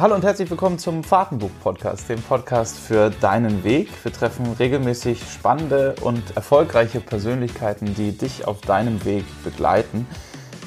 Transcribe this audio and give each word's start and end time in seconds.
Hallo 0.00 0.14
und 0.14 0.24
herzlich 0.24 0.48
willkommen 0.48 0.78
zum 0.78 1.04
Fahrtenbuch-Podcast, 1.04 2.08
dem 2.08 2.22
Podcast 2.22 2.78
für 2.78 3.10
deinen 3.10 3.64
Weg. 3.64 3.90
Wir 4.02 4.10
treffen 4.10 4.50
regelmäßig 4.58 5.22
spannende 5.30 5.94
und 6.00 6.34
erfolgreiche 6.36 7.00
Persönlichkeiten, 7.00 7.94
die 7.94 8.16
dich 8.16 8.48
auf 8.48 8.62
deinem 8.62 9.04
Weg 9.04 9.26
begleiten. 9.44 10.06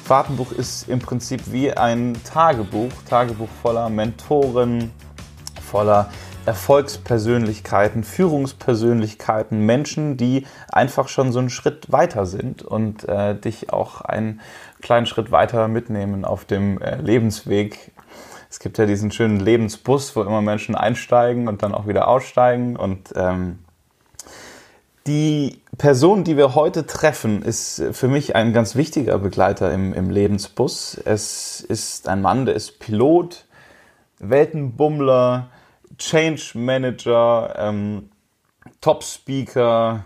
Fahrtenbuch 0.04 0.52
ist 0.52 0.88
im 0.88 1.00
Prinzip 1.00 1.50
wie 1.50 1.72
ein 1.72 2.16
Tagebuch, 2.22 2.92
Tagebuch 3.10 3.48
voller 3.60 3.90
Mentoren, 3.90 4.92
voller 5.60 6.10
Erfolgspersönlichkeiten, 6.46 8.04
Führungspersönlichkeiten, 8.04 9.66
Menschen, 9.66 10.16
die 10.16 10.46
einfach 10.68 11.08
schon 11.08 11.32
so 11.32 11.40
einen 11.40 11.50
Schritt 11.50 11.90
weiter 11.90 12.26
sind 12.26 12.62
und 12.62 13.08
äh, 13.08 13.34
dich 13.34 13.72
auch 13.72 14.00
einen 14.02 14.40
kleinen 14.80 15.06
Schritt 15.06 15.32
weiter 15.32 15.66
mitnehmen 15.66 16.24
auf 16.24 16.44
dem 16.44 16.80
äh, 16.80 17.00
Lebensweg. 17.00 17.90
Es 18.54 18.60
gibt 18.60 18.78
ja 18.78 18.86
diesen 18.86 19.10
schönen 19.10 19.40
Lebensbus, 19.40 20.14
wo 20.14 20.22
immer 20.22 20.40
Menschen 20.40 20.76
einsteigen 20.76 21.48
und 21.48 21.64
dann 21.64 21.74
auch 21.74 21.88
wieder 21.88 22.06
aussteigen. 22.06 22.76
Und 22.76 23.12
ähm, 23.16 23.58
die 25.08 25.60
Person, 25.76 26.22
die 26.22 26.36
wir 26.36 26.54
heute 26.54 26.86
treffen, 26.86 27.42
ist 27.42 27.82
für 27.90 28.06
mich 28.06 28.36
ein 28.36 28.52
ganz 28.52 28.76
wichtiger 28.76 29.18
Begleiter 29.18 29.72
im, 29.72 29.92
im 29.92 30.08
Lebensbus. 30.08 30.96
Es 31.04 31.62
ist 31.62 32.06
ein 32.06 32.22
Mann, 32.22 32.46
der 32.46 32.54
ist 32.54 32.78
Pilot, 32.78 33.44
Weltenbummler, 34.20 35.50
Change 35.98 36.52
Manager, 36.54 37.56
ähm, 37.58 38.08
Top 38.80 39.02
Speaker, 39.02 40.04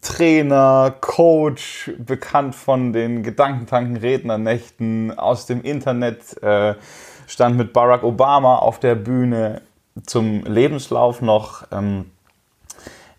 Trainer, 0.00 0.94
Coach, 1.00 1.90
bekannt 1.98 2.54
von 2.54 2.92
den 2.92 3.24
Gedankentanken 3.24 3.96
Rednernächten 3.96 5.18
aus 5.18 5.46
dem 5.46 5.62
Internet, 5.62 6.40
äh, 6.40 6.76
stand 7.32 7.56
mit 7.56 7.72
Barack 7.72 8.02
Obama 8.02 8.56
auf 8.56 8.78
der 8.78 8.94
Bühne 8.94 9.62
zum 10.04 10.44
Lebenslauf 10.44 11.22
noch. 11.22 11.64
Ähm, 11.72 12.10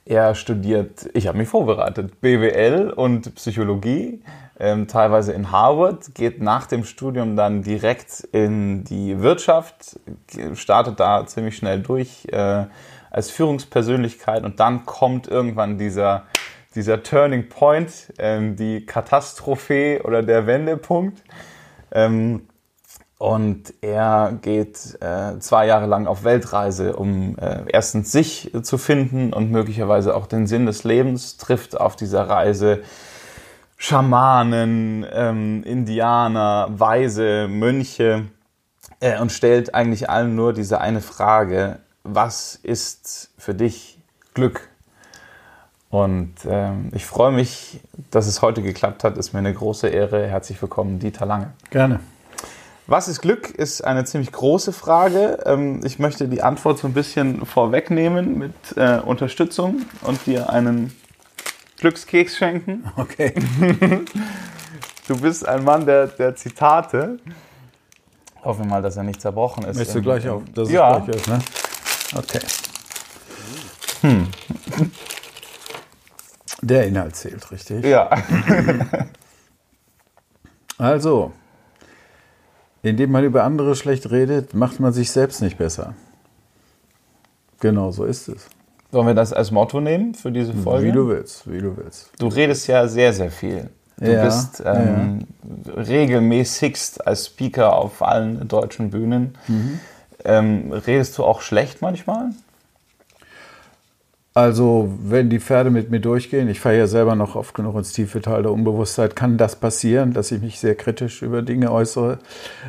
er 0.06 0.36
studiert, 0.36 1.09
ich 1.16 1.28
habe 1.28 1.39
mich 1.39 1.47
vorbereitet, 1.47 2.22
BWL 2.22 2.91
und 2.91 3.34
Psychologie, 3.34 4.22
ähm, 4.59 4.88
teilweise 4.88 5.34
in 5.34 5.52
Harvard, 5.52 6.14
geht 6.14 6.44
nach 6.44 6.67
dem 6.67 6.84
Studium 6.84 7.36
dann 7.36 7.64
direkt 7.64 8.19
in 8.31 8.84
die 8.84 9.19
Wirtschaft, 9.19 10.00
startet 10.53 11.00
da 11.00 11.25
ziemlich 11.25 11.58
schnell 11.58 11.80
durch 11.80 12.28
äh, 12.31 12.66
als 13.09 13.31
Führungspersönlichkeit 13.31 14.44
und 14.44 14.59
dann 14.59 14.86
kommt 14.86 15.28
irgendwann 15.28 15.80
dieser, 15.80 16.23
dieser 16.75 17.02
Turning 17.02 17.50
Point, 17.50 18.14
ähm, 18.19 18.56
die 18.58 18.86
Katastrophe 18.86 20.02
oder 20.03 20.22
der 20.22 20.45
Wendepunkt. 20.45 21.23
Ähm, 21.91 22.44
und 23.23 23.73
er 23.79 24.38
geht 24.41 24.97
äh, 24.99 25.39
zwei 25.39 25.66
Jahre 25.66 25.85
lang 25.85 26.07
auf 26.07 26.25
Weltreise, 26.25 26.93
um 26.97 27.38
äh, 27.38 27.59
erstens 27.67 28.11
sich 28.11 28.52
zu 28.63 28.77
finden 28.77 29.31
und 29.31 29.49
möglicherweise 29.49 30.13
auch 30.13 30.27
den 30.27 30.45
Sinn 30.45 30.66
des 30.66 30.83
Lebens, 30.83 31.38
trifft 31.38 31.79
auf 31.79 31.95
dieser 31.95 32.27
Reise 32.27 32.83
Schamanen, 33.77 35.05
ähm, 35.09 35.63
Indianer, 35.63 36.67
Weise, 36.71 37.47
Mönche 37.47 38.25
äh, 38.99 39.17
und 39.17 39.31
stellt 39.31 39.73
eigentlich 39.73 40.09
allen 40.09 40.35
nur 40.35 40.51
diese 40.51 40.81
eine 40.81 40.99
Frage, 40.99 41.79
was 42.03 42.59
ist 42.61 43.31
für 43.38 43.53
dich 43.53 44.01
Glück? 44.33 44.67
Und 45.89 46.33
ähm, 46.45 46.89
ich 46.94 47.05
freue 47.05 47.31
mich, 47.31 47.79
dass 48.12 48.28
es 48.28 48.41
heute 48.41 48.62
geklappt 48.62 49.06
hat. 49.06 49.17
Ist 49.17 49.31
mir 49.31 49.39
eine 49.39 49.53
große 49.53 49.88
Ehre. 49.88 50.28
Herzlich 50.28 50.62
willkommen, 50.62 51.00
Dieter 51.00 51.25
Lange. 51.25 51.53
Gerne. 51.69 52.01
Was 52.85 53.07
ist 53.07 53.21
Glück, 53.21 53.49
ist 53.49 53.81
eine 53.81 54.03
ziemlich 54.03 54.31
große 54.31 54.73
Frage. 54.73 55.39
Ähm, 55.45 55.81
ich 55.85 55.99
möchte 55.99 56.27
die 56.27 56.41
Antwort 56.41 56.79
so 56.79 56.88
ein 56.88 56.94
bisschen 56.94 57.45
vorwegnehmen 57.45 58.38
mit 58.38 58.53
äh, 58.75 58.99
Unterstützung 58.99 59.83
und 60.01 60.25
dir 60.25 60.49
einen 60.49 60.94
Glückskeks 61.77 62.38
schenken. 62.38 62.85
Okay. 62.97 63.33
Du 65.05 65.19
bist 65.19 65.45
ein 65.45 65.66
Mann 65.66 65.85
der, 65.85 66.07
der 66.07 66.33
Zitate. 66.33 67.19
Hoffen 68.41 68.63
wir 68.63 68.69
mal, 68.69 68.81
dass 68.81 68.95
er 68.95 69.03
nicht 69.03 69.19
zerbrochen 69.19 69.65
ist. 69.65 69.75
Möchtest 69.75 69.97
du 69.97 70.01
gleich 70.01 70.29
auf, 70.29 70.44
dass 70.53 70.71
ja. 70.71 70.97
es 70.97 71.03
gleich 71.03 71.15
ist, 71.17 71.27
ne? 71.27 71.39
Okay. 72.15 72.39
Hm. 74.00 74.27
Der 76.61 76.88
Inhalt 76.88 77.17
zählt, 77.17 77.51
richtig? 77.51 77.83
Ja. 77.83 78.09
also, 80.77 81.33
indem 82.83 83.11
man 83.11 83.23
über 83.23 83.44
andere 83.44 83.75
schlecht 83.75 84.11
redet, 84.11 84.53
macht 84.53 84.79
man 84.79 84.94
sich 84.94 85.09
selbst 85.11 85.41
nicht 85.41 85.57
besser. 85.57 85.95
Genau 87.59 87.91
so 87.91 88.03
ist 88.03 88.27
es. 88.27 88.47
Sollen 88.91 89.07
wir 89.07 89.13
das 89.16 89.33
als 89.33 89.49
Motto 89.49 89.81
nehmen 89.81 90.13
für 90.13 90.31
diese 90.31 90.53
Folge? 90.53 90.88
Wie 90.88 90.91
du 90.91 91.07
willst, 91.07 91.49
wie 91.51 91.59
du 91.59 91.75
willst. 91.75 92.11
Du 92.19 92.27
redest 92.27 92.67
ja 92.67 92.88
sehr, 92.88 93.13
sehr 93.13 93.31
viel. 93.31 93.69
Du 93.97 94.11
ja, 94.11 94.25
bist 94.25 94.61
ähm, 94.66 95.25
ja. 95.66 95.81
regelmäßigst 95.81 97.07
als 97.07 97.27
Speaker 97.27 97.73
auf 97.73 98.01
allen 98.03 98.47
deutschen 98.47 98.89
Bühnen. 98.89 99.35
Mhm. 99.47 99.79
Ähm, 100.25 100.71
redest 100.71 101.17
du 101.17 101.23
auch 101.23 101.41
schlecht 101.41 101.81
manchmal? 101.81 102.31
Also, 104.35 104.91
wenn 105.03 105.29
die 105.29 105.39
Pferde 105.39 105.69
mit 105.69 105.91
mir 105.91 105.99
durchgehen, 105.99 106.49
ich 106.49 106.59
fahre 106.59 106.77
ja 106.77 106.88
selber 106.88 107.16
noch 107.16 107.35
oft 107.35 107.53
genug 107.53 107.75
ins 107.75 107.94
tiefe 107.94 108.19
Tal 108.19 108.41
der 108.41 108.51
Unbewusstheit, 108.51 109.16
kann 109.16 109.38
das 109.38 109.55
passieren, 109.55 110.13
dass 110.13 110.31
ich 110.31 110.41
mich 110.41 110.59
sehr 110.59 110.73
kritisch 110.73 111.21
über 111.21 111.44
Dinge 111.44 111.71
äußere. 111.71 112.17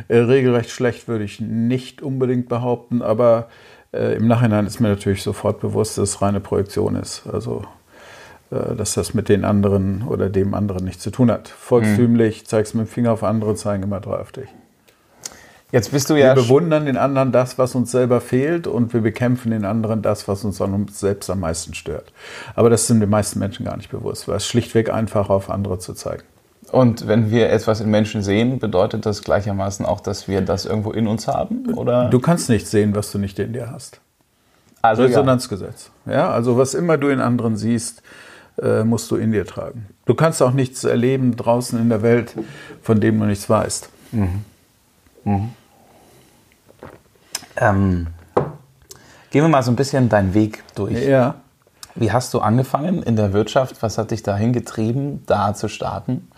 Äh, 0.08 0.18
regelrecht 0.18 0.68
schlecht 0.68 1.08
würde 1.08 1.24
ich 1.24 1.40
nicht 1.40 2.02
unbedingt 2.02 2.50
behaupten, 2.50 3.00
aber 3.00 3.48
äh, 3.94 4.14
im 4.14 4.28
Nachhinein 4.28 4.66
ist 4.66 4.78
mir 4.80 4.88
natürlich 4.88 5.22
sofort 5.22 5.60
bewusst, 5.60 5.96
dass 5.96 6.10
es 6.10 6.22
reine 6.22 6.40
Projektion 6.40 6.96
ist. 6.96 7.22
Also, 7.32 7.64
äh, 8.50 8.74
dass 8.74 8.92
das 8.92 9.14
mit 9.14 9.30
den 9.30 9.46
anderen 9.46 10.06
oder 10.06 10.28
dem 10.28 10.52
anderen 10.52 10.84
nichts 10.84 11.02
zu 11.02 11.10
tun 11.10 11.30
hat. 11.30 11.48
Volkstümlich, 11.48 12.42
mhm. 12.42 12.46
zeigst 12.46 12.74
mit 12.74 12.88
dem 12.88 12.90
Finger 12.90 13.12
auf 13.12 13.24
andere, 13.24 13.54
zeigen 13.54 13.84
immer 13.84 14.00
drei 14.00 14.16
auf 14.16 14.32
dich. 14.32 14.48
Jetzt 15.74 15.90
bist 15.90 16.08
du 16.08 16.14
ja. 16.14 16.36
Wir 16.36 16.42
bewundern 16.42 16.86
den 16.86 16.96
anderen 16.96 17.32
das, 17.32 17.58
was 17.58 17.74
uns 17.74 17.90
selber 17.90 18.20
fehlt, 18.20 18.68
und 18.68 18.94
wir 18.94 19.00
bekämpfen 19.00 19.50
den 19.50 19.64
anderen 19.64 20.02
das, 20.02 20.28
was 20.28 20.44
uns 20.44 20.62
an 20.62 20.72
uns 20.72 21.00
selbst 21.00 21.28
am 21.30 21.40
meisten 21.40 21.74
stört. 21.74 22.12
Aber 22.54 22.70
das 22.70 22.86
sind 22.86 23.00
den 23.00 23.10
meisten 23.10 23.40
Menschen 23.40 23.66
gar 23.66 23.76
nicht 23.76 23.90
bewusst, 23.90 24.28
weil 24.28 24.36
es 24.36 24.46
schlichtweg 24.46 24.88
einfacher 24.88 25.34
auf 25.34 25.50
andere 25.50 25.80
zu 25.80 25.92
zeigen. 25.92 26.22
Und 26.70 27.08
wenn 27.08 27.32
wir 27.32 27.50
etwas 27.50 27.80
in 27.80 27.90
Menschen 27.90 28.22
sehen, 28.22 28.60
bedeutet 28.60 29.04
das 29.04 29.24
gleichermaßen 29.24 29.84
auch, 29.84 29.98
dass 29.98 30.28
wir 30.28 30.42
das 30.42 30.64
irgendwo 30.64 30.92
in 30.92 31.08
uns 31.08 31.26
haben? 31.26 31.74
Oder? 31.74 32.08
Du 32.08 32.20
kannst 32.20 32.48
nicht 32.48 32.68
sehen, 32.68 32.94
was 32.94 33.10
du 33.10 33.18
nicht 33.18 33.36
in 33.40 33.52
dir 33.52 33.72
hast. 33.72 34.00
Also 34.80 35.02
Resonanzgesetz. 35.02 35.90
Ja. 36.06 36.12
ja, 36.12 36.30
also 36.30 36.56
was 36.56 36.74
immer 36.74 36.98
du 36.98 37.08
in 37.08 37.18
anderen 37.18 37.56
siehst, 37.56 38.00
äh, 38.62 38.84
musst 38.84 39.10
du 39.10 39.16
in 39.16 39.32
dir 39.32 39.44
tragen. 39.44 39.88
Du 40.06 40.14
kannst 40.14 40.40
auch 40.40 40.52
nichts 40.52 40.84
erleben 40.84 41.34
draußen 41.34 41.80
in 41.80 41.88
der 41.88 42.02
Welt, 42.02 42.36
von 42.80 43.00
dem 43.00 43.18
du 43.18 43.26
nichts 43.26 43.50
weißt. 43.50 43.88
Mhm. 44.12 44.44
Mhm. 45.24 45.50
Ähm, 47.56 48.08
gehen 49.30 49.42
wir 49.42 49.48
mal 49.48 49.62
so 49.62 49.70
ein 49.70 49.76
bisschen 49.76 50.08
deinen 50.08 50.34
Weg 50.34 50.62
durch. 50.74 51.04
Ja. 51.06 51.36
Wie 51.94 52.10
hast 52.10 52.34
du 52.34 52.40
angefangen 52.40 53.02
in 53.02 53.16
der 53.16 53.32
Wirtschaft? 53.32 53.82
Was 53.82 53.98
hat 53.98 54.10
dich 54.10 54.22
dahin 54.22 54.52
getrieben, 54.52 55.22
da 55.26 55.54
zu 55.54 55.68
starten? 55.68 56.28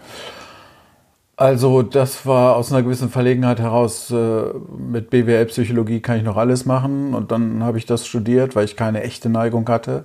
Also 1.36 1.82
das 1.82 2.24
war 2.24 2.56
aus 2.56 2.72
einer 2.72 2.82
gewissen 2.82 3.10
Verlegenheit 3.10 3.60
heraus, 3.60 4.10
äh, 4.10 4.42
mit 4.78 5.10
BWL 5.10 5.44
Psychologie 5.46 6.00
kann 6.00 6.16
ich 6.16 6.22
noch 6.22 6.38
alles 6.38 6.64
machen 6.64 7.14
und 7.14 7.30
dann 7.30 7.62
habe 7.62 7.76
ich 7.76 7.84
das 7.84 8.06
studiert, 8.06 8.56
weil 8.56 8.64
ich 8.64 8.74
keine 8.74 9.02
echte 9.02 9.28
Neigung 9.28 9.68
hatte. 9.68 10.04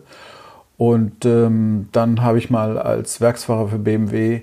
Und 0.77 1.25
ähm, 1.25 1.88
dann 1.91 2.21
habe 2.21 2.38
ich 2.38 2.50
mal 2.50 2.77
als 2.77 3.21
Werksfahrer 3.21 3.69
für 3.69 3.77
BMW 3.77 4.41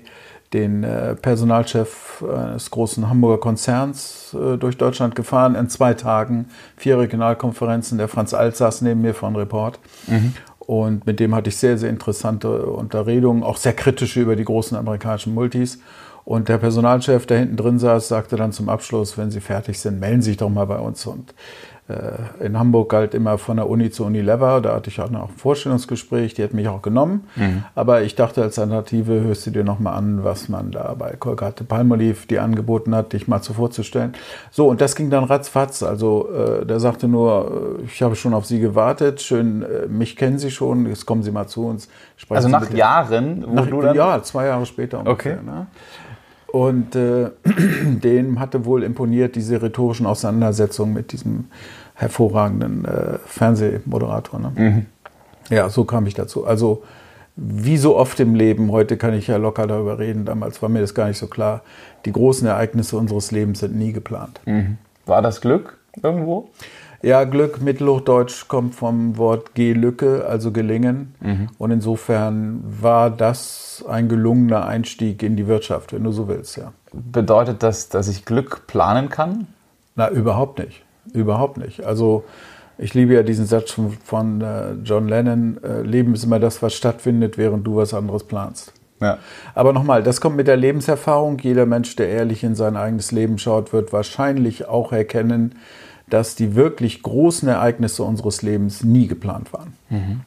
den 0.53 0.83
äh, 0.83 1.15
Personalchef 1.15 2.23
eines 2.23 2.71
großen 2.71 3.09
Hamburger 3.09 3.39
Konzerns 3.39 4.33
äh, 4.33 4.57
durch 4.57 4.77
Deutschland 4.77 5.15
gefahren, 5.15 5.55
in 5.55 5.69
zwei 5.69 5.93
Tagen, 5.93 6.47
vier 6.75 6.97
Regionalkonferenzen. 6.97 7.97
Der 7.97 8.07
Franz 8.07 8.33
Alt 8.33 8.55
saß 8.55 8.81
neben 8.81 9.01
mir 9.01 9.13
von 9.13 9.35
Report. 9.35 9.79
Mhm. 10.07 10.33
Und 10.59 11.07
mit 11.07 11.19
dem 11.19 11.33
hatte 11.33 11.49
ich 11.49 11.57
sehr, 11.57 11.77
sehr 11.77 11.89
interessante 11.89 12.65
Unterredungen, 12.65 13.43
auch 13.43 13.57
sehr 13.57 13.73
kritische 13.73 14.21
über 14.21 14.35
die 14.35 14.45
großen 14.45 14.77
amerikanischen 14.77 15.33
Multis. 15.33 15.79
Und 16.25 16.47
der 16.47 16.59
Personalchef, 16.59 17.25
der 17.25 17.39
hinten 17.39 17.57
drin 17.57 17.79
saß, 17.79 18.07
sagte 18.07 18.35
dann 18.35 18.51
zum 18.51 18.69
Abschluss, 18.69 19.17
wenn 19.17 19.31
Sie 19.31 19.39
fertig 19.39 19.79
sind, 19.79 19.99
melden 19.99 20.21
Sie 20.21 20.31
sich 20.31 20.37
doch 20.37 20.49
mal 20.49 20.65
bei 20.65 20.77
uns. 20.77 21.07
Und 21.07 21.33
in 22.39 22.57
Hamburg 22.57 22.89
galt 22.89 23.13
immer 23.13 23.37
von 23.37 23.57
der 23.57 23.69
Uni 23.69 23.89
zu 23.89 24.05
Unilever. 24.05 24.61
Da 24.61 24.75
hatte 24.75 24.89
ich 24.89 24.99
auch 25.01 25.09
noch 25.09 25.29
ein 25.29 25.35
Vorstellungsgespräch, 25.35 26.33
die 26.33 26.43
hat 26.43 26.53
mich 26.53 26.67
auch 26.67 26.81
genommen. 26.81 27.27
Mhm. 27.35 27.63
Aber 27.75 28.03
ich 28.03 28.15
dachte, 28.15 28.41
als 28.43 28.59
Alternative 28.59 29.21
hörst 29.21 29.45
du 29.47 29.51
dir 29.51 29.63
nochmal 29.63 29.95
an, 29.95 30.23
was 30.23 30.49
man 30.49 30.71
da 30.71 30.93
bei 30.97 31.15
Colgate 31.17 31.63
Palmolive 31.63 32.27
die 32.27 32.39
angeboten 32.39 32.93
hat, 32.93 33.13
dich 33.13 33.27
mal 33.27 33.41
zu 33.41 33.53
vorzustellen. 33.53 34.13
So, 34.51 34.67
und 34.67 34.81
das 34.81 34.95
ging 34.95 35.09
dann 35.09 35.23
ratzfatz. 35.23 35.83
Also 35.83 36.29
äh, 36.31 36.65
der 36.65 36.79
sagte 36.79 37.07
nur, 37.07 37.79
äh, 37.79 37.83
ich 37.85 38.01
habe 38.01 38.15
schon 38.15 38.33
auf 38.33 38.45
Sie 38.45 38.59
gewartet, 38.59 39.21
schön, 39.21 39.63
äh, 39.63 39.87
mich 39.87 40.15
kennen 40.15 40.39
Sie 40.39 40.51
schon, 40.51 40.85
jetzt 40.87 41.05
kommen 41.05 41.23
Sie 41.23 41.31
mal 41.31 41.47
zu 41.47 41.65
uns. 41.65 41.89
also 42.29 42.49
nach 42.49 42.71
Jahren? 42.71 43.45
Wo 43.47 43.53
nach, 43.53 43.67
du 43.67 43.81
dann 43.81 43.95
ja, 43.95 44.21
zwei 44.23 44.45
Jahre 44.45 44.65
später 44.65 44.99
ungefähr. 44.99 45.33
Okay. 45.33 45.45
Ne? 45.45 45.67
Und 46.51 46.95
äh, 46.95 47.29
dem 47.83 48.39
hatte 48.39 48.65
wohl 48.65 48.83
imponiert 48.83 49.35
diese 49.35 49.61
rhetorischen 49.61 50.05
Auseinandersetzungen 50.05 50.93
mit 50.93 51.11
diesem 51.11 51.45
hervorragenden 51.95 52.85
äh, 52.85 53.17
Fernsehmoderator. 53.25 54.39
Ne? 54.39 54.51
Mhm. 54.55 54.85
Ja, 55.49 55.69
so 55.69 55.83
kam 55.83 56.07
ich 56.07 56.13
dazu. 56.13 56.45
Also 56.45 56.83
wie 57.35 57.77
so 57.77 57.95
oft 57.95 58.19
im 58.19 58.35
Leben, 58.35 58.71
heute 58.71 58.97
kann 58.97 59.13
ich 59.13 59.27
ja 59.27 59.37
locker 59.37 59.65
darüber 59.65 59.97
reden, 59.97 60.25
damals 60.25 60.61
war 60.61 60.69
mir 60.69 60.81
das 60.81 60.93
gar 60.93 61.07
nicht 61.07 61.17
so 61.17 61.27
klar, 61.27 61.61
die 62.05 62.11
großen 62.11 62.45
Ereignisse 62.47 62.97
unseres 62.97 63.31
Lebens 63.31 63.59
sind 63.59 63.75
nie 63.75 63.93
geplant. 63.93 64.41
Mhm. 64.45 64.77
War 65.05 65.21
das 65.21 65.39
Glück 65.39 65.77
irgendwo? 66.03 66.49
Ja, 67.01 67.23
Glück, 67.23 67.61
Mittelhochdeutsch 67.61 68.47
kommt 68.47 68.75
vom 68.75 69.17
Wort 69.17 69.55
Gelücke, 69.55 70.25
also 70.27 70.51
gelingen. 70.51 71.15
Mhm. 71.21 71.47
Und 71.57 71.71
insofern 71.71 72.61
war 72.63 73.09
das 73.09 73.85
ein 73.87 74.09
gelungener 74.09 74.65
Einstieg 74.65 75.23
in 75.23 75.37
die 75.37 75.47
Wirtschaft, 75.47 75.93
wenn 75.93 76.03
du 76.03 76.11
so 76.11 76.27
willst, 76.27 76.57
ja. 76.57 76.73
Bedeutet 76.91 77.63
das, 77.63 77.89
dass 77.89 78.07
ich 78.07 78.25
Glück 78.25 78.67
planen 78.67 79.09
kann? 79.09 79.47
Na, 79.95 80.09
überhaupt 80.09 80.59
nicht. 80.59 80.83
Überhaupt 81.13 81.57
nicht. 81.57 81.85
Also 81.85 82.23
ich 82.77 82.93
liebe 82.93 83.13
ja 83.13 83.23
diesen 83.23 83.45
Satz 83.45 83.71
von, 83.71 83.91
von 84.03 84.41
äh, 84.41 84.73
John 84.83 85.07
Lennon, 85.07 85.59
äh, 85.63 85.81
Leben 85.81 86.13
ist 86.13 86.23
immer 86.23 86.39
das, 86.39 86.61
was 86.61 86.73
stattfindet, 86.73 87.37
während 87.37 87.65
du 87.65 87.75
was 87.75 87.93
anderes 87.93 88.23
planst. 88.23 88.73
Ja. 89.01 89.17
Aber 89.55 89.71
nochmal, 89.73 90.03
das 90.03 90.19
kommt 90.19 90.35
mit 90.35 90.47
der 90.47 90.57
Lebenserfahrung. 90.57 91.39
Jeder 91.39 91.65
Mensch, 91.65 91.95
der 91.95 92.09
ehrlich 92.09 92.43
in 92.43 92.55
sein 92.55 92.75
eigenes 92.75 93.11
Leben 93.11 93.37
schaut, 93.37 93.71
wird 93.71 93.93
wahrscheinlich 93.93 94.67
auch 94.67 94.91
erkennen, 94.91 95.55
dass 96.09 96.35
die 96.35 96.55
wirklich 96.55 97.03
großen 97.03 97.47
Ereignisse 97.47 98.03
unseres 98.03 98.41
Lebens 98.41 98.83
nie 98.83 99.07
geplant 99.07 99.53
waren. 99.53 99.73
Mhm. 99.89 100.21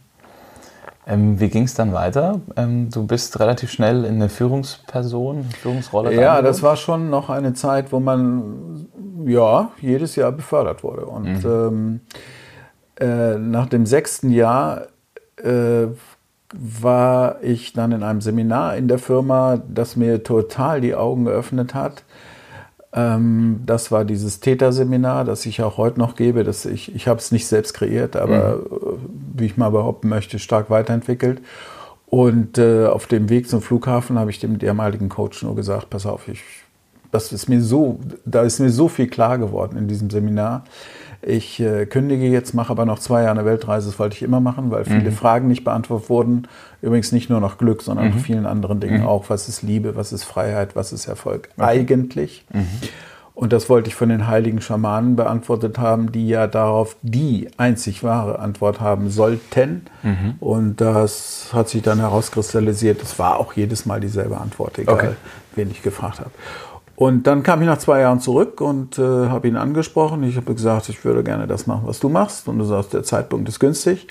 Ähm, 1.05 1.41
wie 1.41 1.49
ging 1.49 1.65
es 1.65 1.75
dann 1.75 1.93
weiter? 1.93 2.41
Ähm, 2.57 2.89
du 2.91 3.07
bist 3.07 3.41
relativ 3.41 3.73
schnell 3.73 4.05
in 4.05 4.15
eine 4.15 4.29
Führungsperson, 4.29 5.45
Führungsrolle. 5.61 6.15
Ja, 6.15 6.43
das 6.43 6.63
war 6.63 6.77
schon 6.77 7.11
noch 7.11 7.29
eine 7.29 7.55
Zeit, 7.55 7.91
wo 7.91 7.99
man 7.99 8.87
ja 9.27 9.73
jedes 9.81 10.15
Jahr 10.15 10.31
befördert 10.31 10.85
wurde. 10.85 11.07
Und 11.07 11.45
mhm. 11.45 12.01
ähm, 13.01 13.05
äh, 13.05 13.37
nach 13.37 13.67
dem 13.67 13.85
sechsten 13.85 14.31
Jahr 14.31 14.87
äh, 15.43 15.87
war 16.53 17.43
ich 17.43 17.73
dann 17.73 17.93
in 17.93 18.03
einem 18.03 18.21
Seminar 18.21 18.77
in 18.77 18.87
der 18.87 18.99
Firma, 18.99 19.61
das 19.69 19.97
mir 19.97 20.23
total 20.23 20.81
die 20.81 20.95
Augen 20.95 21.25
geöffnet 21.25 21.75
hat. 21.75 22.05
Ähm, 22.95 23.61
das 23.65 23.91
war 23.91 24.05
dieses 24.05 24.41
Täterseminar, 24.41 25.25
das 25.25 25.47
ich 25.47 25.63
auch 25.63 25.79
heute 25.79 25.99
noch 25.99 26.15
gebe. 26.15 26.45
Das 26.45 26.67
ich 26.67 26.95
ich 26.95 27.09
habe 27.09 27.21
es 27.21 27.33
nicht 27.33 27.47
selbst 27.47 27.73
kreiert, 27.75 28.17
aber 28.17 28.57
mhm. 28.57 28.67
Äh, 28.67 29.39
wie 29.39 29.47
ich 29.47 29.57
mal 29.57 29.71
behaupten 29.71 30.09
möchte, 30.09 30.39
stark 30.39 30.71
weiterentwickelt. 30.71 31.41
Und 32.07 32.59
äh, 32.59 32.87
auf 32.87 33.07
dem 33.07 33.31
Weg 33.31 33.49
zum 33.49 33.63
Flughafen 33.63 34.19
habe 34.19 34.31
ich 34.31 34.39
dem 34.39 34.59
damaligen 34.59 35.09
Coach 35.09 35.43
nur 35.43 35.57
gesagt: 35.57 35.89
Pass 35.89 36.05
auf, 36.05 36.29
ich, 36.29 36.43
das 37.11 37.33
ist 37.33 37.49
mir 37.49 37.63
so, 37.63 37.99
da 38.27 38.43
ist 38.43 38.61
mir 38.61 38.71
so 38.71 38.89
viel 38.89 39.07
klar 39.07 39.39
geworden 39.39 39.79
in 39.79 39.89
diesem 39.89 40.11
Seminar 40.11 40.65
ich 41.25 41.61
äh, 41.61 41.87
kündige 41.87 42.27
jetzt, 42.27 42.53
mache 42.53 42.71
aber 42.71 42.85
noch 42.85 42.99
zwei 42.99 43.23
Jahre 43.23 43.39
eine 43.39 43.45
Weltreise. 43.45 43.89
Das 43.89 43.99
wollte 43.99 44.17
ich 44.17 44.23
immer 44.23 44.41
machen, 44.41 44.71
weil 44.71 44.85
viele 44.85 45.11
mhm. 45.11 45.15
Fragen 45.15 45.49
nicht 45.49 45.63
beantwortet 45.65 46.11
wurden. 46.11 46.49
Übrigens 46.81 47.13
nicht 47.13 47.31
nur 47.31 47.41
noch 47.41 47.59
Glück, 47.59 47.83
sondern 47.83 48.09
mhm. 48.09 48.15
nach 48.17 48.21
vielen 48.21 48.47
anderen 48.47 48.81
Dingen 48.81 49.03
mhm. 49.03 49.07
auch. 49.07 49.31
Was 49.31 49.49
ist 49.49 49.63
Liebe, 49.63 49.95
was 49.95 50.13
ist 50.13 50.25
Freiheit, 50.25 50.75
was 50.75 50.93
ist 50.93 51.07
Erfolg 51.07 51.49
okay. 51.57 51.65
eigentlich? 51.65 52.45
Mhm. 52.53 52.67
Und 53.35 53.53
das 53.53 53.71
wollte 53.71 53.89
ich 53.89 53.95
von 53.95 54.11
den 54.11 54.27
heiligen 54.27 54.61
Schamanen 54.61 55.17
beantwortet 55.17 55.79
haben, 55.79 56.13
die 56.13 56.29
ja 56.29 56.47
darauf 56.47 56.97
die 57.03 57.49
einzig 57.57 58.05
wahre 58.05 58.41
Antwort 58.41 58.81
haben 58.81 59.09
sollten. 59.09 59.87
Mhm. 60.03 60.35
Und 60.39 60.81
das 60.81 61.49
hat 61.53 61.69
sich 61.69 61.83
dann 61.83 61.99
herauskristallisiert. 62.01 63.01
Es 63.03 63.19
war 63.19 63.39
auch 63.39 63.55
jedes 63.55 63.87
Mal 63.87 64.01
dieselbe 64.01 64.39
Antwort, 64.39 64.79
egal 64.79 64.95
okay. 64.95 65.11
wen 65.55 65.71
ich 65.71 65.83
gefragt 65.83 66.21
habe. 66.21 66.31
Und 66.97 67.27
dann 67.27 67.43
kam 67.43 67.61
ich 67.61 67.67
nach 67.67 67.79
zwei 67.79 68.01
Jahren 68.01 68.21
zurück 68.21 68.61
und 68.61 68.99
äh, 68.99 69.03
habe 69.03 69.49
ihn 69.49 69.57
angesprochen. 69.57 70.23
Ich 70.25 70.37
habe 70.37 70.55
gesagt, 70.55 70.89
ich 70.89 71.05
würde 71.05 71.25
gerne 71.25 71.47
das 71.47 71.67
machen, 71.67 71.83
was 71.87 72.01
du 72.01 72.09
machst. 72.09 72.49
Und 72.49 72.59
du 72.59 72.65
sagst, 72.65 72.93
der 72.93 73.03
Zeitpunkt 73.03 73.49
ist 73.49 73.59
günstig. 73.59 74.07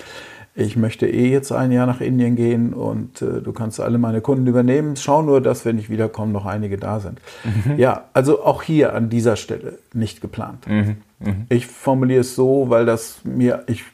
Ich 0.53 0.75
möchte 0.75 1.07
eh 1.07 1.31
jetzt 1.31 1.53
ein 1.53 1.71
Jahr 1.71 1.87
nach 1.87 2.01
Indien 2.01 2.35
gehen 2.35 2.73
und 2.73 3.21
äh, 3.21 3.41
du 3.41 3.53
kannst 3.53 3.79
alle 3.79 3.97
meine 3.97 4.19
Kunden 4.19 4.45
übernehmen. 4.47 4.97
Schau 4.97 5.21
nur, 5.21 5.39
dass, 5.39 5.63
wenn 5.63 5.79
ich 5.79 5.89
wiederkomme, 5.89 6.33
noch 6.33 6.45
einige 6.45 6.77
da 6.77 6.99
sind. 6.99 7.21
Mhm. 7.45 7.79
Ja, 7.79 8.05
also 8.11 8.43
auch 8.43 8.61
hier 8.61 8.93
an 8.93 9.09
dieser 9.09 9.37
Stelle 9.37 9.77
nicht 9.93 10.19
geplant. 10.19 10.67
Mhm. 10.67 10.97
Mhm. 11.19 11.45
Ich 11.47 11.67
formuliere 11.67 12.21
es 12.21 12.35
so, 12.35 12.69
weil 12.69 12.85
das 12.85 13.21
mir, 13.23 13.63
ich, 13.67 13.85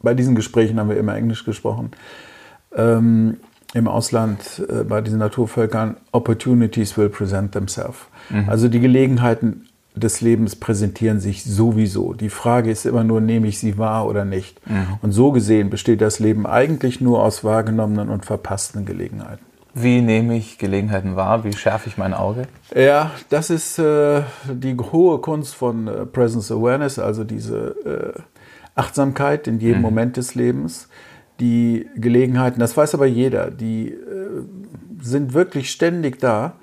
bei 0.00 0.14
diesen 0.14 0.36
Gesprächen 0.36 0.78
haben 0.78 0.90
wir 0.90 0.96
immer 0.96 1.16
Englisch 1.16 1.44
gesprochen. 1.44 1.90
Ähm, 2.76 3.38
im 3.74 3.88
Ausland 3.88 4.62
äh, 4.68 4.84
bei 4.84 5.00
diesen 5.00 5.18
Naturvölkern, 5.18 5.96
Opportunities 6.12 6.96
will 6.96 7.08
present 7.08 7.52
themselves. 7.52 7.98
Mhm. 8.30 8.48
Also 8.48 8.68
die 8.68 8.80
Gelegenheiten 8.80 9.66
des 9.94 10.20
Lebens 10.20 10.56
präsentieren 10.56 11.20
sich 11.20 11.44
sowieso. 11.44 12.12
Die 12.12 12.28
Frage 12.28 12.70
ist 12.70 12.84
immer 12.84 13.02
nur, 13.02 13.20
nehme 13.20 13.48
ich 13.48 13.58
sie 13.58 13.78
wahr 13.78 14.06
oder 14.06 14.24
nicht? 14.24 14.60
Mhm. 14.68 14.98
Und 15.00 15.12
so 15.12 15.32
gesehen 15.32 15.70
besteht 15.70 16.02
das 16.02 16.18
Leben 16.18 16.46
eigentlich 16.46 17.00
nur 17.00 17.22
aus 17.22 17.44
wahrgenommenen 17.44 18.10
und 18.10 18.24
verpassten 18.26 18.84
Gelegenheiten. 18.84 19.44
Wie 19.78 20.00
nehme 20.00 20.36
ich 20.36 20.58
Gelegenheiten 20.58 21.16
wahr? 21.16 21.44
Wie 21.44 21.52
schärfe 21.52 21.88
ich 21.88 21.98
mein 21.98 22.14
Auge? 22.14 22.42
Ja, 22.74 23.10
das 23.28 23.50
ist 23.50 23.78
äh, 23.78 24.22
die 24.50 24.74
hohe 24.74 25.18
Kunst 25.18 25.54
von 25.54 25.86
äh, 25.86 26.06
Presence 26.06 26.50
Awareness, 26.50 26.98
also 26.98 27.24
diese 27.24 28.14
äh, 28.16 28.20
Achtsamkeit 28.74 29.46
in 29.46 29.58
jedem 29.58 29.78
mhm. 29.78 29.82
Moment 29.82 30.16
des 30.16 30.34
Lebens. 30.34 30.88
Die 31.40 31.86
Gelegenheiten, 31.96 32.60
das 32.60 32.76
weiß 32.76 32.94
aber 32.94 33.06
jeder, 33.06 33.50
die 33.50 33.88
äh, 33.88 33.96
sind 35.00 35.34
wirklich 35.34 35.70
ständig 35.70 36.18
da 36.18 36.54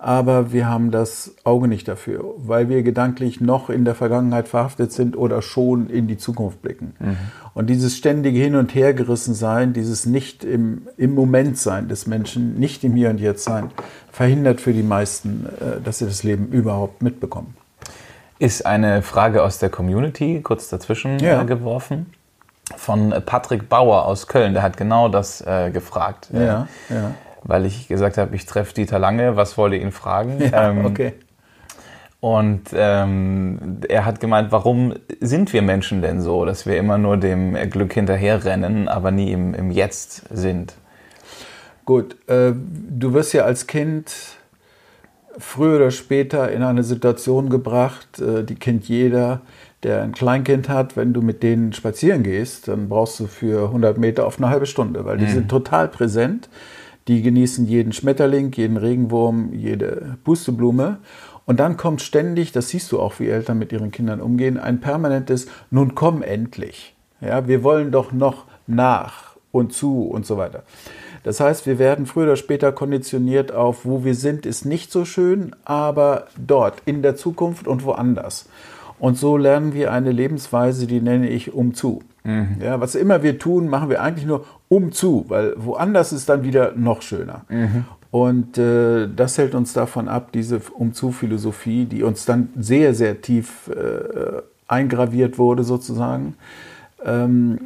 aber 0.00 0.50
wir 0.50 0.66
haben 0.66 0.90
das 0.90 1.34
Auge 1.44 1.68
nicht 1.68 1.86
dafür, 1.86 2.24
weil 2.38 2.70
wir 2.70 2.82
gedanklich 2.82 3.42
noch 3.42 3.68
in 3.68 3.84
der 3.84 3.94
Vergangenheit 3.94 4.48
verhaftet 4.48 4.92
sind 4.92 5.14
oder 5.14 5.42
schon 5.42 5.90
in 5.90 6.08
die 6.08 6.16
Zukunft 6.16 6.62
blicken. 6.62 6.94
Mhm. 6.98 7.16
Und 7.52 7.68
dieses 7.68 7.98
ständige 7.98 8.40
Hin- 8.40 8.54
und 8.54 8.74
Hergerissen 8.74 9.34
sein, 9.34 9.74
dieses 9.74 10.06
nicht 10.06 10.42
im, 10.42 10.88
im 10.96 11.14
Moment 11.14 11.58
sein 11.58 11.88
des 11.88 12.06
Menschen, 12.06 12.58
nicht 12.58 12.82
im 12.82 12.94
Hier 12.94 13.10
und 13.10 13.20
Jetzt 13.20 13.44
sein, 13.44 13.70
verhindert 14.10 14.62
für 14.62 14.72
die 14.72 14.82
meisten, 14.82 15.44
äh, 15.60 15.82
dass 15.84 15.98
sie 15.98 16.06
das 16.06 16.22
Leben 16.22 16.48
überhaupt 16.48 17.02
mitbekommen. 17.02 17.54
Ist 18.38 18.64
eine 18.64 19.02
Frage 19.02 19.42
aus 19.42 19.58
der 19.58 19.68
Community 19.68 20.40
kurz 20.42 20.70
dazwischen 20.70 21.18
ja. 21.18 21.42
Äh, 21.42 21.44
geworfen 21.44 22.06
von 22.76 23.14
Patrick 23.24 23.68
Bauer 23.68 24.04
aus 24.04 24.26
Köln. 24.26 24.54
Der 24.54 24.62
hat 24.62 24.76
genau 24.76 25.08
das 25.08 25.40
äh, 25.40 25.70
gefragt. 25.70 26.28
Ja, 26.32 26.68
ja 26.88 27.14
weil 27.42 27.66
ich 27.66 27.88
gesagt 27.88 28.18
habe, 28.18 28.34
ich 28.36 28.46
treffe 28.46 28.74
Dieter 28.74 28.98
Lange, 28.98 29.36
was 29.36 29.56
wollte 29.56 29.76
ihn 29.76 29.92
fragen? 29.92 30.40
Ja, 30.40 30.70
ähm, 30.70 30.84
okay. 30.84 31.14
Und 32.20 32.64
ähm, 32.74 33.78
er 33.88 34.04
hat 34.04 34.20
gemeint, 34.20 34.52
warum 34.52 34.94
sind 35.20 35.54
wir 35.54 35.62
Menschen 35.62 36.02
denn 36.02 36.20
so, 36.20 36.44
dass 36.44 36.66
wir 36.66 36.76
immer 36.76 36.98
nur 36.98 37.16
dem 37.16 37.54
Glück 37.70 37.94
hinterherrennen, 37.94 38.88
aber 38.88 39.10
nie 39.10 39.32
im, 39.32 39.54
im 39.54 39.70
Jetzt 39.70 40.24
sind? 40.30 40.74
Gut, 41.86 42.16
äh, 42.28 42.52
du 42.54 43.14
wirst 43.14 43.32
ja 43.32 43.44
als 43.44 43.66
Kind 43.66 44.12
früher 45.38 45.76
oder 45.76 45.90
später 45.90 46.52
in 46.52 46.62
eine 46.62 46.82
Situation 46.82 47.48
gebracht, 47.48 48.20
äh, 48.20 48.44
die 48.44 48.56
kennt 48.56 48.86
jeder, 48.86 49.40
der 49.82 50.02
ein 50.02 50.12
Kleinkind 50.12 50.68
hat. 50.68 50.96
Wenn 50.96 51.12
du 51.12 51.22
mit 51.22 51.42
denen 51.42 51.72
spazieren 51.72 52.22
gehst, 52.22 52.68
dann 52.68 52.88
brauchst 52.88 53.18
du 53.20 53.26
für 53.26 53.66
100 53.66 53.98
Meter 53.98 54.26
auf 54.26 54.38
eine 54.38 54.50
halbe 54.50 54.66
Stunde, 54.66 55.04
weil 55.04 55.18
die 55.18 55.26
mhm. 55.26 55.30
sind 55.30 55.48
total 55.48 55.88
präsent 55.88 56.48
die 57.10 57.22
genießen 57.22 57.66
jeden 57.66 57.92
Schmetterling, 57.92 58.52
jeden 58.52 58.76
Regenwurm, 58.76 59.52
jede 59.52 60.16
Pusteblume. 60.22 60.98
Und 61.44 61.58
dann 61.58 61.76
kommt 61.76 62.02
ständig, 62.02 62.52
das 62.52 62.68
siehst 62.68 62.92
du 62.92 63.00
auch, 63.00 63.18
wie 63.18 63.28
Eltern 63.28 63.58
mit 63.58 63.72
ihren 63.72 63.90
Kindern 63.90 64.20
umgehen, 64.20 64.58
ein 64.58 64.80
permanentes 64.80 65.48
Nun 65.70 65.96
komm 65.96 66.22
endlich. 66.22 66.94
Ja, 67.20 67.48
wir 67.48 67.64
wollen 67.64 67.90
doch 67.90 68.12
noch 68.12 68.44
nach 68.68 69.36
und 69.50 69.72
zu 69.72 70.04
und 70.04 70.24
so 70.24 70.36
weiter. 70.36 70.62
Das 71.24 71.40
heißt, 71.40 71.66
wir 71.66 71.80
werden 71.80 72.06
früher 72.06 72.24
oder 72.24 72.36
später 72.36 72.70
konditioniert 72.70 73.52
auf, 73.52 73.84
wo 73.84 74.04
wir 74.04 74.14
sind, 74.14 74.46
ist 74.46 74.64
nicht 74.64 74.92
so 74.92 75.04
schön, 75.04 75.54
aber 75.64 76.28
dort, 76.38 76.80
in 76.86 77.02
der 77.02 77.16
Zukunft 77.16 77.66
und 77.66 77.84
woanders. 77.84 78.48
Und 79.00 79.18
so 79.18 79.36
lernen 79.36 79.74
wir 79.74 79.92
eine 79.92 80.12
Lebensweise, 80.12 80.86
die 80.86 81.00
nenne 81.00 81.28
ich 81.28 81.52
umzu. 81.52 82.02
Mhm. 82.22 82.58
Ja, 82.62 82.80
was 82.80 82.94
immer 82.94 83.22
wir 83.22 83.38
tun, 83.38 83.68
machen 83.68 83.88
wir 83.88 84.02
eigentlich 84.02 84.26
nur 84.26 84.44
umzu, 84.68 85.24
weil 85.28 85.54
woanders 85.56 86.12
ist 86.12 86.28
dann 86.28 86.44
wieder 86.44 86.72
noch 86.76 87.02
schöner. 87.02 87.44
Mhm. 87.48 87.86
Und 88.10 88.58
äh, 88.58 89.08
das 89.14 89.38
hält 89.38 89.54
uns 89.54 89.72
davon 89.72 90.08
ab, 90.08 90.32
diese 90.32 90.60
Umzu-Philosophie, 90.60 91.86
die 91.86 92.02
uns 92.02 92.24
dann 92.24 92.50
sehr, 92.58 92.94
sehr 92.94 93.20
tief 93.20 93.68
äh, 93.68 94.42
eingraviert 94.68 95.38
wurde 95.38 95.64
sozusagen, 95.64 96.34
ähm, 97.04 97.58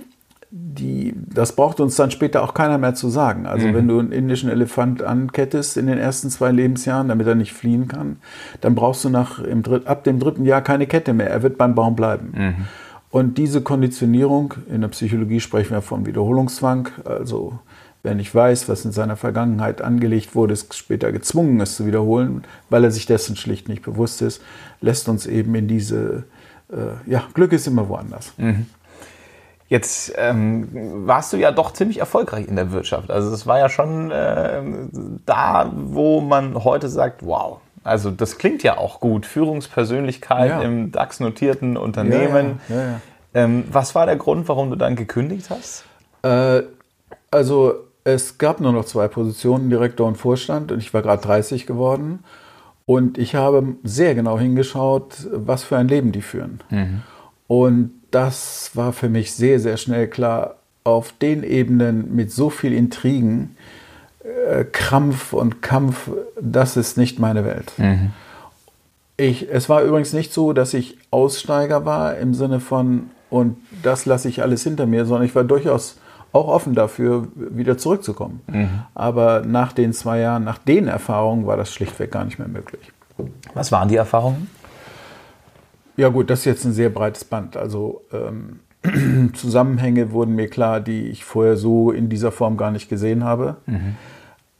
die, 0.56 1.14
das 1.16 1.56
braucht 1.56 1.80
uns 1.80 1.96
dann 1.96 2.12
später 2.12 2.44
auch 2.44 2.54
keiner 2.54 2.78
mehr 2.78 2.94
zu 2.94 3.08
sagen. 3.08 3.44
Also 3.44 3.66
mhm. 3.66 3.74
wenn 3.74 3.88
du 3.88 3.98
einen 3.98 4.12
indischen 4.12 4.48
Elefant 4.48 5.02
ankettest 5.02 5.76
in 5.76 5.88
den 5.88 5.98
ersten 5.98 6.30
zwei 6.30 6.52
Lebensjahren, 6.52 7.08
damit 7.08 7.26
er 7.26 7.34
nicht 7.34 7.52
fliehen 7.52 7.88
kann, 7.88 8.18
dann 8.60 8.76
brauchst 8.76 9.04
du 9.04 9.08
nach, 9.08 9.40
im, 9.40 9.64
ab 9.84 10.04
dem 10.04 10.20
dritten 10.20 10.44
Jahr 10.44 10.62
keine 10.62 10.86
Kette 10.86 11.12
mehr. 11.12 11.28
Er 11.28 11.42
wird 11.42 11.58
beim 11.58 11.74
Baum 11.74 11.96
bleiben. 11.96 12.32
Mhm. 12.36 12.54
Und 13.10 13.36
diese 13.36 13.62
Konditionierung, 13.62 14.54
in 14.70 14.80
der 14.80 14.88
Psychologie 14.88 15.40
sprechen 15.40 15.72
wir 15.72 15.82
von 15.82 16.06
Wiederholungszwang, 16.06 16.88
also 17.04 17.58
wer 18.04 18.14
nicht 18.14 18.32
weiß, 18.32 18.68
was 18.68 18.84
in 18.84 18.92
seiner 18.92 19.16
Vergangenheit 19.16 19.82
angelegt 19.82 20.36
wurde, 20.36 20.52
ist 20.52 20.72
später 20.74 21.10
gezwungen, 21.10 21.60
es 21.60 21.74
zu 21.74 21.84
wiederholen, 21.84 22.44
weil 22.70 22.84
er 22.84 22.92
sich 22.92 23.06
dessen 23.06 23.34
schlicht 23.34 23.68
nicht 23.68 23.82
bewusst 23.82 24.22
ist, 24.22 24.40
lässt 24.80 25.08
uns 25.08 25.26
eben 25.26 25.52
in 25.56 25.66
diese, 25.66 26.24
äh, 26.70 27.10
ja, 27.10 27.24
Glück 27.34 27.52
ist 27.52 27.66
immer 27.66 27.88
woanders. 27.88 28.34
Mhm. 28.36 28.66
Jetzt 29.74 30.12
ähm, 30.16 30.68
warst 31.04 31.32
du 31.32 31.36
ja 31.36 31.50
doch 31.50 31.72
ziemlich 31.72 31.98
erfolgreich 31.98 32.46
in 32.46 32.54
der 32.54 32.70
Wirtschaft. 32.70 33.10
Also 33.10 33.34
es 33.34 33.44
war 33.44 33.58
ja 33.58 33.68
schon 33.68 34.12
äh, 34.12 34.62
da, 35.26 35.72
wo 35.74 36.20
man 36.20 36.62
heute 36.62 36.88
sagt, 36.88 37.26
wow, 37.26 37.58
also 37.82 38.12
das 38.12 38.38
klingt 38.38 38.62
ja 38.62 38.78
auch 38.78 39.00
gut. 39.00 39.26
Führungspersönlichkeit 39.26 40.48
ja. 40.48 40.62
im 40.62 40.92
DAX-notierten 40.92 41.76
Unternehmen. 41.76 42.60
Ja, 42.68 42.76
ja, 42.76 43.00
ähm, 43.34 43.64
was 43.68 43.96
war 43.96 44.06
der 44.06 44.14
Grund, 44.14 44.48
warum 44.48 44.70
du 44.70 44.76
dann 44.76 44.94
gekündigt 44.94 45.50
hast? 45.50 45.84
Äh, 46.22 46.62
also 47.32 47.74
es 48.04 48.38
gab 48.38 48.60
nur 48.60 48.72
noch 48.72 48.84
zwei 48.84 49.08
Positionen, 49.08 49.70
Direktor 49.70 50.06
und 50.06 50.14
Vorstand, 50.14 50.70
und 50.70 50.78
ich 50.78 50.94
war 50.94 51.02
gerade 51.02 51.20
30 51.20 51.66
geworden. 51.66 52.22
Und 52.86 53.18
ich 53.18 53.34
habe 53.34 53.74
sehr 53.82 54.14
genau 54.14 54.38
hingeschaut, 54.38 55.26
was 55.32 55.64
für 55.64 55.76
ein 55.76 55.88
Leben 55.88 56.12
die 56.12 56.22
führen. 56.22 56.60
Mhm. 56.70 57.02
Und 57.48 57.90
das 58.14 58.70
war 58.74 58.92
für 58.92 59.08
mich 59.08 59.32
sehr, 59.32 59.58
sehr 59.58 59.76
schnell 59.76 60.06
klar, 60.08 60.56
auf 60.84 61.12
den 61.20 61.42
Ebenen 61.42 62.14
mit 62.14 62.30
so 62.30 62.50
viel 62.50 62.72
Intrigen, 62.72 63.56
äh, 64.22 64.64
Krampf 64.64 65.32
und 65.32 65.62
Kampf, 65.62 66.10
das 66.40 66.76
ist 66.76 66.96
nicht 66.96 67.18
meine 67.18 67.44
Welt. 67.44 67.72
Mhm. 67.78 68.10
Ich, 69.16 69.48
es 69.50 69.68
war 69.68 69.82
übrigens 69.82 70.12
nicht 70.12 70.32
so, 70.32 70.52
dass 70.52 70.74
ich 70.74 70.98
Aussteiger 71.10 71.84
war 71.84 72.16
im 72.18 72.34
Sinne 72.34 72.60
von, 72.60 73.10
und 73.30 73.56
das 73.82 74.06
lasse 74.06 74.28
ich 74.28 74.42
alles 74.42 74.62
hinter 74.62 74.86
mir, 74.86 75.06
sondern 75.06 75.26
ich 75.26 75.34
war 75.34 75.44
durchaus 75.44 75.98
auch 76.32 76.48
offen 76.48 76.74
dafür, 76.74 77.28
wieder 77.34 77.78
zurückzukommen. 77.78 78.42
Mhm. 78.48 78.82
Aber 78.94 79.42
nach 79.46 79.72
den 79.72 79.92
zwei 79.92 80.18
Jahren, 80.20 80.44
nach 80.44 80.58
den 80.58 80.88
Erfahrungen 80.88 81.46
war 81.46 81.56
das 81.56 81.72
schlichtweg 81.72 82.10
gar 82.10 82.24
nicht 82.24 82.38
mehr 82.38 82.48
möglich. 82.48 82.92
Was 83.54 83.70
waren 83.72 83.88
die 83.88 83.96
Erfahrungen? 83.96 84.48
Ja 85.96 86.08
gut, 86.08 86.30
das 86.30 86.40
ist 86.40 86.44
jetzt 86.46 86.64
ein 86.64 86.72
sehr 86.72 86.90
breites 86.90 87.24
Band. 87.24 87.56
Also 87.56 88.02
ähm, 88.12 88.60
Zusammenhänge 89.34 90.12
wurden 90.12 90.34
mir 90.34 90.48
klar, 90.48 90.80
die 90.80 91.08
ich 91.08 91.24
vorher 91.24 91.56
so 91.56 91.90
in 91.90 92.08
dieser 92.08 92.32
Form 92.32 92.56
gar 92.56 92.70
nicht 92.70 92.88
gesehen 92.88 93.24
habe. 93.24 93.56
Mhm. 93.66 93.94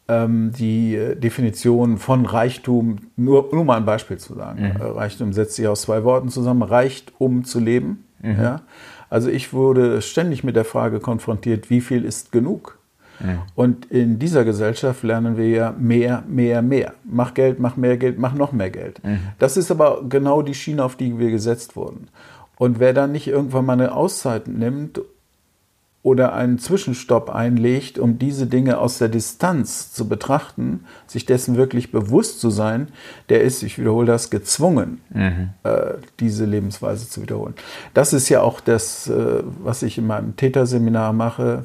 Ähm, 0.07 0.53
die 0.53 0.95
äh, 0.95 1.17
Definition 1.17 1.97
von 1.99 2.27
Reichtum, 2.27 2.99
nur, 3.17 3.49
nur 3.53 3.65
mal 3.65 3.79
ein 3.79 3.87
Beispiel 3.87 4.19
zu 4.19 4.35
sagen. 4.35 4.61
Mhm. 4.61 4.81
Äh, 4.81 4.85
Reichtum 4.85 5.33
setzt 5.33 5.57
sich 5.57 5.67
aus 5.67 5.83
zwei 5.83 6.05
Worten 6.05 6.29
zusammen. 6.29 6.63
Reicht, 6.63 7.13
um 7.19 7.45
zu 7.45 7.59
leben. 7.59 8.05
Mhm. 8.23 8.43
Ja? 8.43 8.63
Also 9.11 9.31
ich 9.31 9.53
wurde 9.53 10.03
ständig 10.03 10.45
mit 10.45 10.57
der 10.57 10.65
Frage 10.65 11.01
konfrontiert, 11.01 11.71
wie 11.71 11.81
viel 11.81 12.05
ist 12.05 12.33
genug? 12.33 12.79
Und 13.55 13.87
in 13.87 14.19
dieser 14.19 14.45
Gesellschaft 14.45 15.03
lernen 15.03 15.37
wir 15.37 15.49
ja 15.49 15.75
mehr, 15.79 16.25
mehr, 16.29 16.63
mehr. 16.63 16.95
Mach 17.05 17.35
Geld, 17.35 17.61
mach 17.61 17.77
mehr 17.77 17.97
Geld, 17.97 18.19
mach 18.19 18.35
noch 18.35 18.53
mehr 18.53 18.71
Geld. 18.71 19.03
Mhm. 19.05 19.21
Das 19.39 19.57
ist 19.57 19.71
aber 19.71 20.03
genau 20.09 20.43
die 20.43 20.55
Schiene, 20.55 20.85
auf 20.85 20.97
die 20.97 21.19
wir 21.19 21.31
gesetzt 21.31 21.77
wurden. 21.77 22.09
Und 22.57 22.79
wer 22.79 22.93
dann 22.93 23.13
nicht 23.13 23.27
irgendwann 23.27 23.67
mal 23.67 23.75
eine 23.75 23.95
Auszeit 23.95 24.49
nimmt 24.49 25.01
oder 26.05 26.35
einen 26.35 26.59
Zwischenstopp 26.59 27.31
einlegt, 27.31 27.99
um 27.99 28.19
diese 28.19 28.47
Dinge 28.47 28.77
aus 28.77 28.99
der 28.99 29.09
Distanz 29.09 29.91
zu 29.91 30.07
betrachten, 30.07 30.85
sich 31.07 31.25
dessen 31.25 31.57
wirklich 31.57 31.93
bewusst 31.93 32.41
zu 32.41 32.51
sein, 32.51 32.89
der 33.31 33.41
ist, 33.41 33.63
ich 33.63 33.79
wiederhole 33.79 34.07
das, 34.07 34.29
gezwungen, 34.29 35.01
mhm. 35.15 35.51
äh, 35.63 35.95
diese 36.21 36.45
Lebensweise 36.45 37.09
zu 37.09 37.23
wiederholen. 37.23 37.55
Das 37.95 38.13
ist 38.13 38.29
ja 38.29 38.43
auch 38.43 38.61
das, 38.61 39.09
äh, 39.09 39.43
was 39.63 39.83
ich 39.83 39.97
in 39.97 40.07
meinem 40.07 40.37
Täterseminar 40.37 41.15
mache. 41.15 41.65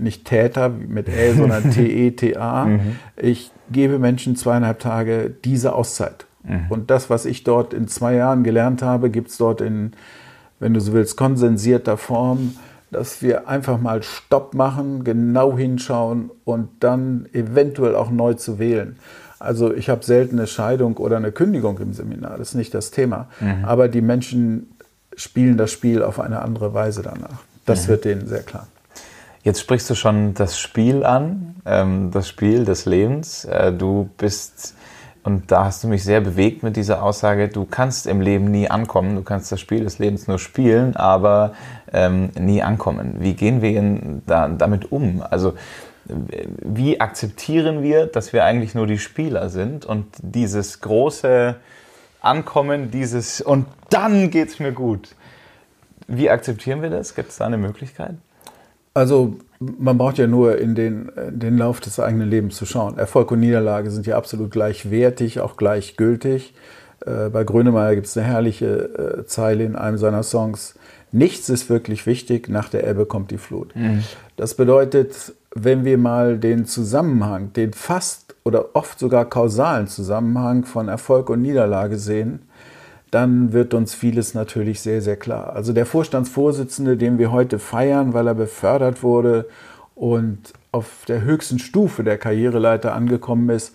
Nicht 0.00 0.24
Täter 0.24 0.68
mit 0.68 1.08
L, 1.08 1.34
sondern 1.34 1.70
T-E-T-A. 1.72 2.64
Mhm. 2.64 2.96
Ich 3.16 3.50
gebe 3.70 3.98
Menschen 3.98 4.36
zweieinhalb 4.36 4.78
Tage 4.78 5.30
diese 5.44 5.74
Auszeit. 5.74 6.26
Mhm. 6.42 6.66
Und 6.68 6.90
das, 6.90 7.10
was 7.10 7.24
ich 7.26 7.44
dort 7.44 7.74
in 7.74 7.88
zwei 7.88 8.14
Jahren 8.14 8.44
gelernt 8.44 8.82
habe, 8.82 9.10
gibt 9.10 9.30
es 9.30 9.36
dort 9.36 9.60
in, 9.60 9.92
wenn 10.58 10.74
du 10.74 10.80
so 10.80 10.92
willst, 10.92 11.16
konsensierter 11.16 11.96
Form 11.96 12.54
dass 12.90 13.22
wir 13.22 13.48
einfach 13.48 13.80
mal 13.80 14.02
Stopp 14.02 14.54
machen, 14.54 15.04
genau 15.04 15.56
hinschauen 15.56 16.30
und 16.44 16.68
dann 16.80 17.28
eventuell 17.32 17.94
auch 17.94 18.10
neu 18.10 18.34
zu 18.34 18.58
wählen. 18.58 18.96
Also 19.38 19.72
ich 19.72 19.88
habe 19.88 20.04
selten 20.04 20.38
eine 20.38 20.46
Scheidung 20.46 20.96
oder 20.96 21.16
eine 21.16 21.32
Kündigung 21.32 21.78
im 21.78 21.92
Seminar, 21.92 22.36
das 22.36 22.50
ist 22.50 22.54
nicht 22.54 22.74
das 22.74 22.90
Thema. 22.90 23.28
Mhm. 23.40 23.64
Aber 23.64 23.88
die 23.88 24.02
Menschen 24.02 24.72
spielen 25.16 25.56
das 25.56 25.70
Spiel 25.70 26.02
auf 26.02 26.20
eine 26.20 26.42
andere 26.42 26.74
Weise 26.74 27.02
danach. 27.02 27.42
Das 27.64 27.84
mhm. 27.84 27.88
wird 27.88 28.04
denen 28.04 28.26
sehr 28.26 28.42
klar. 28.42 28.66
Jetzt 29.42 29.60
sprichst 29.60 29.88
du 29.88 29.94
schon 29.94 30.34
das 30.34 30.58
Spiel 30.58 31.02
an, 31.02 31.56
ähm, 31.64 32.10
das 32.10 32.28
Spiel 32.28 32.66
des 32.66 32.84
Lebens. 32.84 33.46
Äh, 33.46 33.72
du 33.72 34.10
bist 34.18 34.74
und 35.22 35.50
da 35.50 35.66
hast 35.66 35.84
du 35.84 35.88
mich 35.88 36.02
sehr 36.02 36.20
bewegt 36.20 36.62
mit 36.62 36.76
dieser 36.76 37.02
Aussage, 37.02 37.48
du 37.48 37.66
kannst 37.66 38.06
im 38.06 38.20
Leben 38.20 38.50
nie 38.50 38.70
ankommen, 38.70 39.16
du 39.16 39.22
kannst 39.22 39.52
das 39.52 39.60
Spiel 39.60 39.84
des 39.84 39.98
Lebens 39.98 40.26
nur 40.26 40.38
spielen, 40.38 40.96
aber 40.96 41.52
ähm, 41.92 42.30
nie 42.38 42.62
ankommen. 42.62 43.16
Wie 43.18 43.34
gehen 43.34 43.60
wir 43.60 43.70
in, 43.70 44.22
da, 44.26 44.48
damit 44.48 44.92
um? 44.92 45.22
Also 45.28 45.54
wie 46.06 47.00
akzeptieren 47.00 47.82
wir, 47.82 48.06
dass 48.06 48.32
wir 48.32 48.44
eigentlich 48.44 48.74
nur 48.74 48.86
die 48.86 48.98
Spieler 48.98 49.50
sind 49.50 49.84
und 49.84 50.06
dieses 50.20 50.80
große 50.80 51.56
Ankommen, 52.20 52.90
dieses 52.90 53.40
und 53.40 53.66
dann 53.90 54.30
geht's 54.30 54.58
mir 54.58 54.72
gut. 54.72 55.14
Wie 56.08 56.28
akzeptieren 56.28 56.82
wir 56.82 56.90
das? 56.90 57.14
Gibt 57.14 57.30
es 57.30 57.36
da 57.36 57.46
eine 57.46 57.58
Möglichkeit? 57.58 58.16
Also 58.94 59.36
man 59.60 59.98
braucht 59.98 60.18
ja 60.18 60.26
nur 60.26 60.58
in 60.58 60.74
den, 60.74 61.10
in 61.10 61.38
den 61.38 61.58
Lauf 61.58 61.80
des 61.80 62.00
eigenen 62.00 62.28
Lebens 62.28 62.56
zu 62.56 62.64
schauen. 62.66 62.98
Erfolg 62.98 63.30
und 63.30 63.40
Niederlage 63.40 63.90
sind 63.90 64.06
ja 64.06 64.16
absolut 64.16 64.50
gleichwertig, 64.50 65.40
auch 65.40 65.56
gleichgültig. 65.56 66.54
Äh, 67.04 67.28
bei 67.28 67.44
Grönemeyer 67.44 67.94
gibt 67.94 68.06
es 68.06 68.16
eine 68.16 68.26
herrliche 68.26 68.66
äh, 68.66 69.26
Zeile 69.26 69.64
in 69.64 69.76
einem 69.76 69.98
seiner 69.98 70.22
Songs. 70.22 70.74
Nichts 71.12 71.48
ist 71.48 71.68
wirklich 71.68 72.06
wichtig, 72.06 72.48
nach 72.48 72.68
der 72.68 72.86
Ebbe 72.86 73.04
kommt 73.04 73.30
die 73.30 73.38
Flut. 73.38 73.74
Mhm. 73.74 74.04
Das 74.36 74.54
bedeutet, 74.54 75.34
wenn 75.54 75.84
wir 75.84 75.98
mal 75.98 76.38
den 76.38 76.64
Zusammenhang, 76.64 77.52
den 77.52 77.72
fast 77.72 78.36
oder 78.44 78.74
oft 78.74 78.98
sogar 78.98 79.24
kausalen 79.28 79.88
Zusammenhang 79.88 80.64
von 80.64 80.88
Erfolg 80.88 81.28
und 81.28 81.42
Niederlage 81.42 81.98
sehen, 81.98 82.42
dann 83.10 83.52
wird 83.52 83.74
uns 83.74 83.94
vieles 83.94 84.34
natürlich 84.34 84.80
sehr, 84.80 85.02
sehr 85.02 85.16
klar. 85.16 85.54
Also 85.54 85.72
der 85.72 85.86
Vorstandsvorsitzende, 85.86 86.96
den 86.96 87.18
wir 87.18 87.32
heute 87.32 87.58
feiern, 87.58 88.14
weil 88.14 88.26
er 88.26 88.34
befördert 88.34 89.02
wurde 89.02 89.46
und 89.94 90.52
auf 90.72 91.04
der 91.08 91.22
höchsten 91.22 91.58
Stufe 91.58 92.04
der 92.04 92.18
Karriereleiter 92.18 92.94
angekommen 92.94 93.50
ist, 93.50 93.74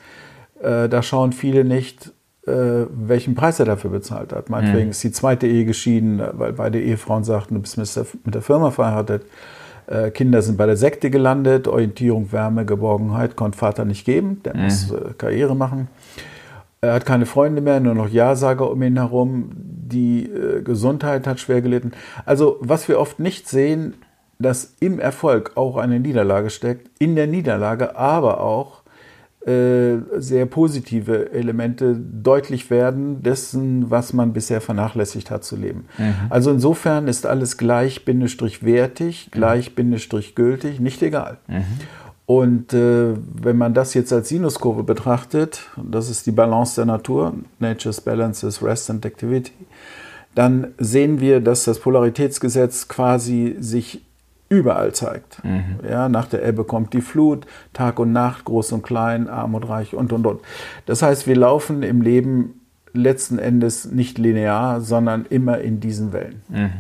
äh, 0.62 0.88
da 0.88 1.04
schauen 1.04 1.34
viele 1.34 1.66
nicht, 1.66 2.14
äh, 2.48 2.86
welchen 2.90 3.36
Preis 3.36 3.60
er 3.60 3.66
dafür 3.66 3.90
bezahlt 3.90 4.32
hat. 4.32 4.50
Meinetwegen 4.50 4.86
mhm. 4.86 4.92
ist 4.92 5.04
die 5.04 5.12
zweite 5.12 5.48
Ehe 5.48 5.66
geschieden, 5.66 6.22
weil 6.34 6.54
beide 6.54 6.82
Ehefrauen 6.82 7.24
sagten, 7.24 7.56
du 7.56 7.62
bist 7.62 7.78
mit 7.78 8.36
der 8.36 8.42
Firma 8.42 8.72
verheiratet. 8.72 9.24
Äh, 9.88 10.12
Kinder 10.12 10.42
sind 10.42 10.58
bei 10.58 10.66
der 10.66 10.78
Sekte 10.78 11.10
gelandet, 11.10 11.68
Orientierung, 11.68 12.32
Wärme, 12.32 12.66
Geborgenheit 12.66 13.36
konnte 13.36 13.58
Vater 13.58 13.86
nicht 13.86 14.06
geben, 14.06 14.42
der 14.44 14.56
mhm. 14.56 14.64
muss 14.64 14.92
äh, 14.92 15.14
Karriere 15.18 15.56
machen. 15.56 15.90
Er 16.86 16.94
hat 16.94 17.06
keine 17.06 17.26
Freunde 17.26 17.62
mehr, 17.62 17.80
nur 17.80 17.96
noch 17.96 18.10
Ja-Sager 18.10 18.70
um 18.70 18.82
ihn 18.82 18.98
herum. 18.98 19.52
Die 19.56 20.26
äh, 20.26 20.62
Gesundheit 20.62 21.28
hat 21.28 21.40
schwer 21.40 21.62
gelitten. 21.62 21.92
Also, 22.26 22.58
was 22.60 22.88
wir 22.88 23.00
oft 23.00 23.20
nicht 23.20 23.48
sehen, 23.48 23.96
dass 24.40 24.76
im 24.80 25.00
Erfolg 25.00 25.52
auch 25.56 25.78
eine 25.78 26.00
Niederlage 26.00 26.50
steckt, 26.50 26.90
in 27.00 27.16
der 27.16 27.28
Niederlage 27.28 27.96
aber 27.96 28.42
auch 28.42 28.84
äh, 29.46 29.98
sehr 30.18 30.48
positive 30.48 31.32
Elemente 31.32 31.96
deutlich 31.96 32.72
werden 32.72 33.22
dessen, 33.22 33.92
was 33.92 34.12
man 34.12 34.34
bisher 34.34 34.60
vernachlässigt 34.60 35.30
hat 35.30 35.44
zu 35.44 35.56
leben. 35.56 35.86
Mhm. 36.00 36.16
Also 36.30 36.50
insofern 36.50 37.08
ist 37.08 37.28
alles 37.28 37.58
gleich 37.58 38.06
bindestrich 38.06 38.64
wertig, 38.64 39.30
gleich 39.30 39.76
bindestrich 39.76 40.34
gültig, 40.34 40.80
nicht 40.80 41.04
egal. 41.04 41.38
Mhm. 41.48 41.64
Und 42.26 42.74
äh, 42.74 43.14
wenn 43.16 43.58
man 43.58 43.74
das 43.74 43.94
jetzt 43.94 44.12
als 44.12 44.30
Sinuskurve 44.30 44.84
betrachtet, 44.84 45.70
das 45.78 46.10
ist 46.10 46.26
die 46.26 46.32
Balance 46.32 46.76
der 46.76 46.86
Natur, 46.86 47.36
Nature's 47.60 48.02
Balance 48.02 48.48
is 48.48 48.64
Rest 48.64 48.90
and 48.90 49.06
Activity, 49.06 49.52
dann 50.34 50.74
sehen 50.78 51.20
wir, 51.20 51.40
dass 51.40 51.66
das 51.66 51.80
Polaritätsgesetz 51.80 52.88
quasi 52.88 53.56
sich 53.60 54.02
überall 54.50 54.94
zeigt. 54.94 55.44
Mhm. 55.44 55.80
Ja, 55.88 56.10
nach 56.10 56.28
der 56.28 56.46
Ebbe 56.46 56.64
kommt 56.64 56.94
die 56.94 57.02
Flut, 57.02 57.46
Tag 57.74 58.00
und 58.00 58.12
Nacht, 58.12 58.46
groß 58.46 58.72
und 58.74 58.82
klein, 58.82 59.30
arm 59.30 59.56
und 59.56 59.64
reich 59.64 59.94
und 59.94 60.12
und 60.12 60.26
und. 60.26 60.42
Das 60.86 61.02
heißt, 61.02 61.28
wir 61.28 61.36
laufen 61.36 61.84
im 61.84 62.02
Leben 62.02 62.62
letzten 62.94 63.40
Endes 63.40 63.86
nicht 63.86 64.18
linear, 64.18 64.82
sondern 64.82 65.26
immer 65.30 65.60
in 65.60 65.80
diesen 65.80 66.14
Wellen. 66.14 66.42
Mhm. 66.50 66.72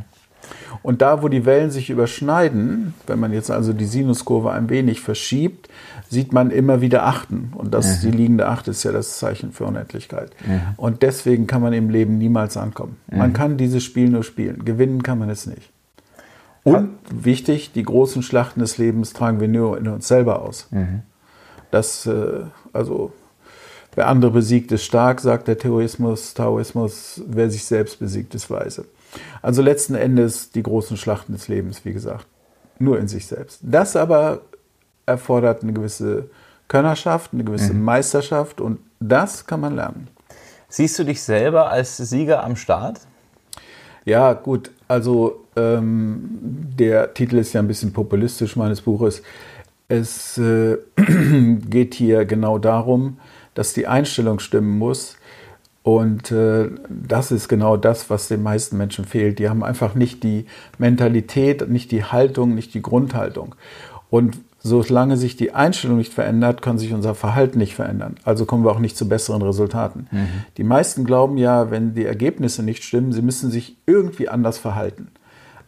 Und 0.83 1.01
da, 1.01 1.23
wo 1.23 1.29
die 1.29 1.45
Wellen 1.45 1.71
sich 1.71 1.89
überschneiden, 1.89 2.93
wenn 3.07 3.19
man 3.19 3.33
jetzt 3.33 3.49
also 3.49 3.73
die 3.73 3.85
Sinuskurve 3.85 4.51
ein 4.51 4.69
wenig 4.69 5.01
verschiebt, 5.01 5.69
sieht 6.09 6.31
man 6.31 6.51
immer 6.51 6.81
wieder 6.81 7.05
Achten. 7.05 7.51
Und 7.55 7.73
das, 7.73 8.03
mhm. 8.03 8.11
die 8.11 8.17
liegende 8.17 8.47
Acht 8.47 8.67
ist 8.67 8.83
ja 8.83 8.91
das 8.91 9.17
Zeichen 9.17 9.51
für 9.51 9.65
Unendlichkeit. 9.65 10.31
Mhm. 10.45 10.61
Und 10.77 11.01
deswegen 11.01 11.47
kann 11.47 11.61
man 11.61 11.73
im 11.73 11.89
Leben 11.89 12.17
niemals 12.17 12.57
ankommen. 12.57 12.97
Mhm. 13.07 13.17
Man 13.17 13.33
kann 13.33 13.57
dieses 13.57 13.83
Spiel 13.83 14.09
nur 14.09 14.23
spielen. 14.23 14.65
Gewinnen 14.65 15.03
kann 15.03 15.19
man 15.19 15.29
es 15.29 15.45
nicht. 15.45 15.71
Und 16.63 16.97
wichtig, 17.11 17.73
die 17.73 17.83
großen 17.83 18.23
Schlachten 18.23 18.59
des 18.59 18.79
Lebens 18.79 19.13
tragen 19.13 19.39
wir 19.39 19.47
nur 19.47 19.77
in 19.77 19.87
uns 19.87 20.07
selber 20.07 20.41
aus. 20.41 20.67
Mhm. 20.71 21.03
Das, 21.69 22.07
äh, 22.07 22.41
also, 22.73 23.11
wer 23.93 24.07
andere 24.07 24.31
besiegt, 24.31 24.71
ist 24.71 24.83
stark, 24.83 25.21
sagt 25.21 25.47
der 25.47 25.59
Terrorismus, 25.59 26.33
Taoismus, 26.33 27.21
wer 27.27 27.51
sich 27.51 27.65
selbst 27.65 27.99
besiegt, 27.99 28.33
ist 28.33 28.49
weise. 28.49 28.85
Also 29.41 29.61
letzten 29.61 29.95
Endes 29.95 30.51
die 30.51 30.63
großen 30.63 30.97
Schlachten 30.97 31.33
des 31.33 31.47
Lebens, 31.47 31.85
wie 31.85 31.93
gesagt, 31.93 32.27
nur 32.79 32.99
in 32.99 33.07
sich 33.07 33.27
selbst. 33.27 33.59
Das 33.61 33.95
aber 33.95 34.41
erfordert 35.05 35.63
eine 35.63 35.73
gewisse 35.73 36.29
Könnerschaft, 36.67 37.33
eine 37.33 37.43
gewisse 37.43 37.73
mhm. 37.73 37.83
Meisterschaft 37.83 38.59
und 38.59 38.79
das 38.99 39.45
kann 39.45 39.61
man 39.61 39.75
lernen. 39.75 40.07
Siehst 40.67 40.97
du 40.99 41.03
dich 41.03 41.21
selber 41.21 41.69
als 41.69 41.97
Sieger 41.97 42.43
am 42.43 42.55
Start? 42.55 43.01
Ja, 44.03 44.33
gut. 44.33 44.71
Also 44.87 45.45
ähm, 45.55 46.29
der 46.77 47.13
Titel 47.13 47.37
ist 47.37 47.53
ja 47.53 47.61
ein 47.61 47.67
bisschen 47.67 47.93
populistisch 47.93 48.55
meines 48.55 48.81
Buches. 48.81 49.21
Es 49.87 50.37
äh, 50.37 50.77
geht 50.97 51.93
hier 51.93 52.25
genau 52.25 52.57
darum, 52.57 53.19
dass 53.53 53.73
die 53.73 53.87
Einstellung 53.87 54.39
stimmen 54.39 54.77
muss. 54.77 55.17
Und 55.85 56.31
äh, 56.31 56.71
das 56.89 57.31
ist 57.31 57.47
genau 57.47 57.77
das, 57.77 58.09
was 58.09 58.27
den 58.27 58.41
meisten 58.41 58.75
Menschen 58.75 59.05
fehlt. 59.05 59.37
Die 59.37 59.49
haben 59.49 59.63
einfach 59.63 59.93
nicht 59.93 60.23
die 60.23 60.47
Mentalität, 60.79 61.69
nicht 61.69 61.91
die 61.91 62.03
Haltung, 62.03 62.55
nicht 62.55 62.73
die 62.73 62.81
Grundhaltung. 62.81 63.53
Und 64.09 64.39
solange 64.57 65.15
sich 65.15 65.35
die 65.37 65.53
Einstellung 65.53 65.97
nicht 65.97 66.11
verändert, 66.11 66.63
kann 66.63 66.79
sich 66.79 66.91
unser 66.91 67.13
Verhalten 67.13 67.59
nicht 67.59 67.75
verändern. 67.75 68.15
Also 68.23 68.47
kommen 68.47 68.65
wir 68.65 68.71
auch 68.71 68.79
nicht 68.79 68.97
zu 68.97 69.07
besseren 69.07 69.43
Resultaten. 69.43 70.07
Mhm. 70.09 70.27
Die 70.57 70.63
meisten 70.63 71.05
glauben 71.05 71.37
ja, 71.37 71.69
wenn 71.69 71.93
die 71.93 72.05
Ergebnisse 72.05 72.63
nicht 72.63 72.83
stimmen, 72.83 73.13
sie 73.13 73.21
müssen 73.21 73.51
sich 73.51 73.77
irgendwie 73.85 74.27
anders 74.27 74.57
verhalten. 74.57 75.09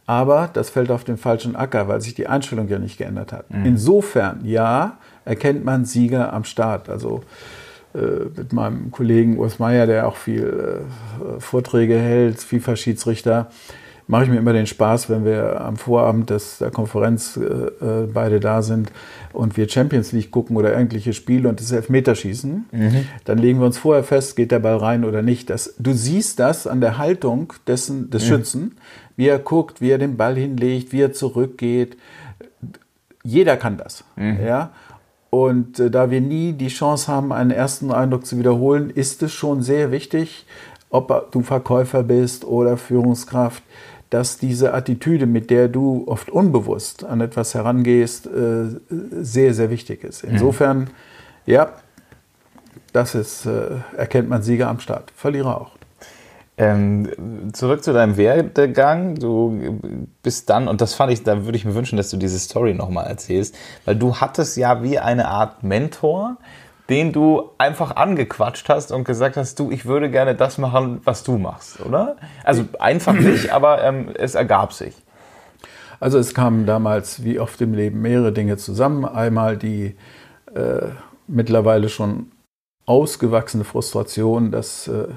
Aber 0.08 0.50
das 0.52 0.72
fällt 0.72 0.90
auf 0.90 1.04
den 1.04 1.18
falschen 1.18 1.56
Acker, 1.56 1.88
weil 1.88 2.02
sich 2.02 2.16
die 2.16 2.26
Einstellung 2.26 2.68
ja 2.70 2.80
nicht 2.80 2.98
geändert 2.98 3.32
hat. 3.32 3.52
Mhm. 3.52 3.68
Insofern, 3.68 4.44
ja, 4.46 4.98
erkennt 5.26 5.64
man 5.64 5.86
Sieger 5.86 6.34
am 6.34 6.44
Start. 6.44 6.90
Also 6.90 7.22
mit 8.36 8.54
meinem 8.54 8.92
Kollegen 8.92 9.38
Urs 9.38 9.60
Meier, 9.60 9.88
der 9.88 10.08
auch 10.08 10.18
viel 10.18 10.44
äh, 10.44 11.39
Vorträge 11.39 11.98
hält, 11.98 12.39
FIFA-Schiedsrichter, 12.39 13.50
mache 14.08 14.24
ich 14.24 14.30
mir 14.30 14.38
immer 14.38 14.54
den 14.54 14.68
Spaß, 14.68 15.10
wenn 15.10 15.25
wir 15.25 15.62
am 15.62 15.75
Vorabend 15.75 16.30
des, 16.30 16.60
der 16.60 16.72
Konferenz 16.72 17.38
äh, 17.38 17.44
äh, 17.44 18.08
beide 18.12 18.39
da 18.39 18.62
sind 18.62 18.92
und 19.34 19.58
wir 19.58 19.68
Champions 19.70 20.13
League 20.13 20.32
gucken 20.32 20.56
oder 20.56 20.74
irgendwelche 20.74 21.13
Spiele 21.13 21.50
und 21.50 21.60
das 21.60 21.72
Elfmeterschießen, 21.72 22.66
mhm. 22.72 23.06
dann 23.25 23.38
legen 23.38 23.60
wir 23.60 23.66
uns 23.66 23.77
vorher 23.77 24.04
fest, 24.04 24.36
geht 24.36 24.51
der 24.51 24.60
Ball 24.60 24.77
rein 24.77 25.04
oder 25.04 25.22
nicht. 25.22 25.50
Das, 25.50 25.75
du 25.77 25.94
siehst 25.94 26.39
das 26.39 26.68
an 26.68 26.82
der 26.82 26.98
Haltung 26.98 27.54
dessen, 27.68 28.10
des 28.10 28.24
mhm. 28.24 28.27
Schützen, 28.27 28.77
wie 29.18 29.27
er 29.27 29.39
guckt, 29.39 29.82
wie 29.82 29.89
er 29.89 29.98
den 29.98 30.16
Ball 30.16 30.36
hinlegt, 30.36 30.94
wie 30.94 31.01
er 31.01 31.12
zurückgeht. 31.12 31.98
Jeder 33.24 33.58
kann 33.58 33.77
das. 33.77 34.06
Mhm. 34.16 34.39
Ja? 34.46 34.72
Und 35.29 35.79
äh, 35.79 35.91
da 35.91 36.10
wir 36.10 36.22
nie 36.22 36.53
die 36.53 36.69
Chance 36.69 37.12
haben, 37.12 37.31
einen 37.31 37.51
ersten 37.51 37.91
Eindruck 37.91 38.25
zu 38.25 38.38
wiederholen, 38.38 38.89
ist 38.89 39.22
es 39.24 39.34
schon 39.34 39.62
sehr 39.62 39.91
wichtig, 39.91 40.46
ob 40.89 41.31
du 41.31 41.41
Verkäufer 41.41 42.03
bist 42.03 42.46
oder 42.46 42.77
Führungskraft, 42.77 43.62
dass 44.10 44.38
diese 44.38 44.74
Attitüde, 44.74 45.25
mit 45.25 45.50
der 45.50 45.67
du 45.67 46.05
oft 46.07 46.29
unbewusst 46.29 47.03
an 47.03 47.19
etwas 47.19 47.53
herangehst, 47.53 48.27
äh, 48.27 48.67
sehr, 48.89 49.53
sehr 49.53 49.69
wichtig 49.69 50.03
ist. 50.03 50.24
Mhm. 50.24 50.31
Insofern, 50.31 50.89
ja, 51.46 51.74
das 52.93 53.15
ist, 53.15 53.46
äh, 53.46 53.79
erkennt 53.98 54.29
man 54.29 54.41
Sieger 54.41 54.69
am 54.69 54.79
Start, 54.79 55.12
Verlierer 55.15 55.60
auch. 55.60 55.72
Ähm, 56.60 57.54
zurück 57.54 57.84
zu 57.84 57.94
deinem 57.94 58.18
Werdegang. 58.18 59.16
Du 59.16 59.80
bist 60.24 60.50
dann, 60.50 60.68
und 60.68 60.82
das 60.82 60.96
fand 60.96 61.14
ich, 61.14 61.24
da 61.24 61.46
würde 61.46 61.56
ich 61.56 61.66
mir 61.66 61.76
wünschen, 61.76 61.98
dass 61.98 62.10
du 62.10 62.18
diese 62.18 62.40
Story 62.40 62.74
nochmal 62.74 63.06
erzählst, 63.06 63.55
weil 63.86 63.96
du 63.96 64.16
hattest 64.16 64.58
ja 64.58 64.81
wie 64.81 64.98
eine 64.98 65.27
Art 65.27 65.64
Mentor, 65.64 66.38
den 66.90 67.12
du 67.12 67.51
einfach 67.58 67.96
angequatscht 67.96 68.70
hast 68.70 68.92
und 68.92 69.03
gesagt 69.03 69.38
hast, 69.38 69.60
du, 69.60 69.70
ich 69.72 69.86
würde 69.86 70.10
gerne 70.10 70.34
das 70.34 70.58
machen, 70.58 71.01
was 71.03 71.24
du 71.24 71.38
machst, 71.38 71.79
oder? 71.81 72.16
Also 72.44 72.64
einfach 72.79 73.14
nicht, 73.14 73.51
aber 73.51 73.84
ähm, 73.84 74.10
es 74.16 74.34
ergab 74.34 74.74
sich. 74.74 74.96
Also 76.00 76.18
es 76.18 76.34
kamen 76.34 76.66
damals, 76.66 77.24
wie 77.24 77.40
oft 77.40 77.60
im 77.62 77.74
Leben, 77.74 78.01
mehrere 78.01 78.31
Dinge 78.31 78.58
zusammen. 78.58 79.05
Einmal 79.05 79.58
die 79.58 79.96
äh, 80.55 80.88
mittlerweile 81.27 81.90
schon 81.90 82.31
ausgewachsene 82.86 83.64
Frustration, 83.64 84.51
dass 84.51 84.88
äh, 84.88 85.08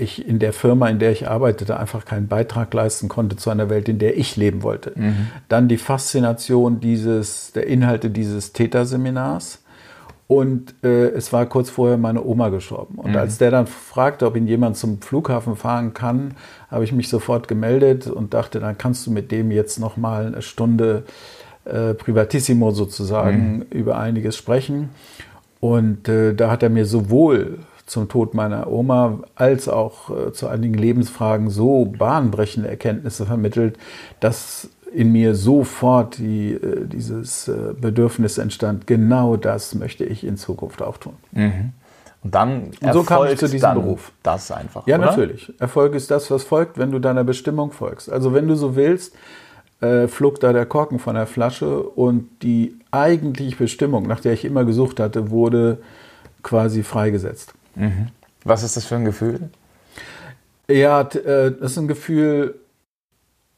ich 0.00 0.26
in 0.26 0.38
der 0.38 0.52
Firma, 0.52 0.88
in 0.88 0.98
der 0.98 1.12
ich 1.12 1.28
arbeitete, 1.28 1.78
einfach 1.78 2.04
keinen 2.04 2.28
Beitrag 2.28 2.72
leisten 2.74 3.08
konnte 3.08 3.36
zu 3.36 3.50
einer 3.50 3.70
Welt, 3.70 3.88
in 3.88 3.98
der 3.98 4.16
ich 4.16 4.36
leben 4.36 4.62
wollte. 4.62 4.92
Mhm. 4.94 5.28
Dann 5.48 5.68
die 5.68 5.76
Faszination 5.78 6.80
dieses, 6.80 7.52
der 7.52 7.66
Inhalte 7.66 8.10
dieses 8.10 8.52
Täterseminars 8.52 9.60
und 10.30 10.74
äh, 10.84 11.08
es 11.08 11.32
war 11.32 11.44
kurz 11.46 11.70
vorher 11.70 11.96
meine 11.96 12.24
Oma 12.24 12.50
gestorben. 12.50 13.00
Und 13.00 13.10
mhm. 13.10 13.16
als 13.16 13.38
der 13.38 13.50
dann 13.50 13.66
fragte, 13.66 14.26
ob 14.26 14.36
ihn 14.36 14.46
jemand 14.46 14.76
zum 14.76 15.02
Flughafen 15.02 15.56
fahren 15.56 15.92
kann, 15.92 16.34
habe 16.70 16.84
ich 16.84 16.92
mich 16.92 17.08
sofort 17.08 17.48
gemeldet 17.48 18.06
und 18.06 18.32
dachte, 18.32 18.60
dann 18.60 18.78
kannst 18.78 19.04
du 19.08 19.10
mit 19.10 19.32
dem 19.32 19.50
jetzt 19.50 19.80
noch 19.80 19.96
mal 19.96 20.26
eine 20.26 20.40
Stunde 20.40 21.02
äh, 21.64 21.94
Privatissimo 21.94 22.70
sozusagen 22.70 23.56
mhm. 23.56 23.62
über 23.70 23.98
einiges 23.98 24.36
sprechen. 24.36 24.90
Und 25.58 26.08
äh, 26.08 26.32
da 26.32 26.48
hat 26.48 26.62
er 26.62 26.70
mir 26.70 26.86
sowohl 26.86 27.58
zum 27.90 28.08
Tod 28.08 28.34
meiner 28.34 28.70
Oma 28.70 29.18
als 29.34 29.68
auch 29.68 30.10
äh, 30.10 30.32
zu 30.32 30.46
einigen 30.46 30.74
Lebensfragen 30.74 31.50
so 31.50 31.86
bahnbrechende 31.86 32.68
Erkenntnisse 32.68 33.26
vermittelt, 33.26 33.76
dass 34.20 34.70
in 34.92 35.10
mir 35.10 35.34
sofort 35.34 36.18
die, 36.18 36.52
äh, 36.52 36.86
dieses 36.86 37.48
äh, 37.48 37.74
Bedürfnis 37.78 38.38
entstand, 38.38 38.86
genau 38.86 39.36
das 39.36 39.74
möchte 39.74 40.04
ich 40.04 40.24
in 40.24 40.36
Zukunft 40.36 40.82
auch 40.82 40.98
tun. 40.98 41.14
Mhm. 41.32 41.72
Und 42.22 42.34
dann 42.34 42.70
und 42.80 42.92
so 42.92 43.02
kam 43.02 43.26
ich 43.26 43.38
zu 43.38 43.48
diesem 43.48 43.74
Beruf. 43.74 44.12
Das 44.22 44.52
einfach. 44.52 44.86
Ja, 44.86 44.96
oder? 44.96 45.06
natürlich. 45.06 45.52
Erfolg 45.58 45.94
ist 45.94 46.12
das, 46.12 46.30
was 46.30 46.44
folgt, 46.44 46.78
wenn 46.78 46.92
du 46.92 47.00
deiner 47.00 47.24
Bestimmung 47.24 47.72
folgst. 47.72 48.12
Also 48.12 48.32
wenn 48.34 48.46
du 48.46 48.54
so 48.54 48.76
willst, 48.76 49.16
äh, 49.80 50.06
flog 50.06 50.38
da 50.38 50.52
der 50.52 50.66
Korken 50.66 51.00
von 51.00 51.16
der 51.16 51.26
Flasche 51.26 51.82
und 51.82 52.28
die 52.42 52.76
eigentliche 52.92 53.56
Bestimmung, 53.56 54.06
nach 54.06 54.20
der 54.20 54.34
ich 54.34 54.44
immer 54.44 54.64
gesucht 54.64 55.00
hatte, 55.00 55.30
wurde 55.30 55.78
quasi 56.44 56.84
freigesetzt. 56.84 57.54
Mhm. 57.80 58.08
Was 58.44 58.62
ist 58.62 58.76
das 58.76 58.84
für 58.84 58.96
ein 58.96 59.04
Gefühl? 59.04 59.50
Ja, 60.68 61.02
äh, 61.02 61.52
das 61.52 61.72
ist 61.72 61.78
ein 61.78 61.88
Gefühl 61.88 62.54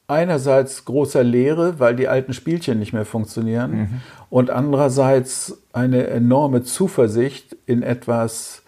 einerseits 0.06 0.84
großer 0.84 1.22
Leere, 1.22 1.78
weil 1.78 1.96
die 1.96 2.08
alten 2.08 2.34
Spielchen 2.34 2.78
nicht 2.78 2.92
mehr 2.92 3.04
funktionieren 3.04 3.72
mhm. 3.72 3.88
und 4.30 4.50
andererseits 4.50 5.62
eine 5.72 6.06
enorme 6.08 6.62
Zuversicht 6.62 7.56
in 7.66 7.82
etwas, 7.82 8.62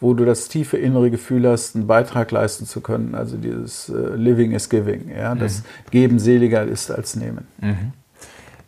wo 0.00 0.14
du 0.14 0.24
das 0.24 0.48
tiefe 0.48 0.76
innere 0.76 1.10
Gefühl 1.10 1.48
hast, 1.48 1.74
einen 1.74 1.86
Beitrag 1.86 2.30
leisten 2.30 2.66
zu 2.66 2.80
können. 2.80 3.14
Also 3.14 3.36
dieses 3.36 3.88
äh, 3.88 4.14
Living 4.14 4.52
is 4.52 4.68
Giving, 4.68 5.10
ja, 5.14 5.34
mhm. 5.34 5.40
das 5.40 5.64
Geben 5.90 6.18
seliger 6.18 6.64
ist 6.64 6.90
als 6.90 7.16
Nehmen. 7.16 7.46
Mhm. 7.60 7.92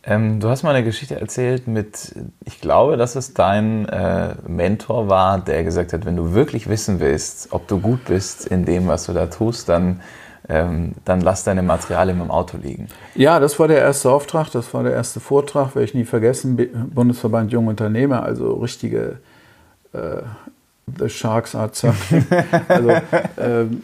Ähm, 0.03 0.39
du 0.39 0.49
hast 0.49 0.63
mal 0.63 0.73
eine 0.73 0.83
Geschichte 0.83 1.19
erzählt 1.19 1.67
mit, 1.67 2.15
ich 2.45 2.61
glaube, 2.61 2.95
dass 2.95 3.15
es 3.15 3.33
dein 3.33 3.87
äh, 3.89 4.35
Mentor 4.47 5.09
war, 5.09 5.39
der 5.39 5.63
gesagt 5.63 5.93
hat, 5.93 6.05
wenn 6.05 6.15
du 6.15 6.33
wirklich 6.33 6.69
wissen 6.69 6.99
willst, 6.99 7.51
ob 7.51 7.67
du 7.67 7.79
gut 7.79 8.05
bist 8.05 8.47
in 8.47 8.65
dem, 8.65 8.87
was 8.87 9.05
du 9.05 9.13
da 9.13 9.25
tust, 9.27 9.67
dann 9.67 10.01
ähm, 10.49 10.93
dann 11.05 11.21
lass 11.21 11.43
deine 11.43 11.61
Materialien 11.61 12.19
im 12.21 12.31
Auto 12.31 12.57
liegen. 12.57 12.87
Ja, 13.13 13.39
das 13.39 13.59
war 13.59 13.67
der 13.67 13.77
erste 13.77 14.09
Auftrag, 14.09 14.49
das 14.51 14.73
war 14.73 14.83
der 14.83 14.93
erste 14.93 15.19
Vortrag, 15.19 15.75
werde 15.75 15.85
ich 15.85 15.93
nie 15.93 16.05
vergessen. 16.05 16.57
Bundesverband 16.91 17.51
Junge 17.51 17.69
Unternehmer, 17.69 18.23
also 18.23 18.53
richtige 18.53 19.19
äh, 19.93 20.21
The 20.97 21.07
Sharks 21.07 21.53
Art 21.53 21.79
also 22.67 22.89
ähm, 23.37 23.83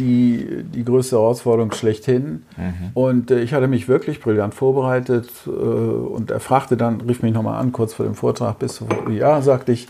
die, 0.00 0.64
die 0.64 0.84
größte 0.84 1.16
Herausforderung 1.16 1.72
schlechthin. 1.72 2.44
Mhm. 2.56 2.90
Und 2.94 3.30
äh, 3.30 3.40
ich 3.40 3.52
hatte 3.52 3.68
mich 3.68 3.88
wirklich 3.88 4.20
brillant 4.20 4.54
vorbereitet 4.54 5.28
äh, 5.46 5.50
und 5.50 6.30
er 6.30 6.40
fragte 6.40 6.76
dann, 6.76 7.00
rief 7.02 7.22
mich 7.22 7.32
nochmal 7.32 7.60
an, 7.60 7.72
kurz 7.72 7.94
vor 7.94 8.06
dem 8.06 8.14
Vortrag, 8.14 8.58
bis 8.58 8.82
ja, 9.10 9.42
sagte 9.42 9.72
ich, 9.72 9.86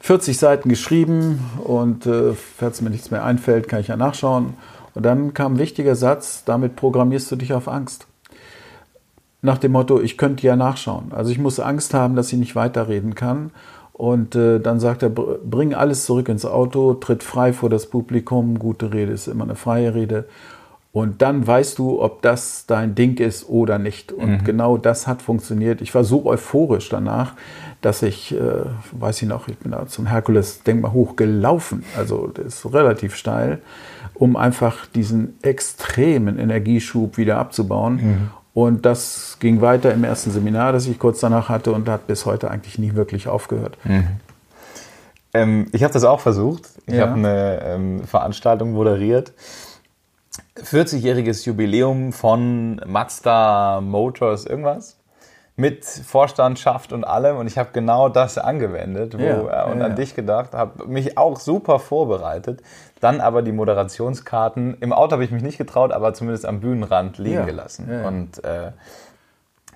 40 0.00 0.38
Seiten 0.38 0.68
geschrieben 0.70 1.40
und 1.62 2.06
äh, 2.06 2.32
falls 2.32 2.80
mir 2.80 2.88
nichts 2.88 3.10
mehr 3.10 3.24
einfällt, 3.24 3.68
kann 3.68 3.80
ich 3.80 3.88
ja 3.88 3.96
nachschauen. 3.96 4.54
Und 4.94 5.04
dann 5.04 5.34
kam 5.34 5.54
ein 5.54 5.58
wichtiger 5.58 5.94
Satz, 5.94 6.44
damit 6.44 6.76
programmierst 6.76 7.30
du 7.30 7.36
dich 7.36 7.52
auf 7.52 7.68
Angst. 7.68 8.06
Nach 9.42 9.58
dem 9.58 9.72
Motto, 9.72 10.00
ich 10.00 10.16
könnte 10.16 10.46
ja 10.46 10.56
nachschauen. 10.56 11.12
Also 11.12 11.30
ich 11.30 11.38
muss 11.38 11.60
Angst 11.60 11.94
haben, 11.94 12.16
dass 12.16 12.32
ich 12.32 12.38
nicht 12.38 12.56
weiterreden 12.56 13.14
kann. 13.14 13.50
Und 14.00 14.34
äh, 14.34 14.60
dann 14.60 14.80
sagt 14.80 15.02
er, 15.02 15.10
bring 15.10 15.74
alles 15.74 16.06
zurück 16.06 16.30
ins 16.30 16.46
Auto, 16.46 16.94
tritt 16.94 17.22
frei 17.22 17.52
vor 17.52 17.68
das 17.68 17.84
Publikum. 17.84 18.58
Gute 18.58 18.94
Rede 18.94 19.12
ist 19.12 19.28
immer 19.28 19.44
eine 19.44 19.56
freie 19.56 19.94
Rede. 19.94 20.24
Und 20.90 21.20
dann 21.20 21.46
weißt 21.46 21.78
du, 21.78 22.00
ob 22.00 22.22
das 22.22 22.64
dein 22.64 22.94
Ding 22.94 23.18
ist 23.18 23.46
oder 23.46 23.78
nicht. 23.78 24.10
Und 24.10 24.30
mhm. 24.30 24.44
genau 24.44 24.78
das 24.78 25.06
hat 25.06 25.20
funktioniert. 25.20 25.82
Ich 25.82 25.94
war 25.94 26.02
so 26.04 26.24
euphorisch 26.24 26.88
danach, 26.88 27.34
dass 27.82 28.00
ich, 28.00 28.34
äh, 28.34 28.40
weiß 28.92 29.20
ich 29.20 29.28
noch, 29.28 29.48
ich 29.48 29.58
bin 29.58 29.72
da 29.72 29.86
zum 29.86 30.06
Herkules-Denkmal 30.06 30.94
hochgelaufen. 30.94 31.84
Also 31.94 32.28
das 32.32 32.46
ist 32.46 32.72
relativ 32.72 33.14
steil, 33.14 33.60
um 34.14 34.34
einfach 34.34 34.86
diesen 34.86 35.36
extremen 35.42 36.38
Energieschub 36.38 37.18
wieder 37.18 37.36
abzubauen. 37.36 37.96
Mhm. 37.96 38.30
Und 38.52 38.84
das 38.84 39.36
ging 39.38 39.60
weiter 39.60 39.92
im 39.92 40.04
ersten 40.04 40.30
Seminar, 40.30 40.72
das 40.72 40.86
ich 40.86 40.98
kurz 40.98 41.20
danach 41.20 41.48
hatte 41.48 41.72
und 41.72 41.88
hat 41.88 42.06
bis 42.06 42.26
heute 42.26 42.50
eigentlich 42.50 42.78
nie 42.78 42.94
wirklich 42.94 43.28
aufgehört. 43.28 43.76
Mhm. 43.84 44.08
Ähm, 45.32 45.66
ich 45.72 45.84
habe 45.84 45.92
das 45.92 46.04
auch 46.04 46.20
versucht. 46.20 46.64
Ich 46.86 46.94
ja. 46.94 47.02
habe 47.02 47.14
eine 47.14 47.60
ähm, 47.62 48.04
Veranstaltung 48.04 48.72
moderiert. 48.72 49.32
40-jähriges 50.56 51.46
Jubiläum 51.46 52.12
von 52.12 52.80
Mazda 52.86 53.80
Motors 53.80 54.46
irgendwas 54.46 54.96
mit 55.56 55.84
Vorstandschaft 55.84 56.92
und 56.92 57.04
allem 57.04 57.36
und 57.36 57.46
ich 57.46 57.58
habe 57.58 57.70
genau 57.72 58.08
das 58.08 58.38
angewendet 58.38 59.16
wo, 59.18 59.22
ja, 59.22 59.66
äh, 59.66 59.70
und 59.70 59.78
ja, 59.78 59.84
an 59.84 59.90
ja. 59.90 59.96
dich 59.96 60.14
gedacht, 60.14 60.54
habe 60.54 60.86
mich 60.86 61.18
auch 61.18 61.38
super 61.38 61.78
vorbereitet, 61.78 62.62
dann 63.00 63.20
aber 63.20 63.42
die 63.42 63.52
Moderationskarten, 63.52 64.76
im 64.80 64.92
Auto 64.92 65.12
habe 65.12 65.24
ich 65.24 65.30
mich 65.30 65.42
nicht 65.42 65.58
getraut, 65.58 65.92
aber 65.92 66.14
zumindest 66.14 66.46
am 66.46 66.60
Bühnenrand 66.60 67.18
liegen 67.18 67.46
gelassen 67.46 67.88
und 68.04 68.44
äh, 68.44 68.72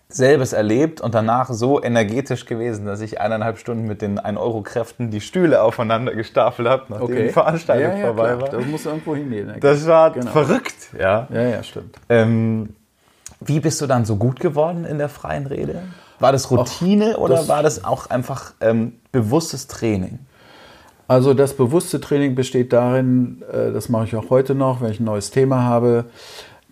selbes 0.09 0.53
erlebt 0.53 1.01
und 1.01 1.15
danach 1.15 1.49
so 1.51 1.83
energetisch 1.83 2.47
gewesen, 2.47 2.87
dass 2.87 3.01
ich 3.01 3.21
eineinhalb 3.21 3.59
Stunden 3.59 3.87
mit 3.87 4.01
den 4.01 4.21
1-Euro-Kräften 4.21 5.11
die 5.11 5.21
Stühle 5.21 5.63
aufeinander 5.63 6.15
gestapelt 6.15 6.69
habe, 6.69 6.85
nachdem 6.89 7.05
okay. 7.05 7.27
die 7.27 7.33
Veranstaltung 7.33 7.91
ja, 7.91 7.99
ja, 7.99 8.07
vorbei 8.07 8.41
war. 8.41 8.49
Das 8.49 8.65
muss 8.67 8.87
irgendwo 8.87 9.17
hingehen. 9.17 9.55
Das 9.61 9.87
war 9.87 10.13
genau. 10.13 10.31
verrückt, 10.31 10.91
ja. 10.99 11.27
Ja, 11.33 11.43
ja, 11.43 11.63
stimmt. 11.63 11.99
Ähm, 12.09 12.77
wie 13.41 13.61
bist 13.61 13.81
du 13.81 13.87
dann 13.87 14.05
so 14.05 14.17
gut 14.17 14.39
geworden 14.39 14.85
in 14.85 14.99
der 14.99 15.09
freien 15.09 15.47
Rede? 15.47 15.83
War 16.21 16.31
das 16.31 16.51
Routine 16.51 17.17
Och, 17.17 17.23
oder 17.23 17.37
das 17.37 17.49
war 17.49 17.63
das 17.63 17.85
auch 17.85 18.09
einfach 18.09 18.53
ähm, 18.61 19.01
bewusstes 19.11 19.67
Training? 19.67 20.21
Also 21.07 21.35
das 21.35 21.55
bewusste 21.55 22.01
Training 22.01 22.35
besteht 22.35 22.73
darin, 22.73 23.43
äh, 23.53 23.73
das 23.73 23.89
mache 23.89 24.05
ich 24.05 24.17
auch 24.17 24.31
heute 24.31 24.55
noch, 24.55 24.81
wenn 24.81 24.91
ich 24.91 25.01
ein 25.01 25.05
neues 25.05 25.31
Thema 25.31 25.63
habe, 25.63 26.07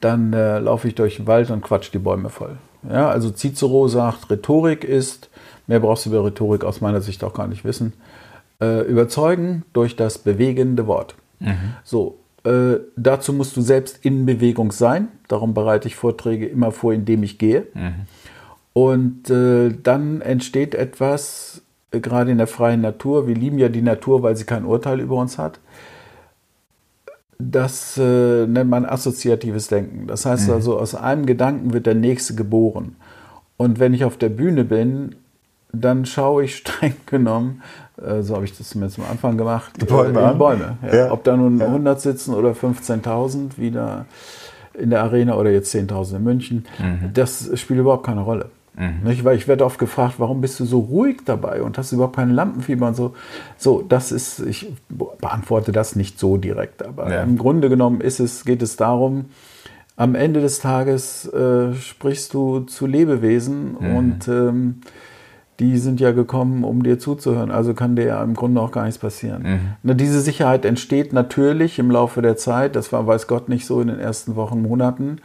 dann 0.00 0.32
äh, 0.32 0.58
laufe 0.58 0.88
ich 0.88 0.94
durch 0.94 1.16
den 1.16 1.26
Wald 1.26 1.50
und 1.50 1.62
quatsch 1.62 1.90
die 1.92 1.98
Bäume 1.98 2.28
voll. 2.30 2.56
Ja, 2.88 3.08
also 3.08 3.30
Cicero 3.30 3.86
sagt, 3.88 4.30
Rhetorik 4.30 4.84
ist, 4.84 5.28
mehr 5.66 5.80
brauchst 5.80 6.06
du 6.06 6.10
über 6.10 6.24
Rhetorik 6.24 6.64
aus 6.64 6.80
meiner 6.80 7.00
Sicht 7.00 7.22
auch 7.22 7.34
gar 7.34 7.46
nicht 7.46 7.64
wissen, 7.64 7.92
äh, 8.60 8.80
überzeugen 8.82 9.64
durch 9.72 9.94
das 9.96 10.18
bewegende 10.18 10.86
Wort. 10.86 11.14
Mhm. 11.38 11.74
So, 11.84 12.18
äh, 12.44 12.78
dazu 12.96 13.32
musst 13.32 13.56
du 13.56 13.60
selbst 13.60 14.04
in 14.04 14.26
Bewegung 14.26 14.72
sein. 14.72 15.08
Darum 15.28 15.54
bereite 15.54 15.86
ich 15.86 15.94
Vorträge 15.94 16.46
immer 16.46 16.72
vor, 16.72 16.92
indem 16.92 17.22
ich 17.22 17.38
gehe. 17.38 17.66
Mhm. 17.74 17.94
Und 18.72 19.24
dann 19.28 20.22
entsteht 20.22 20.74
etwas, 20.74 21.60
gerade 22.00 22.30
in 22.30 22.38
der 22.38 22.46
freien 22.46 22.80
Natur. 22.80 23.26
Wir 23.26 23.34
lieben 23.34 23.58
ja 23.58 23.68
die 23.68 23.82
Natur, 23.82 24.22
weil 24.22 24.36
sie 24.36 24.44
kein 24.44 24.64
Urteil 24.64 25.00
über 25.00 25.16
uns 25.16 25.38
hat. 25.38 25.60
Das 27.38 27.98
äh, 27.98 28.46
nennt 28.46 28.70
man 28.70 28.84
assoziatives 28.84 29.66
Denken. 29.66 30.06
Das 30.06 30.24
heißt 30.24 30.48
mhm. 30.48 30.54
also, 30.54 30.78
aus 30.78 30.94
einem 30.94 31.26
Gedanken 31.26 31.72
wird 31.72 31.86
der 31.86 31.94
nächste 31.94 32.34
geboren. 32.34 32.96
Und 33.56 33.78
wenn 33.78 33.94
ich 33.94 34.04
auf 34.04 34.16
der 34.16 34.28
Bühne 34.28 34.64
bin, 34.64 35.16
dann 35.72 36.04
schaue 36.06 36.44
ich 36.44 36.56
streng 36.58 36.94
genommen, 37.06 37.62
äh, 38.00 38.22
so 38.22 38.34
habe 38.34 38.44
ich 38.44 38.56
das 38.56 38.70
zumindest 38.70 38.98
am 38.98 39.06
Anfang 39.10 39.36
gemacht, 39.36 39.72
die 39.80 39.86
Bäume. 39.86 40.20
Äh, 40.20 40.34
Bäume 40.34 40.78
ja. 40.82 40.94
Ja. 40.94 41.12
Ob 41.12 41.24
da 41.24 41.36
nun 41.36 41.58
ja. 41.58 41.66
100 41.66 42.00
sitzen 42.00 42.34
oder 42.34 42.52
15.000 42.52 43.58
wieder 43.58 44.06
in 44.74 44.90
der 44.90 45.02
Arena 45.02 45.36
oder 45.36 45.50
jetzt 45.50 45.74
10.000 45.74 46.16
in 46.16 46.24
München, 46.24 46.66
mhm. 46.78 47.10
das 47.12 47.50
spielt 47.58 47.80
überhaupt 47.80 48.06
keine 48.06 48.22
Rolle. 48.22 48.50
Mhm. 48.76 49.08
Nicht? 49.08 49.24
Weil 49.24 49.36
ich 49.36 49.48
werde 49.48 49.64
oft 49.64 49.78
gefragt, 49.78 50.14
warum 50.18 50.40
bist 50.40 50.58
du 50.58 50.64
so 50.64 50.80
ruhig 50.80 51.18
dabei 51.24 51.62
und 51.62 51.76
hast 51.78 51.92
überhaupt 51.92 52.16
kein 52.16 52.30
Lampenfieber 52.30 52.88
und 52.88 52.96
so. 52.96 53.14
So, 53.56 53.82
das 53.82 54.12
ist, 54.12 54.40
ich 54.40 54.72
beantworte 54.88 55.72
das 55.72 55.96
nicht 55.96 56.18
so 56.18 56.36
direkt, 56.36 56.84
aber 56.84 57.12
ja. 57.12 57.22
im 57.22 57.36
Grunde 57.36 57.68
genommen 57.68 58.00
ist 58.00 58.20
es, 58.20 58.44
geht 58.44 58.62
es 58.62 58.76
darum, 58.76 59.26
am 59.96 60.14
Ende 60.14 60.40
des 60.40 60.58
Tages 60.60 61.26
äh, 61.32 61.74
sprichst 61.74 62.32
du 62.32 62.60
zu 62.60 62.86
Lebewesen 62.86 63.76
mhm. 63.78 63.96
und 63.96 64.28
ähm, 64.28 64.80
die 65.60 65.78
sind 65.78 66.00
ja 66.00 66.12
gekommen, 66.12 66.64
um 66.64 66.82
dir 66.82 66.98
zuzuhören. 66.98 67.50
Also 67.50 67.74
kann 67.74 67.94
dir 67.94 68.06
ja 68.06 68.24
im 68.24 68.34
Grunde 68.34 68.60
auch 68.60 68.72
gar 68.72 68.84
nichts 68.84 68.98
passieren. 68.98 69.76
Mhm. 69.82 69.96
Diese 69.96 70.20
Sicherheit 70.20 70.64
entsteht 70.64 71.12
natürlich 71.12 71.78
im 71.78 71.90
Laufe 71.90 72.22
der 72.22 72.36
Zeit. 72.36 72.74
Das 72.74 72.90
war, 72.92 73.06
weiß 73.06 73.28
Gott, 73.28 73.48
nicht 73.48 73.66
so 73.66 73.80
in 73.80 73.88
den 73.88 74.00
ersten 74.00 74.34
Wochen, 74.34 74.62
Monaten. 74.62 75.18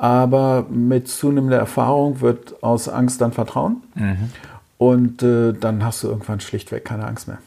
Aber 0.00 0.66
mit 0.70 1.08
zunehmender 1.08 1.58
Erfahrung 1.58 2.20
wird 2.20 2.62
aus 2.62 2.88
Angst 2.88 3.20
dann 3.20 3.32
Vertrauen. 3.32 3.82
Mhm. 3.94 4.30
Und 4.78 5.22
äh, 5.24 5.52
dann 5.52 5.84
hast 5.84 6.04
du 6.04 6.08
irgendwann 6.08 6.40
schlichtweg 6.40 6.84
keine 6.84 7.06
Angst 7.06 7.26
mehr. 7.26 7.38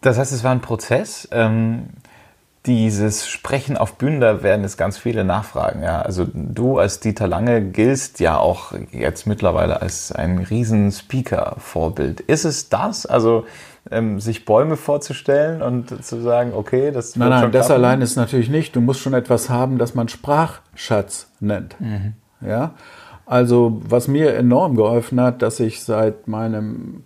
Das 0.00 0.18
heißt, 0.18 0.32
es 0.32 0.42
war 0.42 0.52
ein 0.52 0.62
Prozess. 0.62 1.28
Ähm, 1.30 1.84
dieses 2.66 3.28
Sprechen 3.28 3.76
auf 3.76 3.94
Bühnen, 3.94 4.20
da 4.20 4.42
werden 4.42 4.62
jetzt 4.62 4.78
ganz 4.78 4.96
viele 4.96 5.24
nachfragen. 5.24 5.82
Ja, 5.82 6.00
also 6.02 6.26
du 6.32 6.78
als 6.78 7.00
Dieter 7.00 7.26
Lange 7.26 7.60
giltst 7.60 8.20
ja 8.20 8.38
auch 8.38 8.72
jetzt 8.92 9.26
mittlerweile 9.26 9.82
als 9.82 10.12
ein 10.12 10.38
riesen 10.38 10.92
Speaker-Vorbild. 10.92 12.20
Ist 12.20 12.44
es 12.44 12.68
das? 12.68 13.04
Also 13.04 13.46
ähm, 13.90 14.20
sich 14.20 14.44
Bäume 14.44 14.76
vorzustellen 14.76 15.62
und 15.62 16.04
zu 16.04 16.20
sagen, 16.20 16.52
okay, 16.54 16.90
das 16.92 17.16
Nein, 17.16 17.30
nein, 17.30 17.52
das 17.52 17.70
allein 17.70 18.00
ist 18.00 18.16
natürlich 18.16 18.48
nicht. 18.48 18.76
Du 18.76 18.80
musst 18.80 19.00
schon 19.00 19.14
etwas 19.14 19.50
haben, 19.50 19.78
das 19.78 19.94
man 19.94 20.08
Sprachschatz 20.08 21.30
nennt. 21.40 21.80
Mhm. 21.80 22.14
Ja, 22.46 22.74
also 23.26 23.80
was 23.84 24.08
mir 24.08 24.34
enorm 24.34 24.76
geholfen 24.76 25.20
hat, 25.20 25.42
dass 25.42 25.60
ich 25.60 25.82
seit 25.82 26.28
meinem 26.28 27.04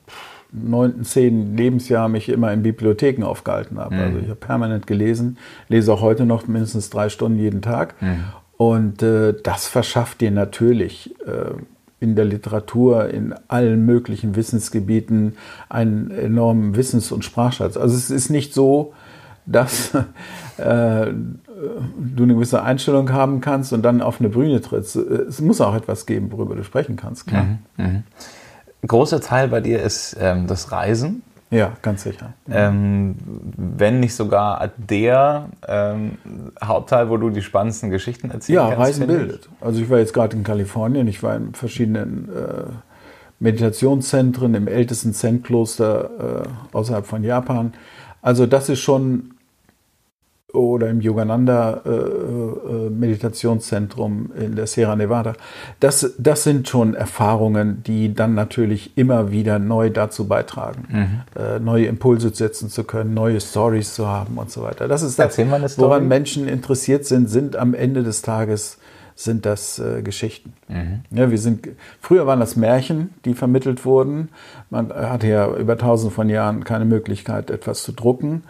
neunten, 0.52 1.04
zehnten 1.04 1.56
Lebensjahr 1.56 2.08
mich 2.08 2.28
immer 2.28 2.52
in 2.52 2.62
Bibliotheken 2.62 3.24
aufgehalten 3.24 3.78
habe. 3.78 3.94
Mhm. 3.94 4.00
Also 4.00 4.18
ich 4.18 4.28
habe 4.28 4.36
permanent 4.36 4.86
gelesen, 4.86 5.38
lese 5.68 5.92
auch 5.92 6.00
heute 6.00 6.24
noch 6.24 6.46
mindestens 6.46 6.90
drei 6.90 7.08
Stunden 7.08 7.38
jeden 7.38 7.62
Tag. 7.62 8.00
Mhm. 8.00 8.24
Und 8.56 9.02
äh, 9.02 9.34
das 9.42 9.68
verschafft 9.68 10.20
dir 10.20 10.30
natürlich 10.30 11.14
äh, 11.26 11.52
in 11.98 12.14
der 12.14 12.24
Literatur, 12.24 13.09
in 13.09 13.35
allen 13.48 13.87
möglichen 13.87 14.37
Wissensgebieten 14.37 15.37
einen 15.68 16.11
enormen 16.11 16.76
Wissens- 16.76 17.12
und 17.12 17.24
Sprachschatz. 17.24 17.76
Also 17.76 17.96
es 17.96 18.11
ist 18.11 18.30
nicht 18.30 18.52
so, 18.52 18.92
dass 19.46 19.94
äh, 20.59 21.06
du 21.06 22.22
eine 22.22 22.35
gewisse 22.35 22.62
Einstellung 22.62 23.12
haben 23.12 23.40
kannst 23.40 23.72
und 23.72 23.82
dann 23.82 24.02
auf 24.02 24.20
eine 24.20 24.28
Bühne 24.28 24.61
trittst. 24.61 24.96
Es 24.96 25.40
muss 25.40 25.61
auch 25.61 25.74
etwas 25.74 26.04
geben, 26.04 26.30
worüber 26.32 26.54
du 26.54 26.64
sprechen 26.64 26.96
kannst, 26.96 27.26
klar. 27.26 27.44
Mhm, 27.44 27.59
mh. 27.85 28.02
Großer 28.87 29.20
Teil 29.20 29.48
bei 29.48 29.61
dir 29.61 29.82
ist 29.82 30.16
ähm, 30.20 30.46
das 30.46 30.70
Reisen. 30.70 31.22
Ja, 31.50 31.72
ganz 31.80 32.02
sicher. 32.02 32.35
Ähm, 32.50 33.14
wenn 33.56 34.00
nicht 34.00 34.14
sogar 34.14 34.68
der 34.76 35.48
ähm, 35.66 36.18
Hauptteil, 36.62 37.09
wo 37.09 37.16
du 37.16 37.30
die 37.30 37.42
spannendsten 37.42 37.90
Geschichten 37.90 38.26
erzählst. 38.30 38.48
Ja, 38.48 38.66
kannst, 38.66 38.80
Reisen 38.80 39.06
bildet. 39.06 39.48
Also 39.61 39.80
ich 39.80 39.88
war 39.88 39.98
jetzt 39.98 40.12
gerade 40.12 40.37
in 40.37 40.42
Kalifornien, 40.42 41.06
ich 41.06 41.22
war 41.22 41.37
in 41.37 41.54
verschiedenen 41.54 42.28
äh, 42.35 42.64
Meditationszentren, 43.38 44.54
im 44.54 44.66
ältesten 44.66 45.12
Zen-Kloster 45.12 46.44
äh, 46.44 46.76
außerhalb 46.76 47.06
von 47.06 47.22
Japan. 47.22 47.74
Also 48.22 48.46
das 48.46 48.68
ist 48.68 48.80
schon 48.80 49.36
oder 50.52 50.88
im 50.90 51.00
Yogananda 51.00 51.82
äh, 51.85 51.90
äh, 51.90 52.90
Meditationszentrum 52.90 54.30
in 54.38 54.56
der 54.56 54.66
Sierra 54.66 54.94
Nevada. 54.96 55.35
Das, 55.80 56.14
das 56.18 56.44
sind 56.44 56.68
schon 56.68 56.94
Erfahrungen, 56.94 57.82
die 57.85 58.14
dann 58.14 58.35
natürlich 58.35 58.96
immer 58.96 59.30
wieder 59.30 59.59
neu 59.59 59.90
dazu 59.90 60.28
beitragen, 60.28 60.87
mhm. 60.88 61.40
äh, 61.40 61.59
neue 61.59 61.87
Impulse 61.87 62.30
setzen 62.35 62.70
zu 62.70 62.85
können, 62.85 63.12
neue 63.12 63.40
Stories 63.40 63.94
zu 63.94 64.06
haben 64.06 64.38
und 64.38 64.50
so 64.50 64.62
weiter. 64.62 64.88
Das 64.88 65.02
ist 65.02 65.18
das, 65.18 65.37
woran 65.78 66.09
Menschen 66.09 66.48
interessiert 66.48 67.04
sind, 67.04 67.28
sind 67.28 67.56
am 67.56 67.74
Ende 67.74 68.02
des 68.02 68.22
Tages 68.22 68.78
sind 69.18 69.46
das 69.46 69.78
äh, 69.78 70.02
Geschichten. 70.02 70.52
Mhm. 70.68 71.00
Ja, 71.11 71.30
wir 71.30 71.38
sind, 71.38 71.68
früher 72.00 72.26
waren 72.26 72.38
das 72.38 72.54
Märchen, 72.54 73.14
die 73.24 73.32
vermittelt 73.35 73.87
wurden. 73.87 74.28
Man 74.68 74.92
hatte 74.92 75.26
ja 75.26 75.48
über 75.56 75.78
tausende 75.78 76.14
von 76.14 76.28
Jahren 76.28 76.64
keine 76.64 76.85
Möglichkeit, 76.85 77.50
etwas 77.50 77.82
zu 77.82 77.92
drucken 77.92 78.42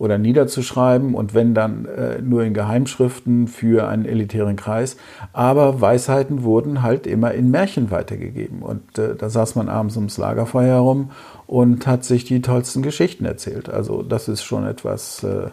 oder 0.00 0.16
niederzuschreiben 0.16 1.14
und 1.14 1.34
wenn 1.34 1.52
dann 1.52 1.84
äh, 1.84 2.22
nur 2.22 2.42
in 2.42 2.54
Geheimschriften 2.54 3.46
für 3.48 3.86
einen 3.86 4.06
elitären 4.06 4.56
Kreis. 4.56 4.96
Aber 5.34 5.82
Weisheiten 5.82 6.42
wurden 6.42 6.80
halt 6.80 7.06
immer 7.06 7.32
in 7.34 7.50
Märchen 7.50 7.90
weitergegeben 7.90 8.62
und 8.62 8.98
äh, 8.98 9.14
da 9.14 9.28
saß 9.28 9.56
man 9.56 9.68
abends 9.68 9.96
ums 9.96 10.16
Lagerfeuer 10.16 10.76
herum 10.76 11.10
und 11.46 11.86
hat 11.86 12.04
sich 12.04 12.24
die 12.24 12.40
tollsten 12.40 12.80
Geschichten 12.80 13.26
erzählt. 13.26 13.68
Also 13.68 14.02
das 14.02 14.28
ist 14.28 14.42
schon 14.42 14.66
etwas, 14.66 15.22
äh, 15.22 15.48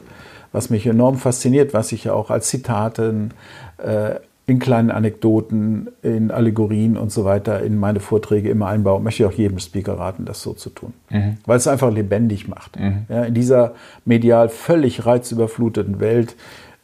was 0.54 0.70
mich 0.70 0.88
enorm 0.88 1.18
fasziniert, 1.18 1.74
was 1.74 1.92
ich 1.92 2.06
ja 2.06 2.14
auch 2.14 2.30
als 2.30 2.48
Zitaten 2.48 3.34
äh, 3.80 4.16
in 4.48 4.60
kleinen 4.60 4.92
Anekdoten, 4.92 5.90
in 6.02 6.32
Allegorien 6.32 6.96
und 6.96 7.12
so 7.12 7.26
weiter 7.26 7.62
in 7.62 7.78
meine 7.78 8.00
Vorträge 8.00 8.50
immer 8.50 8.68
einbaue. 8.68 9.02
Möchte 9.02 9.24
ich 9.24 9.30
auch 9.30 9.38
jedem 9.38 9.60
Speaker 9.60 10.00
raten, 10.00 10.24
das 10.24 10.42
so 10.42 10.54
zu 10.54 10.70
tun. 10.70 10.94
Mhm. 11.10 11.38
Weil 11.46 11.58
es 11.58 11.68
einfach 11.68 11.92
lebendig 11.92 12.48
macht. 12.48 12.80
Mhm. 12.80 13.06
Ja, 13.10 13.24
in 13.26 13.34
dieser 13.34 13.76
medial 14.06 14.48
völlig 14.48 15.06
reizüberfluteten 15.06 16.00
Welt 16.00 16.38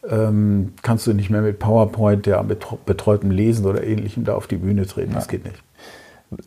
ähm, 0.08 0.74
kannst 0.82 1.06
du 1.06 1.14
nicht 1.14 1.30
mehr 1.30 1.40
mit 1.40 1.58
PowerPoint, 1.58 2.26
ja, 2.26 2.42
betreutem 2.42 3.30
Lesen 3.30 3.64
oder 3.64 3.82
ähnlichem 3.82 4.24
da 4.24 4.34
auf 4.34 4.46
die 4.46 4.56
Bühne 4.56 4.86
treten. 4.86 5.12
Ja. 5.12 5.16
Das 5.16 5.28
geht 5.28 5.44
nicht. 5.44 5.56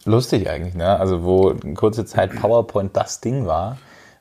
Lustig 0.06 0.48
eigentlich, 0.48 0.76
ne? 0.76 1.00
Also 1.00 1.24
wo 1.24 1.56
kurze 1.74 2.06
Zeit 2.06 2.36
PowerPoint 2.36 2.96
das 2.96 3.22
Ding 3.22 3.48
war. 3.48 3.78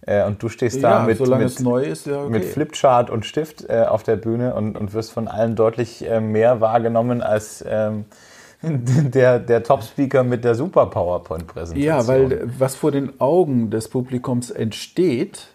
Äh, 0.06 0.24
und 0.24 0.42
du 0.42 0.48
stehst 0.48 0.82
da 0.82 1.00
ja, 1.00 1.04
mit, 1.04 1.20
mit, 1.20 1.86
ist, 1.86 2.06
ja, 2.06 2.22
okay. 2.22 2.30
mit, 2.30 2.44
Flipchart 2.44 3.10
und 3.10 3.26
Stift 3.26 3.68
äh, 3.68 3.84
auf 3.88 4.04
der 4.04 4.16
Bühne 4.16 4.54
und, 4.54 4.78
und 4.78 4.94
wirst 4.94 5.12
von 5.12 5.26
allen 5.26 5.56
deutlich 5.56 6.08
äh, 6.08 6.20
mehr 6.20 6.60
wahrgenommen 6.60 7.22
als 7.22 7.64
ähm, 7.68 8.04
der, 8.62 9.40
der 9.40 9.62
Top-Speaker 9.64 10.22
mit 10.22 10.44
der 10.44 10.54
super 10.54 10.86
PowerPoint-Präsentation. 10.86 11.84
Ja, 11.84 12.06
weil 12.06 12.48
was 12.58 12.76
vor 12.76 12.92
den 12.92 13.20
Augen 13.20 13.70
des 13.70 13.88
Publikums 13.88 14.50
entsteht, 14.50 15.48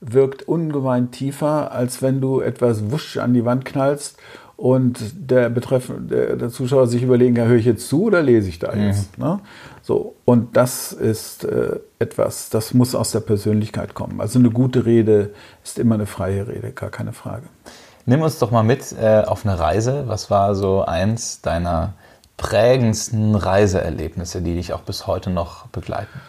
wirkt 0.00 0.46
ungemein 0.46 1.10
tiefer, 1.10 1.72
als 1.72 2.00
wenn 2.00 2.20
du 2.20 2.40
etwas 2.40 2.92
wusch 2.92 3.16
an 3.16 3.34
die 3.34 3.44
Wand 3.44 3.64
knallst 3.64 4.18
und 4.56 4.98
der 5.14 5.50
betreffende 5.50 6.36
der 6.36 6.48
Zuschauer 6.48 6.86
sich 6.86 7.02
überlegen 7.02 7.34
kann, 7.34 7.48
höre 7.48 7.58
ich 7.58 7.66
jetzt 7.66 7.88
zu 7.88 8.04
oder 8.04 8.22
lese 8.22 8.48
ich 8.48 8.58
da 8.58 8.74
mhm. 8.74 8.84
jetzt? 8.84 9.18
Mhm. 9.18 9.24
Ne? 9.24 9.40
So, 9.86 10.16
und 10.24 10.56
das 10.56 10.92
ist 10.92 11.44
äh, 11.44 11.78
etwas, 12.00 12.50
das 12.50 12.74
muss 12.74 12.96
aus 12.96 13.12
der 13.12 13.20
Persönlichkeit 13.20 13.94
kommen. 13.94 14.20
Also 14.20 14.40
eine 14.40 14.50
gute 14.50 14.84
Rede 14.84 15.32
ist 15.62 15.78
immer 15.78 15.94
eine 15.94 16.06
freie 16.06 16.48
Rede, 16.48 16.72
gar 16.72 16.90
keine 16.90 17.12
Frage. 17.12 17.44
Nimm 18.04 18.20
uns 18.20 18.40
doch 18.40 18.50
mal 18.50 18.64
mit 18.64 18.96
äh, 19.00 19.22
auf 19.24 19.46
eine 19.46 19.60
Reise. 19.60 20.02
Was 20.08 20.28
war 20.28 20.56
so 20.56 20.82
eins 20.82 21.40
deiner 21.40 21.94
prägendsten 22.36 23.36
Reiseerlebnisse, 23.36 24.42
die 24.42 24.56
dich 24.56 24.72
auch 24.72 24.80
bis 24.80 25.06
heute 25.06 25.30
noch 25.30 25.68
begleiten? 25.68 26.20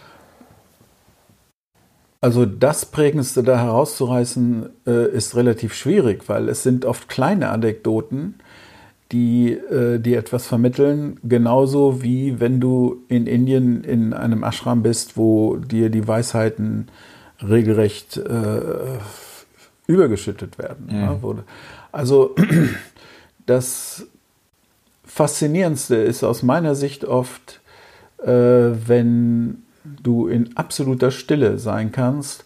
Also 2.20 2.46
das 2.46 2.86
Prägendste 2.86 3.42
da 3.42 3.58
herauszureißen 3.58 4.70
äh, 4.86 5.08
ist 5.08 5.34
relativ 5.34 5.74
schwierig, 5.74 6.28
weil 6.28 6.48
es 6.48 6.62
sind 6.62 6.84
oft 6.84 7.08
kleine 7.08 7.48
Anekdoten, 7.48 8.38
die, 9.12 9.52
äh, 9.52 9.98
die 9.98 10.14
etwas 10.14 10.46
vermitteln, 10.46 11.18
genauso 11.22 12.02
wie 12.02 12.40
wenn 12.40 12.60
du 12.60 13.02
in 13.08 13.26
Indien 13.26 13.82
in 13.82 14.12
einem 14.12 14.42
Ashram 14.42 14.82
bist, 14.82 15.16
wo 15.16 15.56
dir 15.56 15.90
die 15.90 16.06
Weisheiten 16.06 16.88
regelrecht 17.42 18.16
äh, 18.18 18.98
übergeschüttet 19.86 20.58
werden. 20.58 20.88
Mhm. 20.90 21.00
Ja, 21.00 21.18
also 21.92 22.34
das 23.46 24.06
Faszinierendste 25.04 25.96
ist 25.96 26.22
aus 26.22 26.42
meiner 26.42 26.74
Sicht 26.74 27.04
oft, 27.04 27.60
äh, 28.22 28.28
wenn 28.28 29.62
du 30.02 30.26
in 30.26 30.56
absoluter 30.56 31.10
Stille 31.10 31.58
sein 31.58 31.92
kannst 31.92 32.44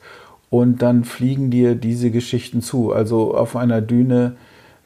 und 0.49 0.81
dann 0.81 1.05
fliegen 1.05 1.51
dir 1.51 1.75
diese 1.75 2.11
Geschichten 2.11 2.63
zu. 2.63 2.93
Also 2.93 3.35
auf 3.35 3.57
einer 3.57 3.81
Düne 3.81 4.37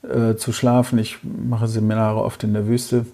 äh, 0.08 0.36
zu 0.36 0.52
schlafen. 0.52 0.98
Ich 0.98 1.18
mache 1.22 1.68
Seminare 1.68 2.22
oft 2.22 2.44
in 2.44 2.52
der 2.52 2.66
Wüste. 2.66 3.06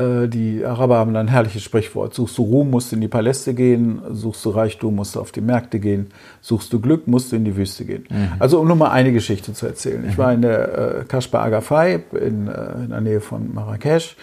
Äh, 0.00 0.28
die 0.28 0.64
Araber 0.64 0.96
haben 0.96 1.14
ein 1.16 1.28
herrliches 1.28 1.62
Sprichwort. 1.62 2.14
Suchst 2.14 2.38
du 2.38 2.42
Ruhm, 2.42 2.70
musst 2.70 2.90
du 2.90 2.96
in 2.96 3.02
die 3.02 3.08
Paläste 3.08 3.54
gehen. 3.54 4.00
Suchst 4.10 4.44
du 4.44 4.50
Reichtum, 4.50 4.96
musst 4.96 5.14
du 5.14 5.20
auf 5.20 5.32
die 5.32 5.40
Märkte 5.40 5.78
gehen. 5.78 6.08
Suchst 6.40 6.72
du 6.72 6.80
Glück, 6.80 7.06
musst 7.06 7.32
du 7.32 7.36
in 7.36 7.44
die 7.44 7.56
Wüste 7.56 7.84
gehen. 7.84 8.04
Mhm. 8.08 8.32
Also 8.38 8.60
um 8.60 8.66
nur 8.66 8.76
mal 8.76 8.90
eine 8.90 9.12
Geschichte 9.12 9.52
zu 9.52 9.66
erzählen. 9.66 10.04
Ich 10.08 10.16
mhm. 10.16 10.18
war 10.18 10.32
in 10.32 10.42
der 10.42 11.00
äh, 11.00 11.04
Kashba 11.04 11.42
Agafay 11.42 12.00
in, 12.12 12.48
äh, 12.48 12.84
in 12.84 12.90
der 12.90 13.00
Nähe 13.00 13.20
von 13.20 13.54
Marrakesch 13.54 14.16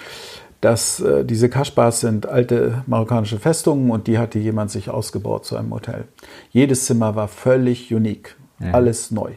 dass 0.61 0.99
äh, 0.99 1.23
diese 1.23 1.49
Kaschbars 1.49 1.99
sind 1.99 2.25
alte 2.25 2.83
marokkanische 2.87 3.37
Festungen 3.39 3.91
und 3.91 4.07
die 4.07 4.17
hatte 4.17 4.39
jemand 4.39 4.71
sich 4.71 4.89
ausgebaut 4.89 5.45
zu 5.45 5.55
einem 5.55 5.71
Hotel. 5.71 6.05
Jedes 6.49 6.85
Zimmer 6.85 7.15
war 7.15 7.27
völlig 7.27 7.93
unique, 7.93 8.35
ja. 8.59 8.71
alles 8.71 9.11
neu. 9.11 9.31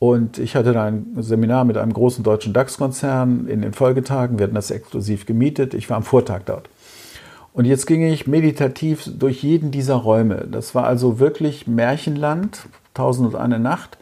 Und 0.00 0.38
ich 0.38 0.56
hatte 0.56 0.72
da 0.72 0.84
ein 0.84 1.14
Seminar 1.18 1.66
mit 1.66 1.76
einem 1.76 1.92
großen 1.92 2.24
deutschen 2.24 2.54
DAX-Konzern 2.54 3.46
in 3.48 3.60
den 3.60 3.74
Folgetagen. 3.74 4.38
Wir 4.38 4.44
hatten 4.44 4.54
das 4.54 4.70
exklusiv 4.70 5.26
gemietet. 5.26 5.74
Ich 5.74 5.90
war 5.90 5.98
am 5.98 6.02
Vortag 6.04 6.40
dort. 6.46 6.70
Und 7.52 7.66
jetzt 7.66 7.86
ging 7.86 8.02
ich 8.02 8.26
meditativ 8.26 9.04
durch 9.18 9.42
jeden 9.42 9.70
dieser 9.70 9.96
Räume. 9.96 10.46
Das 10.50 10.74
war 10.74 10.84
also 10.84 11.18
wirklich 11.18 11.66
Märchenland, 11.66 12.62
tausend 12.94 13.34
und 13.34 13.36
eine 13.38 13.58
Nacht. 13.58 13.98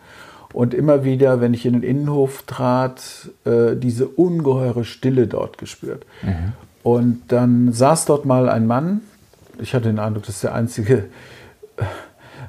Und 0.52 0.72
immer 0.72 1.02
wieder, 1.02 1.40
wenn 1.40 1.52
ich 1.52 1.66
in 1.66 1.72
den 1.72 1.82
Innenhof 1.82 2.44
trat, 2.46 3.30
äh, 3.44 3.74
diese 3.74 4.06
ungeheure 4.06 4.84
Stille 4.84 5.26
dort 5.26 5.58
gespürt. 5.58 6.06
Mhm. 6.22 6.52
Und 6.84 7.22
dann 7.26 7.72
saß 7.72 8.04
dort 8.04 8.24
mal 8.24 8.48
ein 8.48 8.68
Mann. 8.68 9.00
Ich 9.58 9.74
hatte 9.74 9.88
den 9.88 9.98
Eindruck, 9.98 10.26
das 10.26 10.37
ist 10.37 10.44
der 10.44 10.54
einzige 10.54 11.06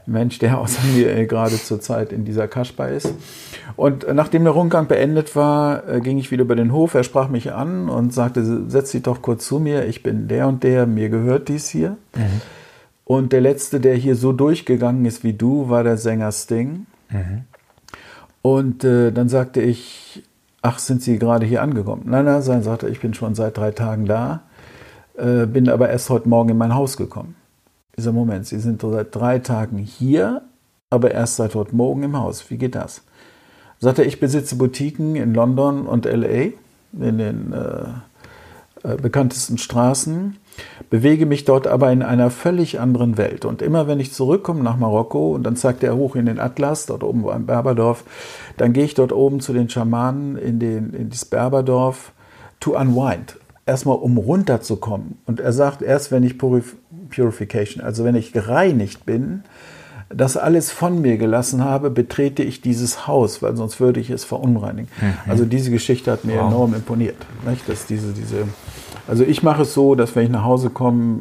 Mensch, 0.09 0.39
der 0.39 0.57
außer 0.59 0.81
mir 0.93 1.25
gerade 1.27 1.55
zur 1.55 1.79
Zeit 1.79 2.11
in 2.11 2.25
dieser 2.25 2.47
Kaschba 2.47 2.87
ist. 2.87 3.13
Und 3.75 4.05
nachdem 4.13 4.43
der 4.43 4.53
Rundgang 4.53 4.87
beendet 4.87 5.35
war, 5.35 5.87
äh, 5.87 6.01
ging 6.01 6.17
ich 6.17 6.31
wieder 6.31 6.43
über 6.43 6.55
den 6.55 6.73
Hof. 6.73 6.93
Er 6.93 7.03
sprach 7.03 7.29
mich 7.29 7.53
an 7.53 7.89
und 7.89 8.13
sagte, 8.13 8.69
setz 8.69 8.91
dich 8.91 9.03
doch 9.03 9.21
kurz 9.21 9.45
zu 9.45 9.59
mir. 9.59 9.85
Ich 9.85 10.03
bin 10.03 10.27
der 10.27 10.47
und 10.47 10.63
der, 10.63 10.85
mir 10.85 11.09
gehört 11.09 11.47
dies 11.47 11.69
hier. 11.69 11.97
Mhm. 12.15 12.41
Und 13.05 13.33
der 13.33 13.41
letzte, 13.41 13.79
der 13.79 13.95
hier 13.95 14.15
so 14.15 14.33
durchgegangen 14.33 15.05
ist 15.05 15.23
wie 15.23 15.33
du, 15.33 15.69
war 15.69 15.83
der 15.83 15.97
Sänger 15.97 16.31
Sting. 16.31 16.85
Mhm. 17.09 17.45
Und 18.41 18.83
äh, 18.83 19.11
dann 19.11 19.29
sagte 19.29 19.61
ich, 19.61 20.23
ach, 20.61 20.79
sind 20.79 21.01
Sie 21.01 21.17
gerade 21.19 21.45
hier 21.45 21.61
angekommen? 21.61 22.03
Nein, 22.05 22.25
nein, 22.25 22.41
sein 22.41 22.63
sagte, 22.63 22.87
ich 22.87 22.99
bin 22.99 23.13
schon 23.13 23.35
seit 23.35 23.57
drei 23.57 23.71
Tagen 23.71 24.05
da, 24.05 24.41
äh, 25.17 25.45
bin 25.45 25.69
aber 25.69 25.89
erst 25.89 26.09
heute 26.09 26.29
Morgen 26.29 26.49
in 26.49 26.57
mein 26.57 26.75
Haus 26.75 26.97
gekommen. 26.97 27.35
Dieser 27.99 28.13
Moment, 28.13 28.47
Sie 28.47 28.59
sind 28.59 28.81
seit 28.81 29.13
drei 29.13 29.39
Tagen 29.39 29.77
hier, 29.77 30.43
aber 30.89 31.11
erst 31.11 31.35
seit 31.35 31.53
heute 31.53 31.75
Morgen 31.75 32.03
im 32.03 32.17
Haus. 32.17 32.49
Wie 32.49 32.57
geht 32.57 32.73
das? 32.73 33.01
Sagte 33.77 34.05
ich 34.05 34.21
besitze 34.21 34.55
Boutiquen 34.55 35.17
in 35.17 35.33
London 35.33 35.85
und 35.85 36.05
LA, 36.05 36.53
in 36.93 37.17
den 37.17 37.51
äh, 37.51 38.87
äh, 38.87 38.95
bekanntesten 38.95 39.57
Straßen 39.57 40.37
bewege 40.89 41.25
mich 41.25 41.43
dort 41.43 41.67
aber 41.67 41.91
in 41.91 42.01
einer 42.01 42.29
völlig 42.29 42.79
anderen 42.79 43.17
Welt. 43.17 43.43
Und 43.43 43.61
immer 43.61 43.89
wenn 43.89 43.99
ich 43.99 44.13
zurückkomme 44.13 44.63
nach 44.63 44.77
Marokko 44.77 45.35
und 45.35 45.43
dann 45.43 45.57
zeigt 45.57 45.83
er 45.83 45.97
hoch 45.97 46.15
in 46.15 46.25
den 46.25 46.39
Atlas, 46.39 46.85
dort 46.85 47.03
oben 47.03 47.25
war 47.25 47.35
ein 47.35 47.47
Berberdorf, 47.47 48.05
dann 48.55 48.71
gehe 48.71 48.85
ich 48.85 48.93
dort 48.93 49.11
oben 49.11 49.41
zu 49.41 49.51
den 49.51 49.67
Schamanen 49.67 50.37
in, 50.37 50.57
den, 50.57 50.93
in 50.93 51.09
das 51.09 51.25
Berberdorf 51.25 52.13
to 52.61 52.79
unwind. 52.79 53.35
Erstmal 53.69 53.97
um 53.97 54.17
runterzukommen. 54.17 55.19
Und 55.27 55.39
er 55.39 55.53
sagt, 55.53 55.83
erst 55.83 56.11
wenn 56.11 56.23
ich 56.23 56.39
Purif 56.39 56.75
Purification, 57.11 57.83
also 57.83 58.03
wenn 58.03 58.15
ich 58.15 58.33
gereinigt 58.33 59.05
bin, 59.05 59.43
das 60.09 60.37
alles 60.37 60.71
von 60.71 61.01
mir 61.01 61.17
gelassen 61.17 61.63
habe, 61.63 61.91
betrete 61.91 62.41
ich 62.41 62.61
dieses 62.61 63.05
Haus, 63.05 63.43
weil 63.43 63.55
sonst 63.55 63.79
würde 63.79 63.99
ich 63.99 64.09
es 64.09 64.23
verunreinigen. 64.23 64.89
Mhm. 64.99 65.13
Also 65.27 65.45
diese 65.45 65.69
Geschichte 65.69 66.11
hat 66.11 66.25
mir 66.25 66.37
wow. 66.37 66.47
enorm 66.47 66.73
imponiert. 66.73 67.17
Nicht? 67.47 67.69
Dass 67.69 67.85
diese, 67.85 68.11
diese 68.11 68.47
also 69.09 69.23
ich 69.23 69.41
mache 69.41 69.63
es 69.63 69.73
so, 69.73 69.95
dass 69.95 70.15
wenn 70.15 70.25
ich 70.25 70.29
nach 70.29 70.43
Hause 70.43 70.69
komme, 70.69 71.19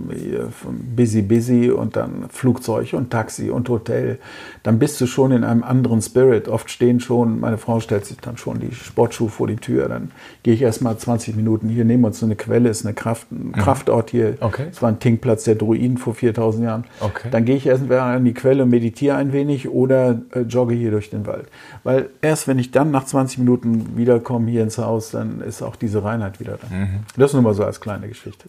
busy, 0.94 1.22
busy 1.22 1.70
und 1.70 1.96
dann 1.96 2.26
Flugzeug 2.28 2.92
und 2.92 3.10
Taxi 3.10 3.48
und 3.48 3.68
Hotel, 3.70 4.18
dann 4.62 4.78
bist 4.78 5.00
du 5.00 5.06
schon 5.06 5.32
in 5.32 5.42
einem 5.42 5.62
anderen 5.62 6.02
Spirit. 6.02 6.48
Oft 6.48 6.70
stehen 6.70 7.00
schon, 7.00 7.40
meine 7.40 7.56
Frau 7.56 7.80
stellt 7.80 8.04
sich 8.04 8.18
dann 8.18 8.36
schon 8.36 8.60
die 8.60 8.74
Sportschuhe 8.74 9.30
vor 9.30 9.46
die 9.46 9.56
Tür, 9.56 9.88
dann 9.88 10.10
gehe 10.42 10.52
ich 10.52 10.60
erst 10.60 10.82
mal 10.82 10.98
20 10.98 11.34
Minuten 11.34 11.70
hier, 11.70 11.86
nehmen 11.86 12.04
uns 12.04 12.20
so 12.20 12.26
eine 12.26 12.36
Quelle, 12.36 12.68
ist 12.68 12.84
eine 12.84 12.94
Kraft, 12.94 13.32
ein 13.32 13.48
mhm. 13.48 13.52
Kraftort 13.52 14.10
hier. 14.10 14.36
Okay. 14.40 14.66
Es 14.70 14.82
war 14.82 14.90
ein 14.90 15.00
Tinkplatz 15.00 15.44
der 15.44 15.54
Druiden 15.54 15.96
vor 15.96 16.14
4000 16.14 16.64
Jahren. 16.64 16.84
Okay. 17.00 17.28
Dann 17.30 17.46
gehe 17.46 17.56
ich 17.56 17.66
erst 17.66 17.88
mal 17.88 17.98
an 18.00 18.24
die 18.24 18.34
Quelle 18.34 18.64
und 18.64 18.70
meditiere 18.70 19.16
ein 19.16 19.32
wenig 19.32 19.70
oder 19.70 20.20
äh, 20.34 20.40
jogge 20.40 20.74
hier 20.74 20.90
durch 20.90 21.08
den 21.08 21.26
Wald. 21.26 21.46
Weil 21.84 22.10
erst 22.20 22.48
wenn 22.48 22.58
ich 22.58 22.70
dann 22.70 22.90
nach 22.90 23.04
20 23.04 23.38
Minuten 23.38 23.96
wiederkomme 23.96 24.50
hier 24.50 24.62
ins 24.62 24.76
Haus, 24.76 25.12
dann 25.12 25.40
ist 25.40 25.62
auch 25.62 25.76
diese 25.76 26.04
Reinheit 26.04 26.38
wieder 26.38 26.58
da. 26.60 26.74
Mhm. 26.74 27.00
Das 27.16 27.32
nur 27.32 27.42
mal 27.42 27.54
so 27.54 27.64
als 27.64 27.77
als 27.78 27.80
kleine 27.80 28.08
Geschichte. 28.08 28.48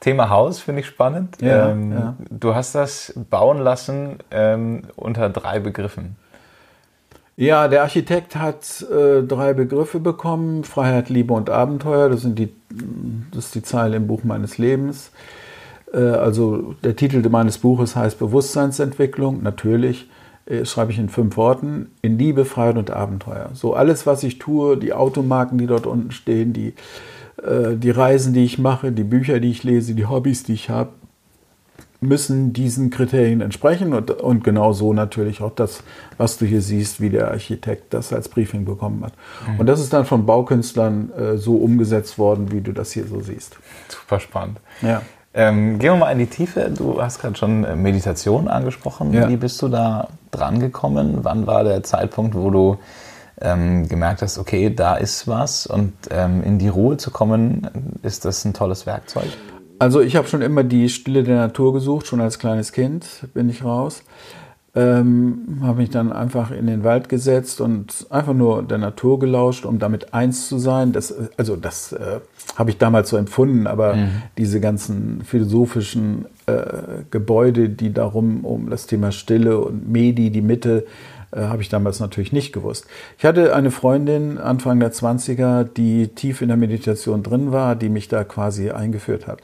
Thema 0.00 0.28
Haus 0.28 0.60
finde 0.60 0.80
ich 0.82 0.86
spannend. 0.86 1.40
Ja, 1.40 1.70
ähm, 1.70 1.92
ja. 1.92 2.16
Du 2.30 2.54
hast 2.54 2.74
das 2.74 3.14
bauen 3.30 3.58
lassen 3.58 4.18
ähm, 4.30 4.82
unter 4.94 5.30
drei 5.30 5.58
Begriffen. 5.58 6.16
Ja, 7.38 7.68
der 7.68 7.82
Architekt 7.82 8.36
hat 8.36 8.84
äh, 8.90 9.22
drei 9.22 9.54
Begriffe 9.54 10.00
bekommen: 10.00 10.64
Freiheit, 10.64 11.08
Liebe 11.08 11.32
und 11.32 11.50
Abenteuer. 11.50 12.08
Das, 12.08 12.22
sind 12.22 12.38
die, 12.38 12.50
das 13.32 13.46
ist 13.46 13.54
die 13.54 13.62
Zeile 13.62 13.96
im 13.96 14.06
Buch 14.06 14.22
meines 14.24 14.58
Lebens. 14.58 15.10
Äh, 15.92 15.98
also 15.98 16.74
der 16.84 16.96
Titel 16.96 17.26
meines 17.28 17.58
Buches 17.58 17.96
heißt 17.96 18.18
Bewusstseinsentwicklung. 18.18 19.42
Natürlich 19.42 20.08
äh, 20.44 20.64
schreibe 20.66 20.92
ich 20.92 20.98
in 20.98 21.08
fünf 21.08 21.36
Worten: 21.36 21.90
In 22.02 22.18
Liebe, 22.18 22.44
Freiheit 22.44 22.76
und 22.76 22.90
Abenteuer. 22.90 23.50
So 23.54 23.74
alles, 23.74 24.06
was 24.06 24.22
ich 24.22 24.38
tue, 24.38 24.76
die 24.76 24.92
Automarken, 24.92 25.58
die 25.58 25.66
dort 25.66 25.86
unten 25.86 26.12
stehen, 26.12 26.52
die 26.52 26.74
die 27.38 27.90
Reisen, 27.90 28.32
die 28.32 28.44
ich 28.44 28.58
mache, 28.58 28.92
die 28.92 29.04
Bücher, 29.04 29.40
die 29.40 29.50
ich 29.50 29.62
lese, 29.62 29.94
die 29.94 30.06
Hobbys, 30.06 30.42
die 30.44 30.54
ich 30.54 30.70
habe, 30.70 30.90
müssen 32.00 32.52
diesen 32.52 32.90
Kriterien 32.90 33.40
entsprechen 33.40 33.92
und, 33.92 34.10
und 34.10 34.44
genau 34.44 34.72
so 34.72 34.92
natürlich 34.92 35.40
auch 35.40 35.54
das, 35.54 35.82
was 36.18 36.38
du 36.38 36.44
hier 36.44 36.60
siehst, 36.60 37.00
wie 37.00 37.10
der 37.10 37.30
Architekt 37.30 37.94
das 37.94 38.12
als 38.12 38.28
Briefing 38.28 38.64
bekommen 38.64 39.04
hat. 39.04 39.12
Mhm. 39.48 39.60
Und 39.60 39.66
das 39.66 39.80
ist 39.80 39.92
dann 39.92 40.04
von 40.04 40.26
Baukünstlern 40.26 41.10
äh, 41.12 41.36
so 41.36 41.56
umgesetzt 41.56 42.18
worden, 42.18 42.52
wie 42.52 42.60
du 42.60 42.72
das 42.72 42.92
hier 42.92 43.06
so 43.06 43.20
siehst. 43.20 43.56
Super 43.88 44.20
spannend. 44.20 44.60
Ja. 44.82 45.02
Ähm, 45.34 45.78
gehen 45.78 45.92
wir 45.92 45.96
mal 45.96 46.12
in 46.12 46.18
die 46.18 46.26
Tiefe. 46.26 46.70
Du 46.74 47.00
hast 47.00 47.20
gerade 47.20 47.36
schon 47.36 47.64
äh, 47.64 47.76
Meditation 47.76 48.48
angesprochen. 48.48 49.12
Ja. 49.12 49.28
Wie 49.28 49.36
bist 49.36 49.60
du 49.60 49.68
da 49.68 50.08
dran 50.30 50.60
gekommen? 50.60 51.18
Wann 51.22 51.46
war 51.46 51.64
der 51.64 51.82
Zeitpunkt, 51.82 52.34
wo 52.34 52.50
du 52.50 52.78
ähm, 53.40 53.88
gemerkt 53.88 54.22
hast, 54.22 54.38
okay, 54.38 54.74
da 54.74 54.96
ist 54.96 55.28
was 55.28 55.66
und 55.66 55.92
ähm, 56.10 56.42
in 56.42 56.58
die 56.58 56.68
Ruhe 56.68 56.96
zu 56.96 57.10
kommen, 57.10 57.68
ist 58.02 58.24
das 58.24 58.44
ein 58.44 58.54
tolles 58.54 58.86
Werkzeug? 58.86 59.28
Also 59.78 60.00
ich 60.00 60.16
habe 60.16 60.26
schon 60.26 60.40
immer 60.40 60.64
die 60.64 60.88
Stille 60.88 61.22
der 61.22 61.36
Natur 61.36 61.74
gesucht, 61.74 62.06
schon 62.06 62.20
als 62.20 62.38
kleines 62.38 62.72
Kind 62.72 63.06
bin 63.34 63.50
ich 63.50 63.62
raus. 63.62 64.02
Ähm, 64.74 65.60
habe 65.62 65.78
mich 65.78 65.88
dann 65.88 66.12
einfach 66.12 66.50
in 66.50 66.66
den 66.66 66.84
Wald 66.84 67.08
gesetzt 67.08 67.62
und 67.62 68.06
einfach 68.10 68.34
nur 68.34 68.62
der 68.62 68.76
Natur 68.76 69.18
gelauscht, 69.18 69.64
um 69.64 69.78
damit 69.78 70.12
eins 70.12 70.48
zu 70.48 70.58
sein. 70.58 70.92
Das, 70.92 71.14
also 71.38 71.56
das 71.56 71.92
äh, 71.92 72.20
habe 72.56 72.70
ich 72.70 72.76
damals 72.76 73.08
so 73.08 73.16
empfunden, 73.16 73.66
aber 73.66 73.94
mhm. 73.96 74.22
diese 74.36 74.60
ganzen 74.60 75.22
philosophischen 75.24 76.26
äh, 76.44 77.04
Gebäude, 77.10 77.70
die 77.70 77.92
darum 77.94 78.44
um 78.44 78.68
das 78.68 78.86
Thema 78.86 79.12
Stille 79.12 79.58
und 79.58 79.90
Medi, 79.90 80.30
die 80.30 80.42
Mitte, 80.42 80.84
äh, 81.36 81.42
habe 81.42 81.62
ich 81.62 81.68
damals 81.68 82.00
natürlich 82.00 82.32
nicht 82.32 82.52
gewusst. 82.52 82.86
Ich 83.18 83.24
hatte 83.24 83.54
eine 83.54 83.70
Freundin 83.70 84.38
Anfang 84.38 84.80
der 84.80 84.92
20er, 84.92 85.64
die 85.64 86.08
tief 86.08 86.42
in 86.42 86.48
der 86.48 86.56
Meditation 86.56 87.22
drin 87.22 87.52
war, 87.52 87.76
die 87.76 87.88
mich 87.88 88.08
da 88.08 88.24
quasi 88.24 88.70
eingeführt 88.70 89.26
hat. 89.26 89.40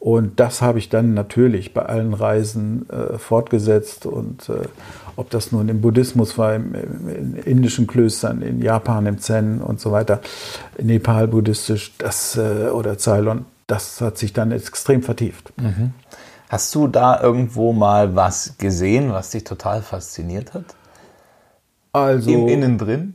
Und 0.00 0.38
das 0.38 0.62
habe 0.62 0.78
ich 0.78 0.88
dann 0.90 1.14
natürlich 1.14 1.74
bei 1.74 1.82
allen 1.82 2.14
Reisen 2.14 2.88
äh, 2.88 3.18
fortgesetzt. 3.18 4.06
Und 4.06 4.48
äh, 4.48 4.68
ob 5.16 5.30
das 5.30 5.50
nun 5.50 5.68
im 5.68 5.80
Buddhismus 5.80 6.38
war, 6.38 6.54
im, 6.54 6.74
in 6.74 7.34
indischen 7.34 7.88
Klöstern, 7.88 8.42
in 8.42 8.62
Japan, 8.62 9.06
im 9.06 9.18
Zen 9.18 9.60
und 9.60 9.80
so 9.80 9.90
weiter, 9.90 10.20
Nepal 10.80 11.26
buddhistisch, 11.26 11.94
das 11.98 12.36
äh, 12.36 12.68
oder 12.68 12.96
Ceylon, 12.96 13.44
das 13.66 14.00
hat 14.00 14.18
sich 14.18 14.32
dann 14.32 14.52
extrem 14.52 15.02
vertieft. 15.02 15.52
Mhm. 15.58 15.92
Hast 16.48 16.74
du 16.74 16.86
da 16.86 17.20
irgendwo 17.20 17.72
mal 17.72 18.14
was 18.14 18.54
gesehen, 18.56 19.12
was 19.12 19.30
dich 19.30 19.44
total 19.44 19.82
fasziniert 19.82 20.54
hat? 20.54 20.64
Also. 22.02 22.30
Im 22.30 22.48
Innen 22.48 22.78
drin? 22.78 23.14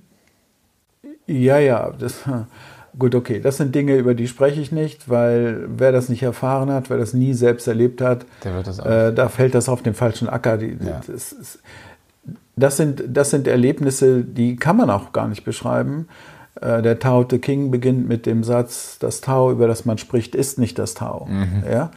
Ja, 1.27 1.59
ja. 1.59 1.91
Das, 1.97 2.23
gut, 2.99 3.15
okay. 3.15 3.39
Das 3.39 3.57
sind 3.57 3.73
Dinge, 3.73 3.95
über 3.95 4.13
die 4.15 4.27
spreche 4.27 4.61
ich 4.61 4.71
nicht, 4.71 5.09
weil 5.09 5.65
wer 5.67 5.91
das 5.91 6.09
nicht 6.09 6.23
erfahren 6.23 6.71
hat, 6.71 6.89
wer 6.89 6.97
das 6.97 7.13
nie 7.13 7.33
selbst 7.33 7.67
erlebt 7.67 8.01
hat, 8.01 8.25
äh, 8.43 9.13
da 9.13 9.29
fällt 9.29 9.55
das 9.55 9.69
auf 9.69 9.81
den 9.81 9.93
falschen 9.93 10.29
Acker. 10.29 10.57
Die, 10.57 10.77
ja. 10.79 11.01
das, 11.07 11.59
das, 12.55 12.77
sind, 12.77 13.03
das 13.07 13.29
sind 13.29 13.47
Erlebnisse, 13.47 14.23
die 14.23 14.55
kann 14.55 14.77
man 14.77 14.89
auch 14.89 15.11
gar 15.13 15.27
nicht 15.27 15.43
beschreiben. 15.43 16.07
Äh, 16.61 16.81
der 16.81 16.99
Tao 16.99 17.23
Te 17.23 17.39
King 17.39 17.71
beginnt 17.71 18.07
mit 18.07 18.25
dem 18.25 18.43
Satz, 18.43 18.97
das 18.99 19.21
Tao, 19.21 19.51
über 19.51 19.67
das 19.67 19.85
man 19.85 19.97
spricht, 19.97 20.35
ist 20.35 20.59
nicht 20.59 20.77
das 20.77 20.93
Tao. 20.93 21.25
Mhm. 21.25 21.63
Ja? 21.69 21.91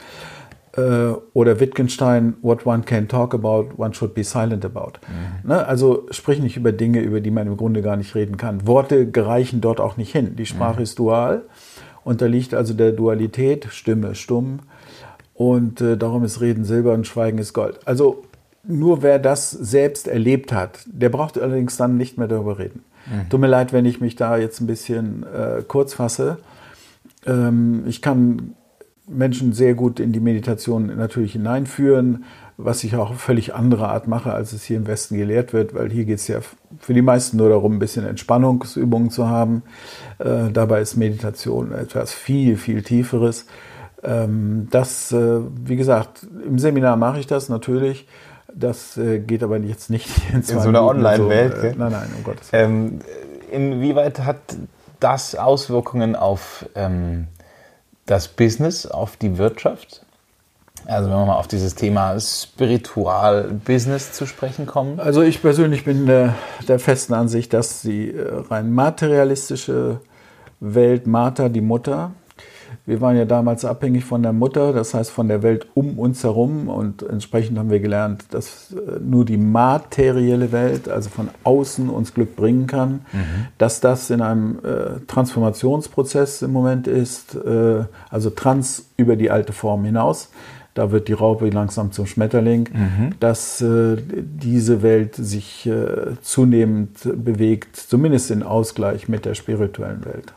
Äh, 0.76 1.14
oder 1.32 1.58
Wittgenstein, 1.58 2.34
what 2.42 2.66
one 2.66 2.82
can 2.82 3.08
talk 3.08 3.34
about, 3.34 3.70
one 3.76 3.94
should 3.94 4.14
be 4.14 4.24
silent 4.24 4.64
about. 4.64 4.94
Mhm. 5.08 5.50
Ne? 5.50 5.66
Also 5.66 6.06
sprich 6.10 6.40
nicht 6.40 6.56
über 6.56 6.72
Dinge, 6.72 7.00
über 7.00 7.20
die 7.20 7.30
man 7.30 7.46
im 7.46 7.56
Grunde 7.56 7.80
gar 7.82 7.96
nicht 7.96 8.14
reden 8.14 8.36
kann. 8.36 8.66
Worte 8.66 9.10
gereichen 9.10 9.60
dort 9.60 9.80
auch 9.80 9.96
nicht 9.96 10.12
hin. 10.12 10.36
Die 10.36 10.46
Sprache 10.46 10.76
mhm. 10.76 10.82
ist 10.82 10.98
dual, 10.98 11.42
unterliegt 12.04 12.52
also 12.52 12.74
der 12.74 12.92
Dualität, 12.92 13.68
Stimme 13.70 14.14
stumm. 14.14 14.60
Und 15.32 15.80
äh, 15.80 15.96
darum 15.96 16.24
ist 16.24 16.40
Reden 16.40 16.64
Silber 16.64 16.92
und 16.92 17.06
Schweigen 17.06 17.38
ist 17.38 17.52
Gold. 17.52 17.80
Also 17.86 18.24
nur 18.62 19.02
wer 19.02 19.18
das 19.18 19.50
selbst 19.50 20.08
erlebt 20.08 20.52
hat, 20.52 20.80
der 20.86 21.08
braucht 21.08 21.38
allerdings 21.38 21.76
dann 21.76 21.96
nicht 21.96 22.18
mehr 22.18 22.28
darüber 22.28 22.58
reden. 22.58 22.84
Mhm. 23.06 23.28
Tut 23.30 23.40
mir 23.40 23.46
leid, 23.46 23.72
wenn 23.72 23.86
ich 23.86 24.00
mich 24.00 24.16
da 24.16 24.36
jetzt 24.36 24.60
ein 24.60 24.66
bisschen 24.66 25.24
äh, 25.24 25.62
kurz 25.66 25.94
fasse. 25.94 26.38
Ähm, 27.26 27.84
ich 27.86 28.02
kann 28.02 28.54
Menschen 29.08 29.52
sehr 29.52 29.74
gut 29.74 30.00
in 30.00 30.12
die 30.12 30.20
Meditation 30.20 30.86
natürlich 30.96 31.32
hineinführen, 31.32 32.24
was 32.56 32.84
ich 32.84 32.96
auch 32.96 33.14
völlig 33.14 33.54
andere 33.54 33.88
Art 33.88 34.08
mache, 34.08 34.32
als 34.32 34.52
es 34.52 34.64
hier 34.64 34.78
im 34.78 34.86
Westen 34.86 35.16
gelehrt 35.16 35.52
wird, 35.52 35.74
weil 35.74 35.90
hier 35.90 36.04
geht 36.04 36.18
es 36.18 36.28
ja 36.28 36.38
für 36.78 36.94
die 36.94 37.02
meisten 37.02 37.36
nur 37.36 37.50
darum, 37.50 37.74
ein 37.76 37.78
bisschen 37.78 38.06
Entspannungsübungen 38.06 39.10
zu 39.10 39.28
haben. 39.28 39.62
Äh, 40.18 40.50
dabei 40.52 40.80
ist 40.80 40.96
Meditation 40.96 41.72
etwas 41.72 42.12
viel, 42.12 42.56
viel 42.56 42.82
Tieferes. 42.82 43.46
Ähm, 44.02 44.68
das, 44.70 45.12
äh, 45.12 45.40
wie 45.64 45.76
gesagt, 45.76 46.26
im 46.46 46.58
Seminar 46.58 46.96
mache 46.96 47.20
ich 47.20 47.26
das 47.26 47.48
natürlich. 47.48 48.06
Das 48.54 48.96
äh, 48.96 49.18
geht 49.18 49.42
aber 49.42 49.58
jetzt 49.58 49.90
nicht 49.90 50.08
in, 50.30 50.36
in 50.36 50.42
so 50.42 50.58
einer 50.58 50.82
Online-Welt. 50.82 51.56
So, 51.60 51.66
äh, 51.66 51.74
nein, 51.76 51.92
nein, 51.92 52.08
um 52.16 52.24
Gottes 52.24 52.52
Willen. 52.52 53.00
Ähm, 53.52 53.72
inwieweit 53.72 54.20
hat 54.20 54.38
das 54.98 55.34
Auswirkungen 55.34 56.16
auf 56.16 56.66
ähm, 56.74 57.26
das 58.06 58.28
Business, 58.28 58.86
auf 58.86 59.16
die 59.16 59.38
Wirtschaft? 59.38 60.02
Also 60.86 61.10
wenn 61.10 61.16
wir 61.16 61.26
mal 61.26 61.36
auf 61.36 61.48
dieses 61.48 61.74
Thema 61.74 62.18
Spiritual-Business 62.18 64.12
zu 64.12 64.26
sprechen 64.26 64.66
kommen. 64.66 65.00
Also 65.00 65.22
ich 65.22 65.42
persönlich 65.42 65.84
bin 65.84 66.06
der, 66.06 66.34
der 66.68 66.78
festen 66.78 67.14
Ansicht, 67.14 67.52
dass 67.52 67.82
die 67.82 68.12
äh, 68.12 68.42
rein 68.48 68.72
materialistische 68.72 70.00
Welt, 70.60 71.06
Martha, 71.06 71.48
die 71.48 71.60
Mutter, 71.60 72.12
wir 72.84 73.00
waren 73.00 73.16
ja 73.16 73.24
damals 73.24 73.64
abhängig 73.64 74.04
von 74.04 74.22
der 74.22 74.32
Mutter, 74.32 74.72
das 74.72 74.94
heißt 74.94 75.10
von 75.10 75.28
der 75.28 75.42
Welt 75.42 75.66
um 75.74 75.98
uns 75.98 76.22
herum. 76.22 76.68
Und 76.68 77.02
entsprechend 77.02 77.58
haben 77.58 77.70
wir 77.70 77.80
gelernt, 77.80 78.24
dass 78.30 78.72
äh, 78.72 79.00
nur 79.00 79.24
die 79.24 79.38
materielle 79.38 80.52
Welt, 80.52 80.88
also 80.88 81.10
von 81.10 81.28
außen, 81.44 81.88
uns 81.88 82.14
Glück 82.14 82.36
bringen 82.36 82.66
kann. 82.66 83.00
Mhm. 83.12 83.48
Dass 83.58 83.80
das 83.80 84.10
in 84.10 84.20
einem 84.20 84.58
äh, 84.58 85.00
Transformationsprozess 85.06 86.42
im 86.42 86.52
Moment 86.52 86.86
ist, 86.86 87.34
äh, 87.34 87.84
also 88.10 88.30
trans 88.30 88.90
über 88.96 89.16
die 89.16 89.30
alte 89.30 89.52
Form 89.52 89.84
hinaus. 89.84 90.30
Da 90.76 90.90
wird 90.90 91.08
die 91.08 91.14
Raupe 91.14 91.48
langsam 91.48 91.90
zum 91.90 92.04
Schmetterling, 92.04 92.68
mhm. 92.70 93.14
dass 93.18 93.62
äh, 93.62 93.96
diese 93.96 94.82
Welt 94.82 95.14
sich 95.14 95.66
äh, 95.66 96.20
zunehmend 96.20 96.98
bewegt, 97.02 97.76
zumindest 97.76 98.30
in 98.30 98.42
Ausgleich 98.42 99.08
mit 99.08 99.24
der 99.24 99.34
spirituellen 99.34 100.04
Welt. 100.04 100.34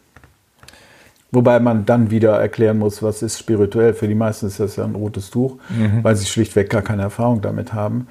Wobei 1.31 1.59
man 1.59 1.85
dann 1.85 2.09
wieder 2.09 2.39
erklären 2.39 2.79
muss, 2.79 3.03
was 3.03 3.21
ist 3.21 3.37
spirituell. 3.37 3.93
Für 3.93 4.07
die 4.07 4.15
meisten 4.15 4.47
ist 4.47 4.59
das 4.59 4.77
ja 4.77 4.83
ein 4.83 4.95
rotes 4.95 5.29
Tuch, 5.29 5.57
mhm. 5.69 6.03
weil 6.03 6.15
sie 6.15 6.25
schlichtweg 6.25 6.69
gar 6.69 6.81
keine 6.81 7.03
Erfahrung 7.03 7.41
damit 7.41 7.73
haben. 7.73 8.07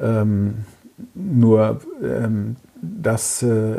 Ähm, 0.00 0.64
nur 1.14 1.80
ähm, 2.02 2.56
das 2.80 3.42
äh, 3.42 3.78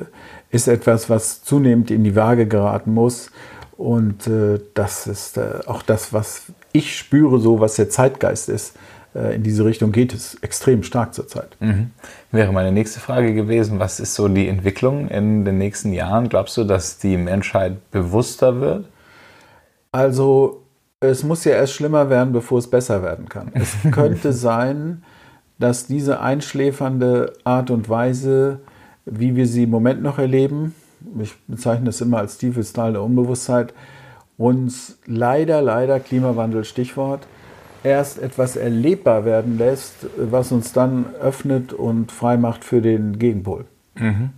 ist 0.50 0.68
etwas, 0.68 1.10
was 1.10 1.44
zunehmend 1.44 1.90
in 1.90 2.04
die 2.04 2.16
Waage 2.16 2.48
geraten 2.48 2.94
muss. 2.94 3.32
Und 3.78 4.28
äh, 4.28 4.60
das 4.74 5.08
ist 5.08 5.38
äh, 5.38 5.60
auch 5.66 5.82
das, 5.82 6.14
was 6.14 6.44
ich 6.74 6.98
spüre, 6.98 7.40
so 7.40 7.60
was 7.60 7.76
der 7.76 7.90
Zeitgeist 7.90 8.50
ist. 8.50 8.76
Äh, 9.16 9.36
in 9.36 9.44
diese 9.44 9.66
Richtung 9.66 9.92
geht 9.92 10.14
es 10.14 10.36
extrem 10.36 10.84
stark 10.84 11.14
zurzeit. 11.14 11.58
Mhm. 11.60 11.92
Wäre 12.32 12.52
meine 12.52 12.72
nächste 12.72 13.00
Frage 13.00 13.34
gewesen, 13.34 13.80
was 13.80 14.00
ist 14.00 14.16
so 14.16 14.28
die 14.28 14.48
Entwicklung 14.48 15.08
in 15.10 15.46
den 15.46 15.58
nächsten 15.58 15.94
Jahren? 15.94 16.30
Glaubst 16.30 16.58
du, 16.58 16.64
dass 16.64 16.98
die 16.98 17.18
Menschheit 17.18 17.92
bewusster 17.92 18.62
wird? 18.62 18.86
Also 19.92 20.64
es 21.00 21.24
muss 21.24 21.44
ja 21.44 21.54
erst 21.54 21.74
schlimmer 21.74 22.10
werden, 22.10 22.32
bevor 22.32 22.60
es 22.60 22.70
besser 22.70 23.04
werden 23.04 23.28
kann. 23.28 23.52
Es 23.54 23.76
könnte 23.92 24.34
sein, 24.34 25.04
dass 25.60 25.88
diese 25.88 26.22
einschläfernde 26.22 27.34
Art 27.44 27.70
und 27.70 27.90
Weise, 27.90 28.62
wie 29.06 29.36
wir 29.36 29.48
sie 29.48 29.64
im 29.64 29.70
Moment 29.70 30.02
noch 30.02 30.18
erleben, 30.18 30.74
ich 31.20 31.34
bezeichne 31.48 31.86
das 31.86 32.02
immer 32.02 32.20
als 32.20 32.38
Tal 32.38 32.94
der 32.94 33.02
Unbewusstheit, 33.02 33.74
uns 34.38 35.00
leider, 35.06 35.62
leider 35.62 36.00
Klimawandel 36.00 36.64
Stichwort, 36.64 37.28
erst 37.84 38.20
etwas 38.20 38.56
erlebbar 38.56 39.26
werden 39.26 39.58
lässt, 39.58 40.08
was 40.18 40.52
uns 40.52 40.74
dann 40.74 41.14
öffnet 41.22 41.74
und 41.74 42.12
frei 42.12 42.38
macht 42.38 42.64
für 42.64 42.82
den 42.82 43.20
Gegenpol. 43.20 43.66
Mhm. 43.96 44.32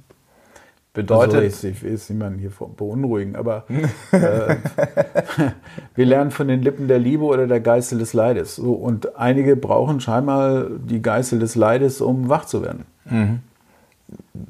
Bedeutet. 0.93 1.35
Also 1.35 1.67
ich 1.67 1.81
will 1.81 1.99
niemanden 2.09 2.37
hier 2.37 2.51
beunruhigen, 2.77 3.35
aber 3.35 3.65
äh, 4.11 4.55
wir 5.95 6.05
lernen 6.05 6.29
von 6.29 6.47
den 6.47 6.61
Lippen 6.61 6.87
der 6.87 6.99
Liebe 6.99 7.23
oder 7.23 7.47
der 7.47 7.61
Geißel 7.61 7.97
des 7.97 8.13
Leides. 8.13 8.57
So, 8.57 8.73
und 8.73 9.15
einige 9.17 9.55
brauchen 9.55 9.99
scheinbar 10.01 10.67
die 10.69 11.01
Geißel 11.01 11.39
des 11.39 11.55
Leides, 11.55 11.99
um 11.99 12.29
wach 12.29 12.45
zu 12.45 12.61
werden. 12.61 12.85
Mhm. 13.05 13.39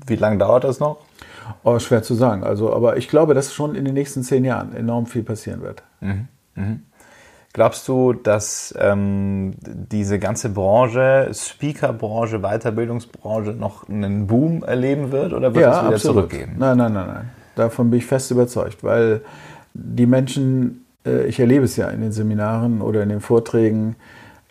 Wie 0.06 0.18
lange 0.18 0.38
dauert 0.38 0.66
das 0.66 0.82
noch? 0.82 0.98
Oh, 1.64 1.80
schwer 1.80 2.04
zu 2.04 2.14
sagen. 2.14 2.44
Also, 2.44 2.74
aber 2.74 2.98
ich 2.98 3.08
glaube, 3.08 3.34
dass 3.34 3.54
schon 3.54 3.76
in 3.76 3.86
den 3.86 3.94
nächsten 3.94 4.24
zehn 4.24 4.44
Jahren 4.44 4.76
enorm 4.76 5.06
viel 5.06 5.24
passieren 5.24 5.62
wird. 5.62 5.84
Mhm. 6.02 6.28
Mhm. 6.56 6.82
Glaubst 7.54 7.88
du, 7.88 8.14
dass 8.14 8.74
ähm, 8.80 9.54
diese 9.62 10.18
ganze 10.18 10.50
Branche, 10.50 11.30
Speaker-Branche, 11.32 12.40
Weiterbildungsbranche 12.40 13.52
noch 13.52 13.88
einen 13.88 14.26
Boom 14.26 14.64
erleben 14.64 15.12
wird 15.12 15.34
oder 15.34 15.54
wird 15.54 15.64
ja, 15.64 15.72
es 15.72 15.86
wieder 15.86 15.96
absolut. 15.96 16.30
zurückgehen? 16.32 16.56
Nein, 16.58 16.78
nein, 16.78 16.94
nein, 16.94 17.08
nein. 17.08 17.30
Davon 17.56 17.92
bin 17.92 18.00
ich 18.00 18.08
fest 18.08 18.32
überzeugt, 18.32 18.84
weil 18.84 19.22
die 19.76 20.08
Menschen, 20.08 20.86
äh, 21.06 21.28
ich 21.28 21.40
erlebe 21.40 21.66
es 21.66 21.76
ja 21.76 21.90
in 21.90 22.02
den 22.02 22.12
Seminaren 22.12 22.82
oder 22.82 23.04
in 23.04 23.10
den 23.10 23.22
Vorträgen, 23.22 23.98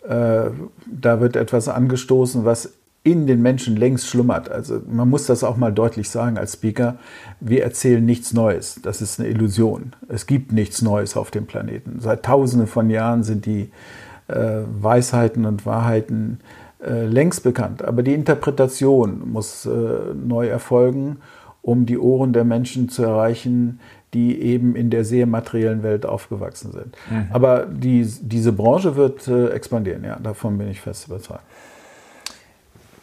äh, 0.07 0.45
da 0.85 1.19
wird 1.19 1.35
etwas 1.35 1.67
angestoßen, 1.67 2.45
was 2.45 2.71
in 3.03 3.27
den 3.27 3.41
Menschen 3.41 3.75
längst 3.75 4.07
schlummert. 4.07 4.49
Also 4.49 4.81
man 4.87 5.09
muss 5.09 5.25
das 5.25 5.43
auch 5.43 5.57
mal 5.57 5.73
deutlich 5.73 6.09
sagen 6.09 6.37
als 6.37 6.53
Speaker. 6.53 6.97
Wir 7.41 7.63
erzählen 7.63 8.03
nichts 8.03 8.33
Neues. 8.33 8.79
Das 8.81 9.01
ist 9.01 9.19
eine 9.19 9.29
Illusion. 9.29 9.93
Es 10.07 10.25
gibt 10.25 10.53
nichts 10.53 10.81
Neues 10.81 11.17
auf 11.17 11.29
dem 11.29 11.45
Planeten. 11.45 11.99
Seit 11.99 12.23
Tausenden 12.23 12.67
von 12.67 12.89
Jahren 12.89 13.23
sind 13.23 13.45
die 13.45 13.71
äh, 14.27 14.61
Weisheiten 14.79 15.45
und 15.45 15.65
Wahrheiten 15.65 16.39
äh, 16.81 17.05
längst 17.05 17.43
bekannt. 17.43 17.83
Aber 17.83 18.03
die 18.03 18.13
Interpretation 18.13 19.29
muss 19.29 19.65
äh, 19.65 19.69
neu 20.13 20.47
erfolgen. 20.47 21.17
um 21.63 21.85
die 21.85 21.97
Ohren 21.97 22.33
der 22.33 22.43
Menschen 22.43 22.89
zu 22.89 23.03
erreichen, 23.03 23.79
die 24.13 24.39
eben 24.39 24.75
in 24.75 24.91
der 24.91 25.05
sehr 25.05 25.25
materiellen 25.25 25.81
Welt 25.81 26.05
aufgewachsen 26.05 26.71
sind. 26.71 26.95
Mhm. 27.09 27.27
Aber 27.31 27.65
die, 27.65 28.05
diese 28.21 28.51
Branche 28.51 28.95
wird 28.95 29.27
äh, 29.27 29.49
expandieren, 29.49 30.03
ja, 30.03 30.19
davon 30.21 30.57
bin 30.57 30.69
ich 30.69 30.81
fest 30.81 31.07
überzeugt. 31.07 31.43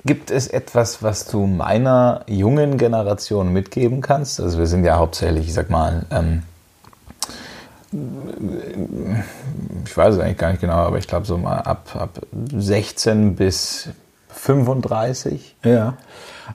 Gibt 0.05 0.31
es 0.31 0.47
etwas, 0.49 1.03
was 1.03 1.27
du 1.27 1.47
meiner 1.47 2.25
jungen 2.27 2.79
Generation 2.79 3.53
mitgeben 3.53 4.01
kannst? 4.01 4.41
Also 4.41 4.59
wir 4.59 4.67
sind 4.67 4.85
ja 4.85 4.97
hauptsächlich, 4.97 5.47
ich 5.49 5.55
sag 5.55 5.69
mal, 5.69 6.07
ähm, 6.11 6.43
ich 9.85 9.97
weiß 9.97 10.15
es 10.15 10.21
eigentlich 10.21 10.39
gar 10.39 10.51
nicht 10.53 10.61
genau, 10.61 10.75
aber 10.75 10.99
ich 10.99 11.09
glaube 11.09 11.27
so 11.27 11.37
mal 11.37 11.59
ab, 11.59 11.97
ab 11.97 12.21
16 12.33 13.37
bis 13.37 13.91
35. 14.29 15.57
Ja, 15.65 15.97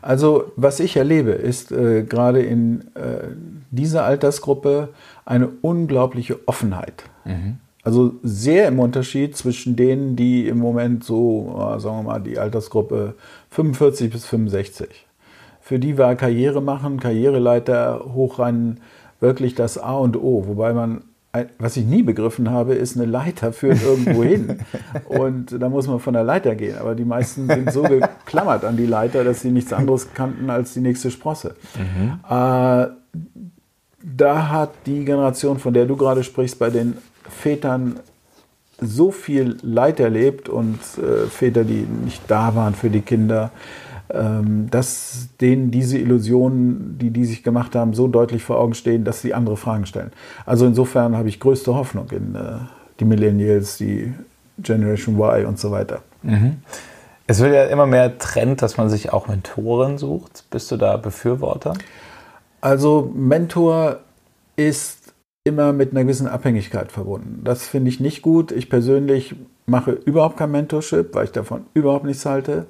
also 0.02 0.52
was 0.56 0.80
ich 0.80 0.98
erlebe, 0.98 1.32
ist 1.32 1.72
äh, 1.72 2.04
gerade 2.04 2.42
in 2.42 2.82
äh, 2.96 3.28
dieser 3.70 4.06
Altersgruppe 4.06 4.90
eine 5.26 5.50
unglaubliche 5.62 6.40
Offenheit. 6.48 7.04
Mhm. 7.26 7.60
Also 7.86 8.16
sehr 8.24 8.68
im 8.68 8.80
Unterschied 8.80 9.38
zwischen 9.38 9.76
denen, 9.76 10.16
die 10.16 10.48
im 10.48 10.58
Moment 10.58 11.04
so, 11.04 11.56
sagen 11.78 12.00
wir 12.00 12.04
mal, 12.04 12.20
die 12.20 12.40
Altersgruppe 12.40 13.14
45 13.52 14.12
bis 14.12 14.26
65. 14.26 15.06
Für 15.62 15.80
die 15.80 15.98
war 15.98 16.16
Karriere 16.16 16.62
machen, 16.62 17.00
Karriereleiter 17.00 18.04
hochrennen 18.14 18.82
wirklich 19.20 19.56
das 19.56 19.78
A 19.78 19.94
und 19.94 20.18
O, 20.18 20.48
wobei 20.48 20.74
man 20.74 21.04
was 21.58 21.78
ich 21.78 21.86
nie 21.86 22.04
begriffen 22.04 22.50
habe, 22.50 22.76
ist 22.76 22.96
eine 22.96 23.06
Leiter 23.06 23.52
führt 23.52 23.84
irgendwo 23.84 24.24
hin. 24.24 24.60
Und 25.06 25.62
da 25.62 25.70
muss 25.70 25.88
man 25.88 26.00
von 26.00 26.14
der 26.14 26.24
Leiter 26.24 26.56
gehen. 26.56 26.78
Aber 26.78 26.96
die 26.96 27.06
meisten 27.06 27.48
sind 27.48 27.72
so 27.72 27.84
geklammert 27.84 28.64
an 28.64 28.78
die 28.78 28.86
Leiter, 28.86 29.24
dass 29.24 29.42
sie 29.42 29.52
nichts 29.52 29.74
anderes 29.74 30.14
kannten 30.14 30.50
als 30.50 30.74
die 30.74 30.80
nächste 30.80 31.12
Sprosse. 31.12 31.56
Mhm. 31.78 32.20
Äh, 32.24 32.88
da 34.02 34.50
hat 34.50 34.72
die 34.86 35.04
Generation, 35.04 35.60
von 35.60 35.74
der 35.74 35.86
du 35.86 35.96
gerade 35.98 36.24
sprichst, 36.24 36.60
bei 36.60 36.70
den 36.70 36.98
Vätern 37.30 38.00
so 38.80 39.12
viel 39.12 39.58
Leid 39.62 40.00
erlebt 40.00 40.50
und 40.50 40.80
äh, 40.98 41.28
Väter, 41.28 41.64
die 41.64 41.88
nicht 42.04 42.24
da 42.28 42.56
waren 42.56 42.76
für 42.76 42.90
die 42.90 43.02
Kinder, 43.02 43.52
ähm, 44.10 44.70
dass 44.70 45.30
denen 45.40 45.72
diese 45.72 45.98
Illusionen, 45.98 46.98
die 47.00 47.10
die 47.10 47.26
sich 47.26 47.42
gemacht 47.42 47.76
haben, 47.76 47.94
so 47.94 48.08
deutlich 48.08 48.44
vor 48.44 48.60
Augen 48.60 48.74
stehen, 48.74 49.04
dass 49.04 49.22
sie 49.22 49.34
andere 49.34 49.58
Fragen 49.58 49.86
stellen. 49.86 50.12
Also 50.46 50.66
insofern 50.66 51.16
habe 51.16 51.30
ich 51.30 51.40
größte 51.40 51.74
Hoffnung 51.74 52.10
in 52.12 52.36
äh, 52.36 52.58
die 53.00 53.06
Millennials, 53.06 53.78
die 53.78 54.14
Generation 54.60 55.16
Y 55.16 55.46
und 55.46 55.60
so 55.60 55.72
weiter. 55.72 56.02
Mhm. 56.22 56.58
Es 57.28 57.40
wird 57.40 57.54
ja 57.54 57.66
immer 57.66 57.88
mehr 57.88 58.18
Trend, 58.20 58.62
dass 58.62 58.78
man 58.78 58.90
sich 58.90 59.12
auch 59.12 59.28
Mentoren 59.28 59.98
sucht. 59.98 60.44
Bist 60.52 60.70
du 60.72 60.78
da 60.78 60.98
Befürworter? 60.98 61.74
Also 62.62 63.12
Mentor 63.16 64.00
ist 64.56 65.05
immer 65.46 65.74
mit 65.74 65.92
einer 65.92 66.04
gewissen 66.04 66.28
Abhängigkeit 66.28 66.92
verbunden. 66.92 67.42
Das 67.44 67.68
finde 67.68 67.90
ich 67.90 68.00
nicht 68.00 68.22
gut. 68.22 68.52
Ich 68.52 68.70
persönlich 68.70 69.36
mache 69.68 69.92
überhaupt 69.92 70.38
kein 70.38 70.52
Mentorship, 70.52 71.14
weil 71.14 71.26
ich 71.26 71.32
davon 71.32 71.66
überhaupt 71.74 72.04
nichts 72.04 72.26
halte. 72.26 72.66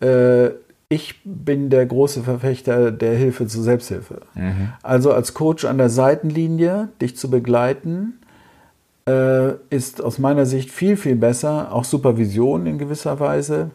Äh, 0.00 0.50
ich 0.88 1.20
bin 1.24 1.70
der 1.70 1.84
große 1.86 2.22
Verfechter 2.22 2.92
der 2.92 3.16
Hilfe 3.16 3.46
zur 3.46 3.62
Selbsthilfe. 3.62 4.20
Mhm. 4.34 4.72
Also 4.82 5.12
als 5.12 5.34
Coach 5.34 5.64
an 5.64 5.78
der 5.78 5.90
Seitenlinie, 5.90 6.88
dich 7.00 7.16
zu 7.16 7.30
begleiten, 7.30 8.20
äh, 9.08 9.54
ist 9.70 10.02
aus 10.02 10.18
meiner 10.18 10.46
Sicht 10.46 10.70
viel, 10.70 10.96
viel 10.96 11.16
besser, 11.16 11.72
auch 11.72 11.84
Supervision 11.84 12.66
in 12.66 12.78
gewisser 12.78 13.18
Weise, 13.18 13.70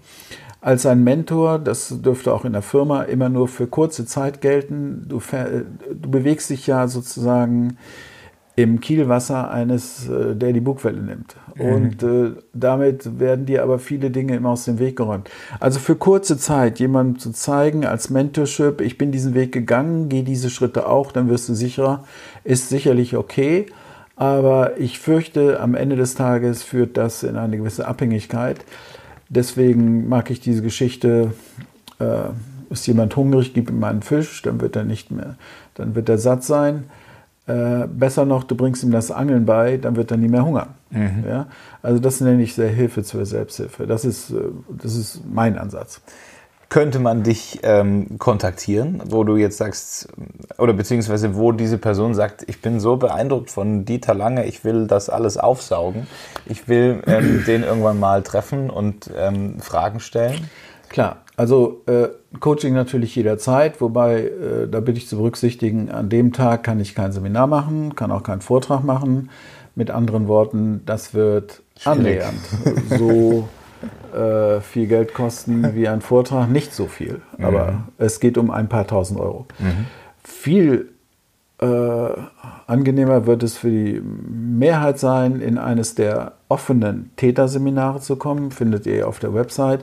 als 0.62 0.86
ein 0.86 1.04
Mentor. 1.04 1.60
Das 1.60 2.02
dürfte 2.02 2.34
auch 2.34 2.46
in 2.46 2.54
der 2.54 2.62
Firma 2.62 3.04
immer 3.04 3.30
nur 3.30 3.48
für 3.48 3.68
kurze 3.68 4.06
Zeit 4.06 4.42
gelten. 4.42 5.06
Du, 5.08 5.22
du 5.22 6.10
bewegst 6.10 6.50
dich 6.50 6.68
ja 6.68 6.88
sozusagen 6.88 7.78
im 8.58 8.82
Kielwasser 8.82 9.52
eines, 9.52 10.10
äh, 10.10 10.36
der 10.36 10.52
die 10.52 10.62
Bugwelle 10.62 11.00
nimmt. 11.00 11.36
Mhm. 11.56 11.66
Und 11.74 12.04
äh, 12.04 12.32
damit 12.54 13.20
werden 13.20 13.46
dir 13.46 13.62
aber 13.62 13.78
viele 13.78 14.10
Dinge 14.10 14.36
immer 14.36 14.50
aus 14.50 14.66
dem 14.66 14.80
Weg 14.80 14.96
geräumt. 14.96 15.30
Also 15.60 15.80
für 15.80 15.96
kurze 15.96 16.40
Zeit 16.40 16.80
jemandem 16.80 17.20
zu 17.20 17.32
zeigen 17.32 17.86
als 17.86 18.10
Mentorship, 18.10 18.82
ich 18.82 18.98
bin 18.98 19.12
diesen 19.12 19.36
Weg 19.36 19.52
gegangen, 19.52 20.10
gehe 20.10 20.24
diese 20.24 20.50
Schritte 20.50 20.88
auch, 20.88 21.12
dann 21.12 21.30
wirst 21.30 21.48
du 21.50 21.54
sicherer, 21.54 22.04
ist 22.44 22.70
sicherlich 22.70 23.16
okay. 23.16 23.68
Aber 24.16 24.80
ich 24.80 24.98
fürchte, 24.98 25.60
am 25.60 25.76
Ende 25.76 25.96
des 25.96 26.16
Tages 26.16 26.64
führt 26.64 26.98
das 26.98 27.22
in 27.22 27.38
eine 27.38 27.58
gewisse 27.58 27.88
Abhängigkeit. 27.88 28.66
Deswegen 29.30 30.08
mag 30.08 30.30
ich 30.30 30.40
diese 30.40 30.62
Geschichte, 30.62 31.34
äh, 32.00 32.30
ist 32.70 32.88
jemand 32.88 33.16
hungrig, 33.16 33.54
gib 33.54 33.70
ihm 33.70 33.84
einen 33.84 34.02
Fisch, 34.02 34.42
dann 34.42 34.62
wird 34.62 34.76
er 34.76 34.84
nicht 34.84 35.12
mehr, 35.12 35.36
dann 35.76 35.96
wird 35.96 36.10
er 36.10 36.18
satt 36.18 36.44
sein. 36.44 36.86
Äh, 37.46 37.88
besser 37.88 38.26
noch, 38.26 38.44
du 38.44 38.56
bringst 38.56 38.84
ihm 38.84 38.92
das 38.92 39.10
Angeln 39.10 39.46
bei, 39.46 39.78
dann 39.78 39.96
wird 39.96 40.12
er 40.12 40.18
nie 40.18 40.28
mehr 40.28 40.46
hungern. 40.46 40.70
Mhm. 40.90 41.24
Ja? 41.26 41.48
Also 41.82 42.00
das 42.00 42.20
nenne 42.20 42.44
ich 42.44 42.54
sehr 42.56 42.70
Hilfe 42.70 43.04
zur 43.04 43.26
Selbsthilfe. 43.26 43.88
Das 43.88 44.04
ist, 44.04 44.32
äh, 44.32 44.36
das 44.70 44.96
ist 44.96 45.22
mein 45.26 45.58
Ansatz. 45.58 46.02
Könnte 46.70 47.00
man 47.00 47.24
dich 47.24 47.60
ähm, 47.64 48.18
kontaktieren, 48.18 49.02
wo 49.06 49.24
du 49.24 49.38
jetzt 49.38 49.58
sagst, 49.58 50.10
oder 50.58 50.74
beziehungsweise 50.74 51.36
wo 51.36 51.54
diese 51.54 51.78
Person 51.78 52.14
sagt, 52.14 52.44
ich 52.48 52.62
bin 52.62 52.82
so 52.82 52.98
beeindruckt 52.98 53.50
von 53.50 53.86
Dieter 53.86 54.14
Lange, 54.14 54.46
ich 54.46 54.66
will 54.66 54.86
das 54.86 55.10
alles 55.10 55.38
aufsaugen, 55.38 56.08
ich 56.46 56.68
will 56.68 57.02
ähm, 57.08 57.44
den 57.48 57.64
irgendwann 57.64 58.00
mal 58.00 58.22
treffen 58.22 58.70
und 58.70 59.10
ähm, 59.18 59.60
Fragen 59.62 60.02
stellen? 60.02 60.50
Klar, 60.90 61.18
also 61.38 61.84
äh, 61.86 62.10
Coaching 62.40 62.74
natürlich 62.74 63.16
jederzeit, 63.16 63.80
wobei 63.80 64.24
äh, 64.24 64.68
da 64.68 64.80
bitte 64.80 64.98
ich 64.98 65.08
zu 65.08 65.18
berücksichtigen, 65.18 65.92
an 65.92 66.10
dem 66.10 66.34
Tag 66.34 66.64
kann 66.64 66.80
ich 66.80 66.96
kein 66.96 67.12
Seminar 67.12 67.48
machen, 67.48 67.96
kann 67.96 68.12
auch 68.12 68.24
keinen 68.24 68.42
Vortrag 68.42 68.84
machen. 68.84 69.30
Mit 69.76 69.92
anderen 69.92 70.28
Worten, 70.28 70.82
das 70.88 71.14
wird 71.14 71.62
Schwierig. 71.78 72.00
annähernd 72.00 72.40
so 72.98 73.48
äh, 74.14 74.62
viel 74.62 74.88
Geld 74.88 75.14
kosten 75.14 75.64
wie 75.76 75.88
ein 75.88 76.02
Vortrag, 76.02 76.50
nicht 76.50 76.74
so 76.74 76.88
viel, 76.88 77.22
aber 77.40 77.72
mhm. 77.72 77.84
es 77.98 78.20
geht 78.20 78.38
um 78.38 78.52
ein 78.52 78.70
paar 78.70 78.88
tausend 78.88 79.20
Euro. 79.20 79.46
Mhm. 79.60 79.86
Viel 80.24 80.90
äh, 81.60 82.10
angenehmer 82.68 83.26
wird 83.26 83.42
es 83.42 83.58
für 83.58 83.70
die 83.70 84.00
Mehrheit 84.02 85.00
sein, 85.00 85.42
in 85.42 85.58
eines 85.58 85.96
der 85.96 86.34
offenen 86.50 87.12
Täterseminare 87.16 88.00
zu 88.00 88.16
kommen. 88.16 88.52
Findet 88.52 88.86
ihr 88.86 89.08
auf 89.08 89.18
der 89.20 89.34
Website. 89.34 89.82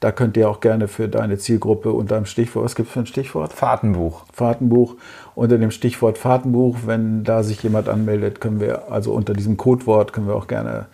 Da 0.00 0.12
könnt 0.12 0.38
ihr 0.38 0.48
auch 0.48 0.60
gerne 0.60 0.88
für 0.88 1.08
deine 1.08 1.36
Zielgruppe 1.36 1.92
unter 1.92 2.16
dem 2.16 2.24
Stichwort, 2.24 2.64
was 2.64 2.74
gibt 2.74 2.88
es 2.88 2.94
für 2.94 3.00
ein 3.00 3.06
Stichwort? 3.06 3.52
Fahrtenbuch. 3.52 4.24
Fahrtenbuch. 4.32 4.96
Unter 5.34 5.58
dem 5.58 5.70
Stichwort 5.70 6.16
Fahrtenbuch, 6.16 6.78
wenn 6.86 7.22
da 7.22 7.42
sich 7.42 7.62
jemand 7.62 7.90
anmeldet, 7.90 8.40
können 8.40 8.60
wir, 8.60 8.90
also 8.90 9.12
unter 9.12 9.34
diesem 9.34 9.58
Codewort 9.58 10.14
können 10.14 10.26
wir 10.26 10.36
auch 10.36 10.46
gerne 10.46 10.86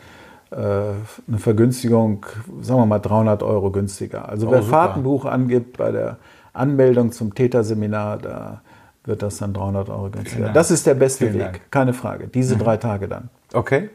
eine 0.50 1.38
Vergünstigung, 1.38 2.24
sagen 2.60 2.80
wir 2.80 2.86
mal 2.86 2.98
300 3.00 3.42
Euro 3.42 3.70
günstiger. 3.70 4.28
Also 4.28 4.48
oh, 4.48 4.52
wer 4.52 4.62
super. 4.62 4.76
Fahrtenbuch 4.76 5.24
angibt 5.24 5.76
bei 5.76 5.90
der 5.90 6.18
Anmeldung 6.52 7.12
zum 7.12 7.34
Täterseminar, 7.34 8.18
da 8.18 8.60
wird 9.04 9.22
das 9.22 9.38
dann 9.38 9.52
300 9.52 9.88
Euro 9.88 10.10
günstiger. 10.10 10.42
Genau. 10.42 10.54
Das 10.54 10.70
ist 10.70 10.86
der 10.86 10.94
beste 10.94 11.26
Vielen 11.26 11.38
Weg, 11.38 11.52
Dank. 11.52 11.70
keine 11.70 11.92
Frage. 11.92 12.28
Diese 12.28 12.54
mhm. 12.54 12.60
drei 12.60 12.76
Tage 12.76 13.08
dann. 13.08 13.28
Okay. 13.52 13.90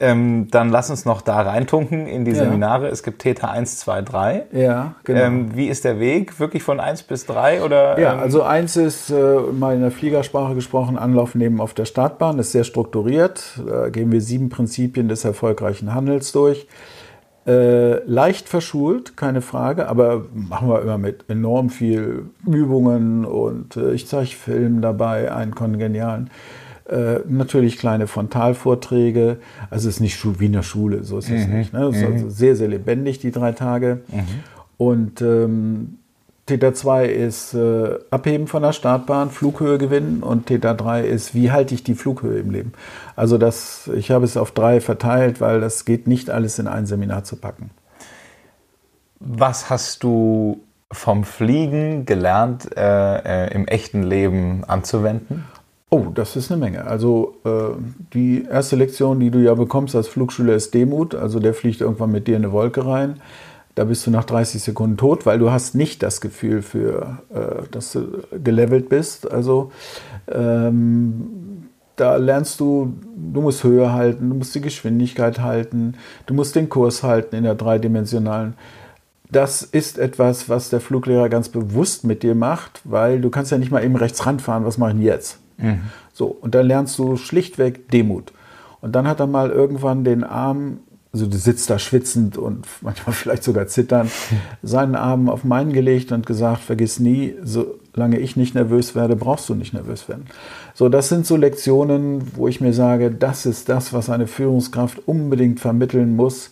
Ähm, 0.00 0.48
dann 0.50 0.70
lass 0.70 0.90
uns 0.90 1.04
noch 1.04 1.22
da 1.22 1.42
reintunken 1.42 2.06
in 2.08 2.24
die 2.24 2.32
ja. 2.32 2.38
Seminare. 2.38 2.88
Es 2.88 3.02
gibt 3.02 3.22
Theta 3.22 3.50
1, 3.50 3.78
2, 3.78 4.02
3. 4.02 4.46
Ja, 4.52 4.96
genau. 5.04 5.20
Ähm, 5.20 5.56
wie 5.56 5.68
ist 5.68 5.84
der 5.84 6.00
Weg? 6.00 6.40
Wirklich 6.40 6.62
von 6.62 6.80
1 6.80 7.04
bis 7.04 7.26
3? 7.26 7.62
Oder, 7.62 7.98
ja, 8.00 8.14
ähm 8.14 8.20
also 8.20 8.42
1 8.42 8.76
ist, 8.76 9.10
äh, 9.10 9.14
mal 9.52 9.76
in 9.76 9.80
der 9.80 9.92
Fliegersprache 9.92 10.54
gesprochen, 10.54 10.98
Anlauf 10.98 11.34
nehmen 11.34 11.60
auf 11.60 11.72
der 11.72 11.84
Startbahn. 11.84 12.38
Ist 12.38 12.52
sehr 12.52 12.64
strukturiert. 12.64 13.60
Da 13.64 13.90
gehen 13.90 14.10
wir 14.10 14.20
sieben 14.20 14.48
Prinzipien 14.48 15.08
des 15.08 15.24
erfolgreichen 15.24 15.94
Handels 15.94 16.32
durch. 16.32 16.66
Äh, 17.46 18.04
leicht 18.04 18.48
verschult, 18.48 19.16
keine 19.16 19.40
Frage, 19.40 19.88
aber 19.88 20.26
machen 20.32 20.68
wir 20.68 20.80
immer 20.80 20.98
mit 20.98 21.24
enorm 21.28 21.70
viel 21.70 22.26
Übungen 22.46 23.24
und 23.24 23.76
äh, 23.76 23.92
ich 23.92 24.06
zeige 24.06 24.30
Film 24.30 24.80
dabei, 24.80 25.32
einen 25.32 25.52
kongenialen. 25.52 26.26
Äh, 26.26 26.61
natürlich 27.28 27.78
kleine 27.78 28.06
Frontalvorträge, 28.06 29.38
also 29.70 29.88
es 29.88 29.96
ist 29.96 30.00
nicht 30.00 30.40
wie 30.40 30.46
in 30.46 30.52
der 30.52 30.62
Schule, 30.62 31.04
so 31.04 31.18
ist 31.18 31.30
es 31.30 31.46
mhm. 31.46 31.58
nicht. 31.58 31.72
Ne? 31.72 31.86
Es 31.86 31.96
ist 31.96 32.08
mhm. 32.08 32.12
also 32.14 32.28
sehr, 32.28 32.56
sehr 32.56 32.68
lebendig, 32.68 33.18
die 33.18 33.30
drei 33.30 33.52
Tage. 33.52 34.00
Mhm. 34.08 34.22
Und 34.76 35.22
ähm, 35.22 35.98
Theta 36.46 36.74
2 36.74 37.06
ist 37.06 37.54
äh, 37.54 37.98
Abheben 38.10 38.48
von 38.48 38.62
der 38.62 38.72
Startbahn, 38.72 39.30
Flughöhe 39.30 39.78
gewinnen 39.78 40.22
und 40.22 40.46
Theta 40.46 40.74
3 40.74 41.04
ist, 41.04 41.34
wie 41.34 41.52
halte 41.52 41.74
ich 41.74 41.84
die 41.84 41.94
Flughöhe 41.94 42.40
im 42.40 42.50
Leben. 42.50 42.72
Also 43.14 43.38
das, 43.38 43.88
ich 43.94 44.10
habe 44.10 44.24
es 44.24 44.36
auf 44.36 44.50
drei 44.50 44.80
verteilt, 44.80 45.40
weil 45.40 45.60
das 45.60 45.84
geht 45.84 46.08
nicht 46.08 46.30
alles 46.30 46.58
in 46.58 46.66
ein 46.66 46.86
Seminar 46.86 47.22
zu 47.22 47.36
packen. 47.36 47.70
Was 49.20 49.70
hast 49.70 50.02
du 50.02 50.62
vom 50.90 51.22
Fliegen 51.22 52.06
gelernt, 52.06 52.76
äh, 52.76 53.46
äh, 53.46 53.54
im 53.54 53.68
echten 53.68 54.02
Leben 54.02 54.64
anzuwenden? 54.64 55.44
Oh, 55.94 56.06
das 56.14 56.36
ist 56.36 56.50
eine 56.50 56.58
Menge. 56.58 56.86
Also 56.86 57.34
äh, 57.44 57.76
die 58.14 58.46
erste 58.50 58.76
Lektion, 58.76 59.20
die 59.20 59.30
du 59.30 59.40
ja 59.40 59.52
bekommst 59.52 59.94
als 59.94 60.08
Flugschüler, 60.08 60.54
ist 60.54 60.72
Demut. 60.72 61.14
Also 61.14 61.38
der 61.38 61.52
fliegt 61.52 61.82
irgendwann 61.82 62.10
mit 62.10 62.26
dir 62.26 62.38
in 62.38 62.44
eine 62.44 62.52
Wolke 62.52 62.86
rein. 62.86 63.20
Da 63.74 63.84
bist 63.84 64.06
du 64.06 64.10
nach 64.10 64.24
30 64.24 64.62
Sekunden 64.62 64.96
tot, 64.96 65.26
weil 65.26 65.38
du 65.38 65.50
hast 65.50 65.74
nicht 65.74 66.02
das 66.02 66.22
Gefühl 66.22 66.62
für, 66.62 67.18
äh, 67.28 67.68
dass 67.70 67.92
du 67.92 68.22
gelevelt 68.42 68.88
bist. 68.88 69.30
Also 69.30 69.70
ähm, 70.28 71.68
da 71.96 72.16
lernst 72.16 72.60
du, 72.60 72.94
du 73.14 73.42
musst 73.42 73.62
Höhe 73.62 73.92
halten, 73.92 74.30
du 74.30 74.36
musst 74.36 74.54
die 74.54 74.62
Geschwindigkeit 74.62 75.40
halten, 75.40 75.96
du 76.24 76.32
musst 76.32 76.56
den 76.56 76.70
Kurs 76.70 77.02
halten 77.02 77.36
in 77.36 77.44
der 77.44 77.54
dreidimensionalen. 77.54 78.54
Das 79.30 79.60
ist 79.60 79.98
etwas, 79.98 80.48
was 80.48 80.70
der 80.70 80.80
Fluglehrer 80.80 81.28
ganz 81.28 81.50
bewusst 81.50 82.04
mit 82.04 82.22
dir 82.22 82.34
macht, 82.34 82.80
weil 82.84 83.20
du 83.20 83.28
kannst 83.28 83.52
ja 83.52 83.58
nicht 83.58 83.70
mal 83.70 83.84
eben 83.84 83.96
rechts 83.96 84.24
ranfahren, 84.24 84.64
was 84.64 84.78
mache 84.78 84.92
ich 84.92 84.96
denn 84.96 85.04
jetzt? 85.04 85.41
Mhm. 85.62 85.80
So, 86.12 86.26
und 86.26 86.54
dann 86.54 86.66
lernst 86.66 86.98
du 86.98 87.16
schlichtweg 87.16 87.88
Demut. 87.90 88.32
Und 88.80 88.92
dann 88.92 89.06
hat 89.06 89.20
er 89.20 89.26
mal 89.26 89.50
irgendwann 89.50 90.04
den 90.04 90.24
Arm 90.24 90.80
also 91.12 91.26
du 91.26 91.36
sitzt 91.36 91.68
da 91.68 91.78
schwitzend 91.78 92.38
und 92.38 92.66
manchmal 92.80 93.14
vielleicht 93.14 93.44
sogar 93.44 93.66
zitternd, 93.66 94.10
seinen 94.62 94.94
Arm 94.94 95.28
auf 95.28 95.44
meinen 95.44 95.72
gelegt 95.72 96.12
und 96.12 96.26
gesagt, 96.26 96.62
vergiss 96.62 96.98
nie, 96.98 97.34
solange 97.42 98.18
ich 98.18 98.36
nicht 98.36 98.54
nervös 98.54 98.94
werde, 98.94 99.16
brauchst 99.16 99.48
du 99.48 99.54
nicht 99.54 99.74
nervös 99.74 100.08
werden. 100.08 100.26
So, 100.74 100.88
das 100.88 101.08
sind 101.08 101.26
so 101.26 101.36
Lektionen, 101.36 102.34
wo 102.34 102.48
ich 102.48 102.60
mir 102.60 102.72
sage, 102.72 103.10
das 103.10 103.44
ist 103.44 103.68
das, 103.68 103.92
was 103.92 104.08
eine 104.08 104.26
Führungskraft 104.26 105.06
unbedingt 105.06 105.60
vermitteln 105.60 106.16
muss. 106.16 106.50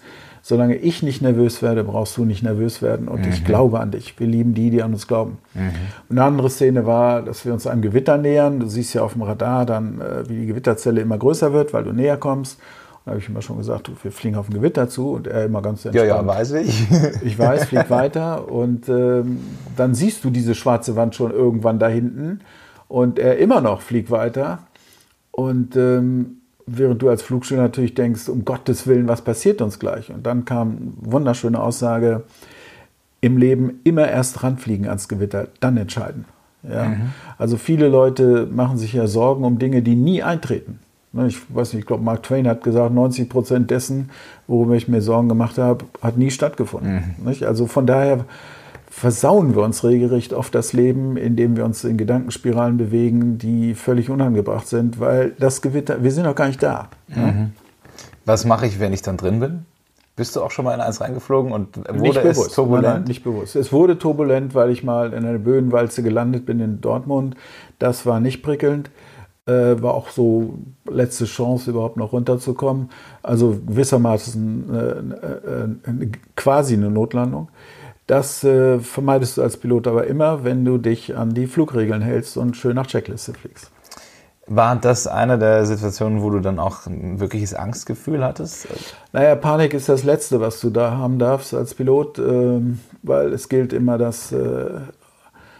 Solange 0.50 0.74
ich 0.74 1.04
nicht 1.04 1.22
nervös 1.22 1.62
werde, 1.62 1.84
brauchst 1.84 2.16
du 2.16 2.24
nicht 2.24 2.42
nervös 2.42 2.82
werden. 2.82 3.06
Und 3.06 3.20
mhm. 3.24 3.30
ich 3.30 3.44
glaube 3.44 3.78
an 3.78 3.92
dich. 3.92 4.18
Wir 4.18 4.26
lieben 4.26 4.52
die, 4.52 4.70
die 4.70 4.82
an 4.82 4.92
uns 4.92 5.06
glauben. 5.06 5.38
Mhm. 5.54 5.70
eine 6.10 6.24
andere 6.24 6.50
Szene 6.50 6.86
war, 6.86 7.22
dass 7.22 7.46
wir 7.46 7.52
uns 7.52 7.68
einem 7.68 7.82
Gewitter 7.82 8.18
nähern. 8.18 8.58
Du 8.58 8.66
siehst 8.66 8.92
ja 8.92 9.02
auf 9.02 9.12
dem 9.12 9.22
Radar 9.22 9.64
dann, 9.64 10.00
äh, 10.00 10.28
wie 10.28 10.40
die 10.40 10.46
Gewitterzelle 10.46 11.00
immer 11.02 11.18
größer 11.18 11.52
wird, 11.52 11.72
weil 11.72 11.84
du 11.84 11.92
näher 11.92 12.16
kommst. 12.16 12.58
Da 13.04 13.12
habe 13.12 13.20
ich 13.20 13.28
immer 13.28 13.42
schon 13.42 13.58
gesagt, 13.58 13.86
du, 13.86 13.92
wir 14.02 14.10
fliegen 14.10 14.34
auf 14.34 14.48
ein 14.48 14.54
Gewitter 14.54 14.88
zu 14.88 15.12
und 15.12 15.28
er 15.28 15.44
immer 15.44 15.62
ganz 15.62 15.84
entspannt. 15.84 16.08
Ja, 16.08 16.16
ja, 16.16 16.26
weiß 16.26 16.50
ich. 16.54 16.88
Ich 17.22 17.38
weiß, 17.38 17.66
flieg 17.66 17.88
weiter 17.88 18.50
und 18.50 18.88
ähm, 18.88 19.38
dann 19.76 19.94
siehst 19.94 20.24
du 20.24 20.30
diese 20.30 20.56
schwarze 20.56 20.96
Wand 20.96 21.14
schon 21.14 21.30
irgendwann 21.30 21.78
da 21.78 21.86
hinten 21.86 22.40
und 22.88 23.20
er 23.20 23.38
immer 23.38 23.60
noch 23.60 23.82
fliegt 23.82 24.10
weiter 24.10 24.64
und 25.30 25.76
ähm, 25.76 26.39
während 26.76 27.02
du 27.02 27.08
als 27.08 27.22
Flugschüler 27.22 27.62
natürlich 27.62 27.94
denkst, 27.94 28.28
um 28.28 28.44
Gottes 28.44 28.86
Willen, 28.86 29.08
was 29.08 29.22
passiert 29.22 29.60
uns 29.60 29.78
gleich? 29.78 30.10
Und 30.10 30.24
dann 30.24 30.44
kam 30.44 30.68
eine 30.68 31.12
wunderschöne 31.12 31.60
Aussage, 31.60 32.22
im 33.20 33.36
Leben 33.36 33.80
immer 33.84 34.08
erst 34.08 34.42
ranfliegen 34.42 34.86
ans 34.86 35.08
Gewitter, 35.08 35.48
dann 35.60 35.76
entscheiden. 35.76 36.24
Ja? 36.62 36.88
Mhm. 36.88 37.10
Also 37.38 37.56
viele 37.56 37.88
Leute 37.88 38.48
machen 38.50 38.78
sich 38.78 38.92
ja 38.92 39.06
Sorgen 39.06 39.44
um 39.44 39.58
Dinge, 39.58 39.82
die 39.82 39.94
nie 39.94 40.22
eintreten. 40.22 40.78
Ne, 41.12 41.26
ich 41.26 41.38
weiß 41.54 41.72
nicht, 41.72 41.80
ich 41.80 41.86
glaube, 41.86 42.04
Mark 42.04 42.22
Twain 42.22 42.46
hat 42.46 42.62
gesagt, 42.62 42.94
90 42.94 43.28
Prozent 43.28 43.70
dessen, 43.70 44.10
worüber 44.46 44.76
ich 44.76 44.86
mir 44.86 45.02
Sorgen 45.02 45.28
gemacht 45.28 45.58
habe, 45.58 45.84
hat 46.00 46.16
nie 46.16 46.30
stattgefunden. 46.30 47.16
Mhm. 47.18 47.44
Also 47.44 47.66
von 47.66 47.86
daher 47.86 48.24
versauen 48.90 49.54
wir 49.54 49.62
uns 49.62 49.84
regelrecht 49.84 50.34
oft 50.34 50.54
das 50.54 50.72
Leben, 50.72 51.16
indem 51.16 51.56
wir 51.56 51.64
uns 51.64 51.84
in 51.84 51.96
Gedankenspiralen 51.96 52.76
bewegen, 52.76 53.38
die 53.38 53.74
völlig 53.74 54.10
unangebracht 54.10 54.66
sind, 54.66 54.98
weil 54.98 55.30
das 55.38 55.62
Gewitter, 55.62 56.02
wir 56.02 56.10
sind 56.10 56.24
noch 56.24 56.34
gar 56.34 56.48
nicht 56.48 56.62
da. 56.62 56.88
Mhm. 57.08 57.16
Ja? 57.16 57.50
Was 58.26 58.44
mache 58.44 58.66
ich, 58.66 58.80
wenn 58.80 58.92
ich 58.92 59.00
dann 59.00 59.16
drin 59.16 59.40
bin? 59.40 59.64
Bist 60.16 60.36
du 60.36 60.42
auch 60.42 60.50
schon 60.50 60.64
mal 60.64 60.74
in 60.74 60.80
eins 60.80 61.00
reingeflogen 61.00 61.52
und 61.52 61.76
wurde 61.78 62.00
nicht 62.00 62.22
bewusst, 62.22 62.50
es 62.50 62.54
turbulent? 62.54 62.84
Nein, 62.84 62.94
nein, 62.94 63.04
nicht 63.04 63.24
bewusst. 63.24 63.56
Es 63.56 63.72
wurde 63.72 63.96
turbulent, 63.96 64.54
weil 64.54 64.70
ich 64.70 64.82
mal 64.82 65.12
in 65.12 65.24
einer 65.24 65.38
Böenwalze 65.38 66.02
gelandet 66.02 66.44
bin 66.44 66.60
in 66.60 66.80
Dortmund. 66.80 67.36
Das 67.78 68.04
war 68.06 68.20
nicht 68.20 68.42
prickelnd. 68.42 68.90
Äh, 69.46 69.80
war 69.80 69.94
auch 69.94 70.10
so 70.10 70.58
letzte 70.88 71.24
Chance, 71.24 71.70
überhaupt 71.70 71.96
noch 71.96 72.12
runterzukommen. 72.12 72.90
Also 73.22 73.58
gewissermaßen 73.66 74.74
äh, 74.74 75.90
äh, 75.90 76.10
quasi 76.36 76.74
eine 76.74 76.90
Notlandung. 76.90 77.48
Das 78.10 78.42
äh, 78.42 78.80
vermeidest 78.80 79.36
du 79.36 79.42
als 79.42 79.56
Pilot 79.56 79.86
aber 79.86 80.08
immer, 80.08 80.42
wenn 80.42 80.64
du 80.64 80.78
dich 80.78 81.16
an 81.16 81.32
die 81.32 81.46
Flugregeln 81.46 82.02
hältst 82.02 82.36
und 82.36 82.56
schön 82.56 82.74
nach 82.74 82.88
Checkliste 82.88 83.32
fliegst. 83.34 83.70
War 84.48 84.74
das 84.74 85.06
eine 85.06 85.38
der 85.38 85.64
Situationen, 85.64 86.20
wo 86.20 86.30
du 86.30 86.40
dann 86.40 86.58
auch 86.58 86.86
ein 86.86 87.20
wirkliches 87.20 87.54
Angstgefühl 87.54 88.24
hattest? 88.24 88.66
Naja, 89.12 89.36
Panik 89.36 89.74
ist 89.74 89.88
das 89.88 90.02
Letzte, 90.02 90.40
was 90.40 90.58
du 90.58 90.70
da 90.70 90.90
haben 90.96 91.20
darfst 91.20 91.54
als 91.54 91.74
Pilot, 91.74 92.18
ähm, 92.18 92.80
weil 93.04 93.32
es 93.32 93.48
gilt 93.48 93.72
immer 93.72 93.96
das 93.96 94.32
äh, 94.32 94.80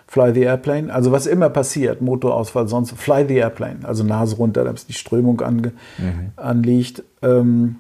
Fly 0.09 0.35
the 0.35 0.43
Airplane. 0.43 0.93
Also 0.93 1.13
was 1.13 1.29
immer 1.29 1.51
passiert, 1.51 2.01
Motorausfall, 2.01 2.67
sonst 2.67 2.91
Fly 2.99 3.27
the 3.29 3.37
Airplane. 3.37 3.79
Also 3.85 4.03
Nase 4.03 4.35
runter, 4.35 4.65
damit 4.65 4.89
die 4.89 4.93
Strömung 4.93 5.41
ange, 5.41 5.71
mhm. 5.99 6.33
anliegt. 6.35 7.05
Ähm, 7.23 7.77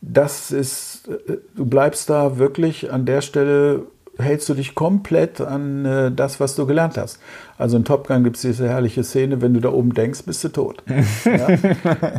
das 0.00 0.50
ist, 0.50 1.08
äh, 1.08 1.38
du 1.54 1.66
bleibst 1.66 2.10
da 2.10 2.38
wirklich 2.38 2.92
an 2.92 3.04
der 3.04 3.20
Stelle, 3.20 3.82
hältst 4.18 4.48
du 4.48 4.54
dich 4.54 4.74
komplett 4.74 5.40
an 5.40 5.84
äh, 5.84 6.12
das, 6.12 6.40
was 6.40 6.54
du 6.54 6.66
gelernt 6.66 6.96
hast. 6.96 7.20
Also 7.56 7.76
in 7.76 7.84
Top 7.84 8.06
Gun 8.08 8.24
gibt 8.24 8.36
es 8.36 8.42
diese 8.42 8.68
herrliche 8.68 9.04
Szene, 9.04 9.40
wenn 9.40 9.54
du 9.54 9.60
da 9.60 9.70
oben 9.70 9.94
denkst, 9.94 10.22
bist 10.24 10.42
du 10.44 10.48
tot. 10.48 10.82
ja? 11.24 11.48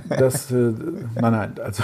Das, 0.09 0.51
äh, 0.51 0.55
nein, 0.55 1.31
nein, 1.31 1.53
also 1.63 1.83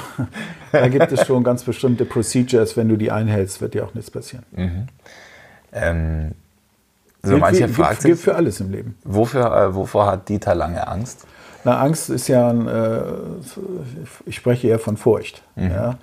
da 0.71 0.87
gibt 0.87 1.11
es 1.11 1.25
schon 1.25 1.43
ganz 1.43 1.63
bestimmte 1.63 2.05
Procedures, 2.05 2.77
wenn 2.77 2.89
du 2.89 2.95
die 2.95 3.11
einhältst, 3.11 3.61
wird 3.61 3.73
dir 3.73 3.85
auch 3.85 3.93
nichts 3.93 4.11
passieren. 4.11 4.45
Mhm. 4.55 4.87
Ähm 5.73 6.31
also 7.21 7.37
manche 7.37 7.67
fragt 7.67 8.01
gilt, 8.01 8.15
gilt 8.15 8.19
für 8.19 8.35
alles 8.35 8.59
im 8.59 8.71
Leben. 8.71 8.97
Wofür, 9.03 9.45
äh, 9.45 9.75
wovor 9.75 10.05
hat 10.05 10.29
Dieter 10.29 10.53
lange 10.53 10.87
Angst? 10.87 11.25
Na, 11.63 11.79
Angst 11.79 12.11
ist 12.11 12.27
ja, 12.27 12.49
ein, 12.49 12.67
äh, 12.67 13.01
ich 14.27 14.35
spreche 14.35 14.67
eher 14.67 14.77
von 14.77 14.97
Furcht. 14.97 15.41
Mhm. 15.55 15.71
Ja. 15.71 15.97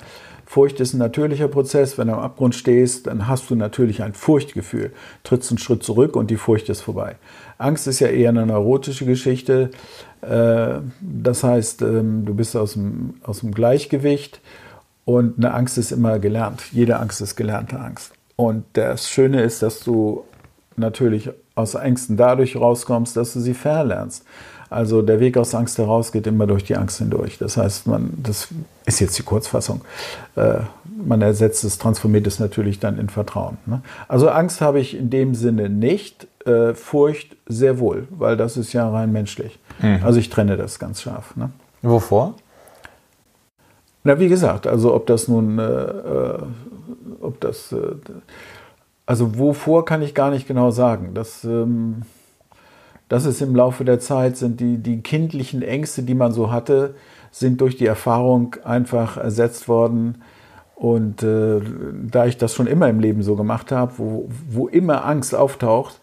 Furcht 0.52 0.80
ist 0.80 0.92
ein 0.92 0.98
natürlicher 0.98 1.48
Prozess. 1.48 1.96
Wenn 1.96 2.08
du 2.08 2.12
am 2.12 2.20
Abgrund 2.20 2.54
stehst, 2.54 3.06
dann 3.06 3.26
hast 3.26 3.48
du 3.48 3.54
natürlich 3.54 4.02
ein 4.02 4.12
Furchtgefühl. 4.12 4.92
Trittst 5.24 5.50
einen 5.50 5.56
Schritt 5.56 5.82
zurück 5.82 6.14
und 6.14 6.30
die 6.30 6.36
Furcht 6.36 6.68
ist 6.68 6.82
vorbei. 6.82 7.16
Angst 7.56 7.86
ist 7.86 8.00
ja 8.00 8.08
eher 8.08 8.28
eine 8.28 8.44
neurotische 8.44 9.06
Geschichte. 9.06 9.70
Äh, 10.20 10.80
das 11.00 11.42
heißt, 11.42 11.80
ähm, 11.80 12.26
du 12.26 12.34
bist 12.34 12.54
aus 12.54 12.74
dem, 12.74 13.14
aus 13.22 13.40
dem 13.40 13.52
Gleichgewicht 13.52 14.42
und 15.06 15.38
eine 15.38 15.54
Angst 15.54 15.78
ist 15.78 15.90
immer 15.90 16.18
gelernt. 16.18 16.64
Jede 16.70 16.98
Angst 16.98 17.22
ist 17.22 17.34
gelernte 17.36 17.80
Angst. 17.80 18.12
Und 18.36 18.64
das 18.74 19.08
Schöne 19.08 19.40
ist, 19.40 19.62
dass 19.62 19.80
du 19.80 20.24
natürlich 20.76 21.30
aus 21.54 21.76
Ängsten 21.76 22.18
dadurch 22.18 22.56
rauskommst, 22.56 23.16
dass 23.16 23.32
du 23.32 23.40
sie 23.40 23.54
verlernst. 23.54 24.26
Also 24.72 25.02
der 25.02 25.20
Weg 25.20 25.36
aus 25.36 25.54
Angst 25.54 25.78
heraus 25.78 26.12
geht 26.12 26.26
immer 26.26 26.46
durch 26.46 26.64
die 26.64 26.76
Angst 26.76 26.98
hindurch. 26.98 27.38
Das 27.38 27.56
heißt, 27.56 27.86
man, 27.86 28.12
das 28.22 28.48
ist 28.86 29.00
jetzt 29.00 29.18
die 29.18 29.22
Kurzfassung. 29.22 29.82
Äh, 30.36 30.60
man 31.04 31.22
ersetzt 31.22 31.64
es, 31.64 31.78
transformiert 31.78 32.26
es 32.26 32.38
natürlich 32.38 32.80
dann 32.80 32.98
in 32.98 33.08
Vertrauen. 33.08 33.58
Ne? 33.66 33.82
Also 34.08 34.28
Angst 34.28 34.60
habe 34.60 34.80
ich 34.80 34.96
in 34.96 35.10
dem 35.10 35.34
Sinne 35.34 35.68
nicht, 35.68 36.26
äh, 36.46 36.74
Furcht 36.74 37.36
sehr 37.46 37.78
wohl, 37.78 38.08
weil 38.10 38.36
das 38.36 38.56
ist 38.56 38.72
ja 38.72 38.88
rein 38.88 39.12
menschlich. 39.12 39.58
Mhm. 39.80 40.00
Also 40.02 40.18
ich 40.18 40.30
trenne 40.30 40.56
das 40.56 40.78
ganz 40.78 41.02
scharf. 41.02 41.36
Ne? 41.36 41.50
Wovor? 41.82 42.34
Na, 44.04 44.18
wie 44.18 44.28
gesagt, 44.28 44.66
also 44.66 44.94
ob 44.94 45.06
das 45.06 45.28
nun, 45.28 45.58
äh, 45.58 45.62
äh 45.62 46.38
ob 47.20 47.40
das 47.40 47.70
äh, 47.70 47.94
also 49.06 49.38
wovor 49.38 49.84
kann 49.84 50.02
ich 50.02 50.14
gar 50.14 50.30
nicht 50.30 50.46
genau 50.46 50.70
sagen. 50.70 51.10
Das, 51.14 51.44
ähm, 51.44 52.02
das 53.12 53.26
ist 53.26 53.42
im 53.42 53.54
Laufe 53.54 53.84
der 53.84 54.00
Zeit, 54.00 54.38
sind 54.38 54.58
die, 54.58 54.78
die 54.78 55.02
kindlichen 55.02 55.60
Ängste, 55.60 56.02
die 56.02 56.14
man 56.14 56.32
so 56.32 56.50
hatte, 56.50 56.94
sind 57.30 57.60
durch 57.60 57.76
die 57.76 57.84
Erfahrung 57.84 58.56
einfach 58.64 59.18
ersetzt 59.18 59.68
worden. 59.68 60.22
Und 60.76 61.22
äh, 61.22 61.60
da 62.10 62.24
ich 62.24 62.38
das 62.38 62.54
schon 62.54 62.66
immer 62.66 62.88
im 62.88 63.00
Leben 63.00 63.22
so 63.22 63.36
gemacht 63.36 63.70
habe, 63.70 63.92
wo, 63.98 64.30
wo 64.48 64.66
immer 64.66 65.04
Angst 65.04 65.34
auftaucht, 65.34 66.00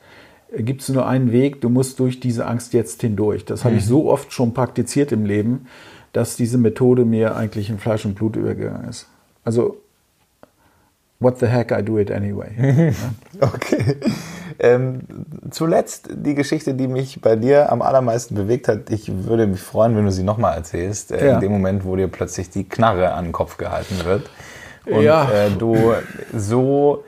gibt 0.55 0.82
es 0.82 0.89
nur 0.89 1.07
einen 1.07 1.32
Weg, 1.32 1.62
du 1.62 1.70
musst 1.70 1.99
durch 1.99 2.20
diese 2.20 2.45
Angst 2.45 2.74
jetzt 2.74 3.01
hindurch. 3.01 3.43
Das 3.43 3.66
habe 3.66 3.74
ich 3.78 3.86
mhm. 3.86 3.89
so 3.89 4.12
oft 4.12 4.32
schon 4.32 4.53
praktiziert 4.53 5.12
im 5.12 5.26
Leben, 5.26 5.66
dass 6.14 6.36
diese 6.36 6.60
Methode 6.60 7.05
mir 7.05 7.36
eigentlich 7.36 7.72
in 7.72 7.80
Fleisch 7.80 8.05
und 8.05 8.14
Blut 8.14 8.36
übergegangen 8.36 8.88
ist. 8.88 9.07
Also 9.43 9.78
what 11.20 11.39
the 11.39 11.47
heck, 11.47 11.72
I 11.72 11.82
do 11.82 11.97
it 11.97 12.11
anyway. 12.11 12.93
okay. 13.41 13.97
Ähm, 14.59 15.01
zuletzt 15.51 16.09
die 16.11 16.36
Geschichte, 16.36 16.74
die 16.74 16.88
mich 16.88 17.22
bei 17.22 17.36
dir 17.36 17.72
am 17.72 17.82
allermeisten 17.82 18.36
bewegt 18.36 18.67
hat. 18.67 18.89
Ich 18.89 19.09
würde 19.26 19.47
mich 19.47 19.61
freuen, 19.61 19.95
wenn 19.95 20.05
du 20.05 20.11
sie 20.11 20.24
nochmal 20.24 20.55
erzählst. 20.57 21.11
Äh, 21.11 21.28
ja. 21.28 21.36
In 21.36 21.41
dem 21.41 21.51
Moment, 21.51 21.86
wo 21.86 21.95
dir 21.95 22.07
plötzlich 22.07 22.49
die 22.49 22.67
Knarre 22.67 23.13
an 23.13 23.26
den 23.26 23.32
Kopf 23.32 23.57
gehalten 23.57 24.03
wird. 24.03 24.30
Und 24.86 25.03
ja. 25.03 25.30
äh, 25.30 25.51
du 25.51 25.93
so 26.34 27.03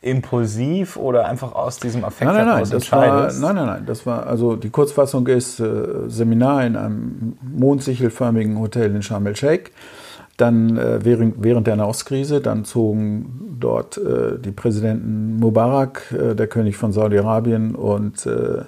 impulsiv 0.00 0.96
oder 0.96 1.26
einfach 1.26 1.54
aus 1.54 1.78
diesem 1.78 2.04
Affekt 2.04 2.30
nein, 2.30 2.44
nein, 2.44 2.62
nein, 2.62 2.70
das 2.70 2.90
war, 2.90 3.30
nein, 3.30 3.54
nein, 3.54 3.66
nein, 3.66 3.86
das 3.86 4.04
war, 4.04 4.26
also 4.26 4.56
die 4.56 4.70
Kurzfassung 4.70 5.28
ist 5.28 5.60
äh, 5.60 6.08
Seminar 6.08 6.66
in 6.66 6.76
einem 6.76 7.36
mondsichelförmigen 7.40 8.58
Hotel 8.58 8.94
in 8.96 9.02
Sharm 9.02 9.28
el-Sheikh 9.28 9.70
dann 10.42 10.76
äh, 10.76 11.04
während, 11.04 11.36
während 11.42 11.66
der 11.66 11.76
Nahostkrise, 11.76 12.40
dann 12.40 12.64
zogen 12.64 13.56
dort 13.60 13.96
äh, 13.96 14.38
die 14.38 14.50
Präsidenten 14.50 15.38
Mubarak, 15.38 16.12
äh, 16.12 16.34
der 16.34 16.48
König 16.48 16.76
von 16.76 16.92
Saudi-Arabien 16.92 17.74
und 17.74 18.26
äh, 18.26 18.62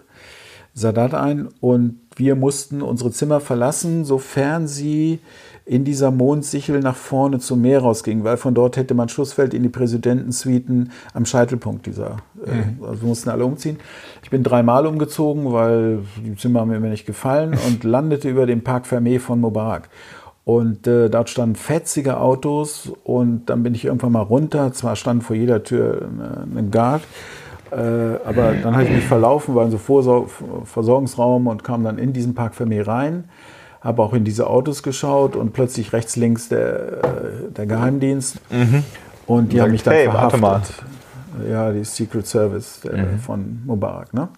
Sadat 0.72 1.14
ein. 1.14 1.48
Und 1.60 2.00
wir 2.16 2.36
mussten 2.36 2.80
unsere 2.80 3.10
Zimmer 3.10 3.40
verlassen, 3.40 4.04
sofern 4.04 4.68
sie 4.68 5.18
in 5.66 5.84
dieser 5.84 6.10
Mondsichel 6.10 6.80
nach 6.80 6.94
vorne 6.94 7.38
zum 7.38 7.62
Meer 7.62 7.80
rausging, 7.80 8.22
weil 8.22 8.36
von 8.36 8.54
dort 8.54 8.76
hätte 8.76 8.94
man 8.94 9.08
Schussfeld 9.08 9.54
in 9.54 9.62
die 9.62 9.68
Präsidentensuiten 9.68 10.92
am 11.14 11.24
Scheitelpunkt 11.24 11.86
dieser. 11.86 12.18
Äh, 12.46 12.54
mhm. 12.54 12.84
also 12.84 13.02
wir 13.02 13.08
mussten 13.08 13.30
alle 13.30 13.44
umziehen. 13.44 13.78
Ich 14.22 14.30
bin 14.30 14.42
dreimal 14.42 14.86
umgezogen, 14.86 15.52
weil 15.52 16.00
die 16.24 16.36
Zimmer 16.36 16.60
haben 16.60 16.68
mir 16.68 16.80
nicht 16.80 17.06
gefallen 17.06 17.56
und 17.66 17.82
landete 17.82 18.28
über 18.28 18.46
dem 18.46 18.62
Park 18.62 18.86
Fermé 18.86 19.18
von 19.18 19.40
Mubarak. 19.40 19.88
Und 20.44 20.86
äh, 20.86 21.08
dort 21.08 21.30
standen 21.30 21.56
fetzige 21.56 22.18
Autos 22.18 22.92
und 23.02 23.46
dann 23.46 23.62
bin 23.62 23.74
ich 23.74 23.86
irgendwann 23.86 24.12
mal 24.12 24.20
runter. 24.20 24.72
Zwar 24.72 24.94
stand 24.94 25.24
vor 25.24 25.36
jeder 25.36 25.62
Tür 25.62 26.02
äh, 26.02 26.58
ein 26.58 26.70
Guard, 26.70 27.02
äh, 27.70 27.76
aber 27.76 28.52
dann 28.62 28.74
habe 28.74 28.84
ich 28.84 28.90
mich 28.90 29.04
verlaufen, 29.04 29.54
war 29.54 29.64
in 29.64 29.70
so 29.70 29.78
Vorsor 29.78 30.26
Versorgungsraum 30.64 31.46
und 31.46 31.64
kam 31.64 31.82
dann 31.82 31.96
in 31.96 32.12
diesen 32.12 32.34
Park 32.34 32.54
Fermé 32.54 32.86
rein 32.86 33.24
habe 33.84 34.02
auch 34.02 34.14
in 34.14 34.24
diese 34.24 34.48
Autos 34.48 34.82
geschaut 34.82 35.36
und 35.36 35.52
plötzlich 35.52 35.92
rechts, 35.92 36.16
links 36.16 36.48
der, 36.48 37.04
äh, 37.04 37.52
der 37.54 37.66
Geheimdienst. 37.66 38.40
Mhm. 38.50 38.82
Und 39.26 39.52
die 39.52 39.60
haben 39.60 39.72
mich 39.72 39.82
dann 39.82 39.94
hey, 39.94 40.04
verhaftet. 40.04 40.82
Ja, 41.50 41.70
die 41.70 41.84
Secret 41.84 42.26
Service 42.26 42.84
äh, 42.84 43.02
mhm. 43.02 43.18
von 43.18 43.62
Mubarak. 43.66 44.14
Ne? 44.14 44.28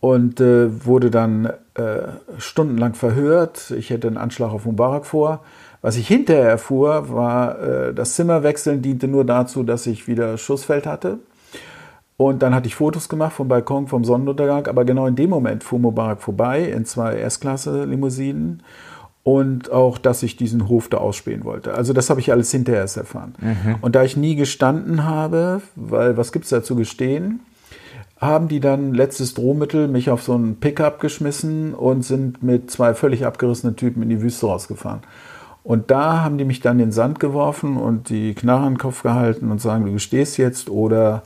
Und 0.00 0.40
äh, 0.40 0.84
wurde 0.86 1.10
dann 1.10 1.46
äh, 1.74 2.08
stundenlang 2.38 2.94
verhört. 2.94 3.72
Ich 3.76 3.90
hätte 3.90 4.06
einen 4.06 4.16
Anschlag 4.16 4.52
auf 4.52 4.64
Mubarak 4.64 5.06
vor. 5.06 5.40
Was 5.80 5.96
ich 5.96 6.06
hinterher 6.08 6.48
erfuhr, 6.48 7.10
war, 7.10 7.58
äh, 7.60 7.94
das 7.94 8.14
Zimmerwechseln 8.14 8.82
diente 8.82 9.08
nur 9.08 9.24
dazu, 9.24 9.62
dass 9.62 9.86
ich 9.86 10.06
wieder 10.06 10.38
Schussfeld 10.38 10.86
hatte. 10.86 11.18
Und 12.16 12.42
dann 12.42 12.52
hatte 12.52 12.66
ich 12.66 12.74
Fotos 12.74 13.08
gemacht 13.08 13.32
vom 13.32 13.46
Balkon, 13.46 13.86
vom 13.86 14.04
Sonnenuntergang. 14.04 14.66
Aber 14.66 14.84
genau 14.84 15.06
in 15.06 15.14
dem 15.14 15.30
Moment 15.30 15.62
fuhr 15.62 15.78
Mubarak 15.78 16.20
vorbei 16.20 16.64
in 16.64 16.84
zwei 16.84 17.16
S-Klasse-Limousinen. 17.18 18.62
Und 19.22 19.70
auch, 19.70 19.98
dass 19.98 20.22
ich 20.22 20.36
diesen 20.36 20.68
Hof 20.68 20.88
da 20.88 20.96
ausspähen 20.98 21.44
wollte. 21.44 21.74
Also 21.74 21.92
das 21.92 22.08
habe 22.08 22.18
ich 22.18 22.32
alles 22.32 22.50
hinterher 22.50 22.80
erst 22.80 22.96
erfahren. 22.96 23.34
Mhm. 23.40 23.76
Und 23.82 23.94
da 23.94 24.02
ich 24.02 24.16
nie 24.16 24.36
gestanden 24.36 25.04
habe, 25.04 25.60
weil 25.76 26.16
was 26.16 26.32
gibt 26.32 26.44
es 26.44 26.50
da 26.50 26.62
zu 26.62 26.76
gestehen, 26.76 27.40
haben 28.20 28.48
die 28.48 28.60
dann 28.60 28.94
letztes 28.94 29.34
Drohmittel 29.34 29.88
mich 29.88 30.10
auf 30.10 30.22
so 30.22 30.34
einen 30.34 30.56
Pickup 30.56 31.00
geschmissen 31.00 31.74
und 31.74 32.02
sind 32.02 32.42
mit 32.42 32.70
zwei 32.70 32.94
völlig 32.94 33.24
abgerissenen 33.24 33.76
Typen 33.76 34.02
in 34.02 34.08
die 34.08 34.20
Wüste 34.20 34.46
rausgefahren. 34.46 35.00
Und 35.62 35.90
da 35.90 36.22
haben 36.22 36.38
die 36.38 36.44
mich 36.44 36.60
dann 36.60 36.80
in 36.80 36.86
den 36.86 36.92
Sand 36.92 37.20
geworfen 37.20 37.76
und 37.76 38.08
die 38.08 38.34
Knarre 38.34 38.66
an 38.66 38.74
den 38.74 38.78
Kopf 38.78 39.02
gehalten 39.02 39.50
und 39.50 39.60
sagen, 39.60 39.84
du 39.84 39.92
gestehst 39.92 40.36
jetzt 40.38 40.70
oder 40.70 41.22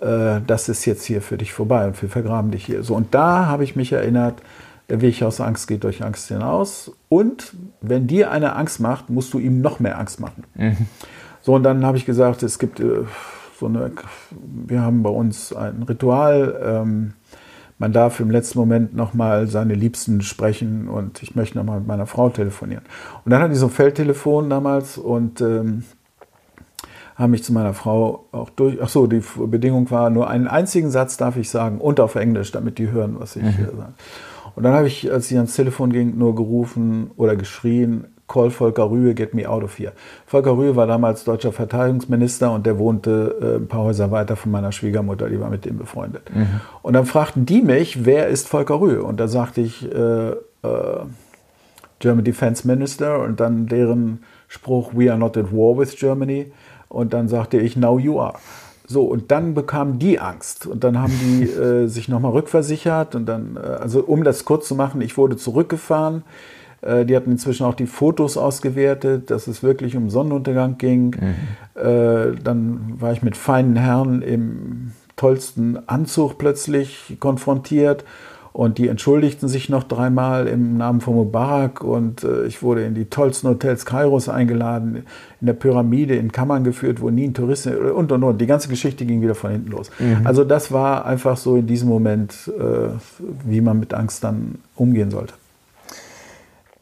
äh, 0.00 0.40
das 0.46 0.68
ist 0.68 0.84
jetzt 0.86 1.04
hier 1.04 1.22
für 1.22 1.36
dich 1.36 1.52
vorbei 1.52 1.86
und 1.86 2.00
wir 2.00 2.08
vergraben 2.08 2.50
dich 2.50 2.64
hier. 2.64 2.82
So, 2.82 2.94
und 2.94 3.14
da 3.14 3.46
habe 3.46 3.62
ich 3.62 3.76
mich 3.76 3.92
erinnert, 3.92 4.40
der 4.88 5.00
Weg 5.00 5.22
aus 5.22 5.40
Angst 5.40 5.68
geht 5.68 5.84
durch 5.84 6.02
Angst 6.02 6.28
hinaus. 6.28 6.92
Und 7.08 7.54
wenn 7.80 8.06
dir 8.06 8.30
eine 8.30 8.56
Angst 8.56 8.80
macht, 8.80 9.08
musst 9.08 9.32
du 9.32 9.38
ihm 9.38 9.60
noch 9.60 9.80
mehr 9.80 9.98
Angst 9.98 10.20
machen. 10.20 10.44
Mhm. 10.54 10.86
So, 11.42 11.54
und 11.54 11.62
dann 11.62 11.84
habe 11.84 11.96
ich 11.96 12.06
gesagt, 12.06 12.42
es 12.42 12.58
gibt 12.58 12.80
äh, 12.80 13.04
so 13.64 13.68
eine, 13.68 13.92
wir 14.66 14.82
haben 14.82 15.02
bei 15.02 15.10
uns 15.10 15.54
ein 15.54 15.82
Ritual. 15.84 16.60
Ähm, 16.62 17.14
man 17.78 17.92
darf 17.92 18.20
im 18.20 18.30
letzten 18.30 18.58
Moment 18.58 18.94
nochmal 18.94 19.46
seine 19.46 19.74
Liebsten 19.74 20.20
sprechen 20.20 20.88
und 20.88 21.22
ich 21.22 21.34
möchte 21.34 21.58
nochmal 21.58 21.78
mit 21.78 21.88
meiner 21.88 22.06
Frau 22.06 22.28
telefonieren. 22.28 22.84
Und 23.24 23.30
dann 23.30 23.42
hatte 23.42 23.54
ich 23.54 23.58
so 23.58 23.66
ein 23.66 23.72
Feldtelefon 23.72 24.48
damals 24.48 24.98
und 24.98 25.40
ähm, 25.40 25.84
haben 27.16 27.30
mich 27.30 27.42
zu 27.42 27.52
meiner 27.52 27.74
Frau 27.74 28.26
auch 28.32 28.50
durch. 28.50 28.78
Ach 28.82 28.88
so, 28.88 29.06
die 29.06 29.22
Bedingung 29.46 29.90
war, 29.90 30.10
nur 30.10 30.28
einen 30.28 30.46
einzigen 30.46 30.90
Satz 30.90 31.16
darf 31.16 31.36
ich 31.36 31.48
sagen 31.48 31.80
und 31.80 32.00
auf 32.00 32.14
Englisch, 32.14 32.52
damit 32.52 32.78
die 32.78 32.90
hören, 32.90 33.16
was 33.18 33.36
ich 33.36 33.42
mhm. 33.42 33.66
sage. 33.76 33.94
Und 34.54 34.62
dann 34.62 34.74
habe 34.74 34.86
ich, 34.86 35.10
als 35.10 35.28
sie 35.28 35.36
ans 35.36 35.54
Telefon 35.54 35.90
ging, 35.90 36.16
nur 36.16 36.34
gerufen 36.34 37.10
oder 37.16 37.34
geschrien, 37.34 38.13
Call 38.26 38.50
Volker 38.50 38.90
Rühe, 38.90 39.14
get 39.14 39.34
me 39.34 39.48
out 39.48 39.62
of 39.62 39.78
here. 39.78 39.92
Volker 40.26 40.56
Rühe 40.56 40.76
war 40.76 40.86
damals 40.86 41.24
deutscher 41.24 41.52
Verteidigungsminister 41.52 42.50
und 42.52 42.64
der 42.64 42.78
wohnte 42.78 43.36
äh, 43.40 43.56
ein 43.56 43.68
paar 43.68 43.84
Häuser 43.84 44.10
weiter 44.10 44.36
von 44.36 44.50
meiner 44.50 44.72
Schwiegermutter, 44.72 45.28
die 45.28 45.38
war 45.40 45.50
mit 45.50 45.64
dem 45.64 45.76
befreundet. 45.76 46.22
Mhm. 46.34 46.60
Und 46.82 46.94
dann 46.94 47.06
fragten 47.06 47.44
die 47.44 47.60
mich, 47.60 48.04
wer 48.04 48.28
ist 48.28 48.48
Volker 48.48 48.80
Rühe? 48.80 49.02
Und 49.02 49.20
da 49.20 49.28
sagte 49.28 49.60
ich, 49.60 49.84
äh, 49.92 50.30
äh, 50.30 50.36
German 51.98 52.24
Defense 52.24 52.66
Minister 52.66 53.20
und 53.20 53.40
dann 53.40 53.66
deren 53.66 54.24
Spruch, 54.48 54.92
we 54.94 55.10
are 55.10 55.18
not 55.18 55.36
at 55.36 55.52
war 55.52 55.78
with 55.78 55.96
Germany. 55.96 56.52
Und 56.88 57.12
dann 57.12 57.28
sagte 57.28 57.58
ich, 57.58 57.76
now 57.76 57.98
you 57.98 58.20
are. 58.20 58.34
So, 58.86 59.04
und 59.04 59.30
dann 59.30 59.54
bekamen 59.54 59.98
die 59.98 60.20
Angst. 60.20 60.66
Und 60.66 60.84
dann 60.84 61.00
haben 61.00 61.12
die 61.18 61.42
äh, 61.50 61.86
sich 61.86 62.08
nochmal 62.08 62.32
rückversichert. 62.32 63.14
Und 63.14 63.26
dann, 63.26 63.56
äh, 63.56 63.60
also 63.60 64.00
um 64.00 64.24
das 64.24 64.44
kurz 64.44 64.68
zu 64.68 64.74
machen, 64.74 65.00
ich 65.00 65.16
wurde 65.16 65.36
zurückgefahren. 65.36 66.24
Äh, 66.84 67.04
die 67.04 67.16
hatten 67.16 67.32
inzwischen 67.32 67.64
auch 67.64 67.74
die 67.74 67.86
Fotos 67.86 68.36
ausgewertet, 68.36 69.30
dass 69.30 69.46
es 69.46 69.62
wirklich 69.62 69.96
um 69.96 70.10
Sonnenuntergang 70.10 70.78
ging. 70.78 71.16
Mhm. 71.18 71.80
Äh, 71.80 72.36
dann 72.42 72.94
war 72.98 73.12
ich 73.12 73.22
mit 73.22 73.36
feinen 73.36 73.76
Herren 73.76 74.22
im 74.22 74.92
tollsten 75.16 75.78
Anzug 75.88 76.38
plötzlich 76.38 77.16
konfrontiert 77.20 78.04
und 78.52 78.78
die 78.78 78.86
entschuldigten 78.86 79.48
sich 79.48 79.68
noch 79.68 79.82
dreimal 79.82 80.46
im 80.46 80.76
Namen 80.76 81.00
von 81.00 81.14
Mubarak 81.14 81.82
und 81.82 82.22
äh, 82.22 82.46
ich 82.46 82.62
wurde 82.62 82.84
in 82.84 82.94
die 82.94 83.06
tollsten 83.06 83.48
Hotels 83.48 83.84
Kairos 83.84 84.28
eingeladen, 84.28 85.04
in 85.40 85.46
der 85.46 85.54
Pyramide 85.54 86.14
in 86.14 86.30
Kammern 86.30 86.62
geführt, 86.62 87.00
wo 87.00 87.10
nie 87.10 87.24
ein 87.24 87.34
Tourist 87.34 87.66
und 87.66 88.12
und 88.12 88.22
und. 88.22 88.40
Die 88.40 88.46
ganze 88.46 88.68
Geschichte 88.68 89.06
ging 89.06 89.22
wieder 89.22 89.34
von 89.34 89.50
hinten 89.50 89.72
los. 89.72 89.90
Mhm. 89.98 90.24
Also 90.24 90.44
das 90.44 90.70
war 90.70 91.04
einfach 91.04 91.36
so 91.36 91.56
in 91.56 91.66
diesem 91.66 91.88
Moment, 91.88 92.50
äh, 92.56 92.90
wie 93.44 93.60
man 93.60 93.80
mit 93.80 93.92
Angst 93.92 94.22
dann 94.22 94.58
umgehen 94.76 95.10
sollte. 95.10 95.34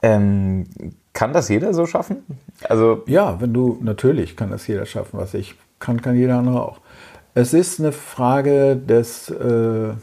Ähm, 0.03 0.67
kann 1.13 1.33
das 1.33 1.49
jeder 1.49 1.75
so 1.75 1.87
schaffen? 1.87 2.19
Also 2.69 3.03
ja, 3.07 3.41
wenn 3.41 3.53
du 3.53 3.79
natürlich 3.83 4.37
kann 4.37 4.51
das 4.51 4.67
jeder 4.67 4.87
schaffen, 4.87 5.19
was 5.19 5.35
ich 5.35 5.55
kann, 5.79 6.03
kann 6.03 6.17
jeder 6.17 6.39
andere 6.39 6.63
auch. 6.63 6.81
Es 7.35 7.55
ist 7.55 7.81
eine 7.81 7.93
Frage 7.93 8.77
des 8.77 9.31
äh, 9.31 9.95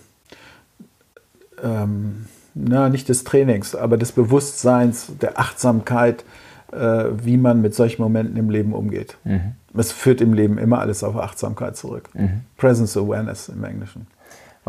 ähm, 1.63 2.25
na, 2.55 2.89
nicht 2.89 3.09
des 3.09 3.23
Trainings, 3.23 3.75
aber 3.75 3.97
des 3.97 4.11
Bewusstseins, 4.11 5.11
der 5.21 5.39
Achtsamkeit, 5.39 6.23
äh, 6.71 7.05
wie 7.23 7.37
man 7.37 7.61
mit 7.61 7.75
solchen 7.75 8.01
Momenten 8.01 8.37
im 8.37 8.49
Leben 8.49 8.73
umgeht. 8.73 9.17
Mhm. 9.23 9.53
Es 9.77 9.91
führt 9.91 10.21
im 10.21 10.33
Leben 10.33 10.57
immer 10.57 10.79
alles 10.79 11.03
auf 11.03 11.15
Achtsamkeit 11.15 11.77
zurück. 11.77 12.09
Mhm. 12.13 12.41
Presence 12.57 12.97
Awareness 12.97 13.49
im 13.49 13.63
Englischen. 13.63 14.07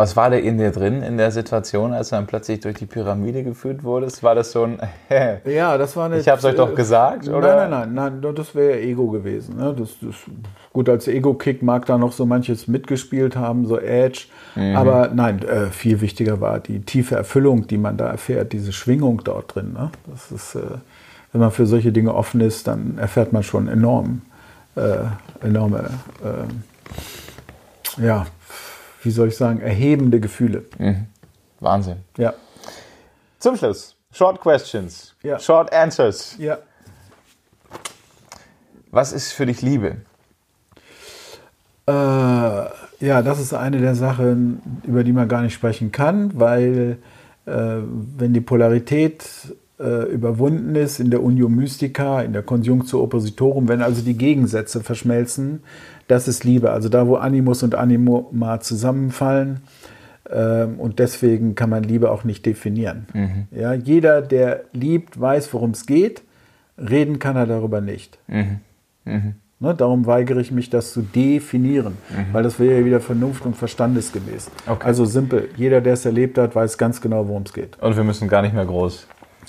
Was 0.00 0.16
war 0.16 0.30
da 0.30 0.36
in 0.36 0.56
dir 0.56 0.70
drin 0.70 1.02
in 1.02 1.18
der 1.18 1.30
Situation, 1.30 1.92
als 1.92 2.08
du 2.08 2.16
dann 2.16 2.26
plötzlich 2.26 2.60
durch 2.60 2.78
die 2.78 2.86
Pyramide 2.86 3.44
geführt 3.44 3.84
wurdest? 3.84 4.22
War 4.22 4.34
das 4.34 4.50
so 4.50 4.62
ein, 4.62 4.78
ja, 5.44 5.76
das 5.76 5.94
war 5.94 6.06
eine, 6.06 6.18
ich 6.18 6.26
habe 6.26 6.38
es 6.38 6.44
euch 6.46 6.54
doch 6.54 6.74
gesagt, 6.74 7.28
oder? 7.28 7.68
Nein, 7.68 7.92
nein, 7.92 8.20
nein, 8.22 8.34
das 8.34 8.54
wäre 8.54 8.80
Ego 8.80 9.08
gewesen. 9.08 9.58
Ne? 9.58 9.76
Das, 9.78 9.90
das, 10.00 10.14
gut, 10.72 10.88
als 10.88 11.06
Ego-Kick 11.06 11.62
mag 11.62 11.84
da 11.84 11.98
noch 11.98 12.12
so 12.12 12.24
manches 12.24 12.66
mitgespielt 12.66 13.36
haben, 13.36 13.66
so 13.66 13.78
Edge. 13.78 14.28
Mhm. 14.54 14.74
Aber 14.74 15.10
nein, 15.12 15.42
äh, 15.42 15.66
viel 15.66 16.00
wichtiger 16.00 16.40
war 16.40 16.60
die 16.60 16.80
tiefe 16.80 17.16
Erfüllung, 17.16 17.66
die 17.66 17.76
man 17.76 17.98
da 17.98 18.08
erfährt, 18.08 18.54
diese 18.54 18.72
Schwingung 18.72 19.20
dort 19.22 19.54
drin. 19.54 19.74
Ne? 19.74 19.90
Das 20.06 20.32
ist, 20.32 20.54
äh, 20.54 20.78
wenn 21.32 21.42
man 21.42 21.50
für 21.50 21.66
solche 21.66 21.92
Dinge 21.92 22.14
offen 22.14 22.40
ist, 22.40 22.66
dann 22.66 22.96
erfährt 22.96 23.34
man 23.34 23.42
schon 23.42 23.68
enorm, 23.68 24.22
äh, 24.76 25.46
enorme, 25.46 25.90
äh, 26.24 28.02
ja, 28.02 28.24
wie 29.02 29.10
soll 29.10 29.28
ich 29.28 29.36
sagen, 29.36 29.60
erhebende 29.60 30.20
Gefühle. 30.20 30.64
Mhm. 30.78 31.06
Wahnsinn. 31.60 31.98
Ja. 32.16 32.34
Zum 33.38 33.56
Schluss, 33.56 33.96
Short 34.12 34.40
Questions, 34.40 35.14
ja. 35.22 35.38
Short 35.38 35.72
Answers. 35.72 36.36
Ja. 36.38 36.58
Was 38.90 39.12
ist 39.12 39.32
für 39.32 39.46
dich 39.46 39.62
Liebe? 39.62 39.96
Äh, 41.86 41.92
ja, 41.92 43.22
das 43.22 43.40
ist 43.40 43.54
eine 43.54 43.78
der 43.78 43.94
Sachen, 43.94 44.60
über 44.84 45.04
die 45.04 45.12
man 45.12 45.28
gar 45.28 45.42
nicht 45.42 45.54
sprechen 45.54 45.92
kann, 45.92 46.38
weil 46.38 46.98
äh, 47.46 47.52
wenn 47.52 48.34
die 48.34 48.40
Polarität 48.40 49.24
äh, 49.78 50.04
überwunden 50.12 50.74
ist 50.74 51.00
in 51.00 51.10
der 51.10 51.22
Unio 51.22 51.48
Mystica, 51.48 52.20
in 52.20 52.32
der 52.32 52.42
Conjunctio 52.42 53.02
Oppositorum, 53.02 53.68
wenn 53.68 53.80
also 53.80 54.02
die 54.02 54.16
Gegensätze 54.16 54.82
verschmelzen, 54.82 55.62
das 56.10 56.28
ist 56.28 56.44
Liebe. 56.44 56.70
Also 56.70 56.88
da, 56.88 57.06
wo 57.06 57.16
Animus 57.16 57.62
und 57.62 57.74
Anima 57.74 58.60
zusammenfallen. 58.60 59.60
Ähm, 60.30 60.78
und 60.78 60.98
deswegen 60.98 61.54
kann 61.54 61.70
man 61.70 61.82
Liebe 61.82 62.10
auch 62.10 62.24
nicht 62.24 62.46
definieren. 62.46 63.06
Mhm. 63.12 63.46
Ja, 63.50 63.72
jeder, 63.72 64.22
der 64.22 64.64
liebt, 64.72 65.20
weiß, 65.20 65.52
worum 65.52 65.70
es 65.70 65.86
geht. 65.86 66.22
Reden 66.78 67.18
kann 67.18 67.36
er 67.36 67.46
darüber 67.46 67.80
nicht. 67.80 68.18
Mhm. 68.28 68.60
Mhm. 69.04 69.34
Ne, 69.62 69.74
darum 69.74 70.06
weigere 70.06 70.40
ich 70.40 70.52
mich, 70.52 70.70
das 70.70 70.92
zu 70.94 71.02
definieren, 71.02 71.98
mhm. 72.08 72.32
weil 72.32 72.42
das 72.42 72.58
wäre 72.58 72.78
ja 72.80 72.84
wieder 72.86 73.00
Vernunft 73.00 73.44
und 73.44 73.56
Verstandesgemäß. 73.56 74.50
Okay. 74.66 74.86
Also 74.86 75.04
simpel. 75.04 75.50
Jeder, 75.56 75.82
der 75.82 75.92
es 75.92 76.06
erlebt 76.06 76.38
hat, 76.38 76.54
weiß 76.54 76.78
ganz 76.78 77.02
genau, 77.02 77.28
worum 77.28 77.42
es 77.42 77.52
geht. 77.52 77.78
Und 77.78 77.94
wir 77.94 78.04
müssen 78.04 78.26
gar 78.28 78.40
nicht 78.40 78.54
mehr 78.54 78.64
groß. 78.64 79.06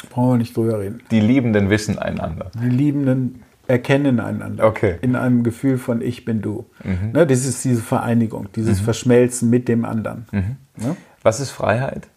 Brauchen 0.09 0.31
wir 0.31 0.37
nicht 0.37 0.57
drüber 0.57 0.79
reden. 0.79 1.01
Die 1.11 1.21
Liebenden 1.21 1.69
wissen 1.69 1.97
einander. 1.97 2.51
Die 2.61 2.69
Liebenden 2.69 3.43
erkennen 3.71 4.19
einander. 4.19 4.67
Okay. 4.67 4.97
In 5.01 5.15
einem 5.15 5.43
Gefühl 5.43 5.77
von 5.77 6.01
Ich 6.01 6.25
bin 6.25 6.41
du. 6.41 6.65
Mhm. 6.83 7.13
Ne, 7.13 7.25
das 7.25 7.45
ist 7.45 7.63
diese 7.63 7.81
Vereinigung, 7.81 8.49
dieses 8.53 8.81
mhm. 8.81 8.85
Verschmelzen 8.85 9.49
mit 9.49 9.69
dem 9.69 9.85
anderen. 9.85 10.25
Mhm. 10.31 10.57
Ne? 10.75 10.97
Was 11.23 11.39
ist 11.39 11.51
Freiheit? 11.51 12.09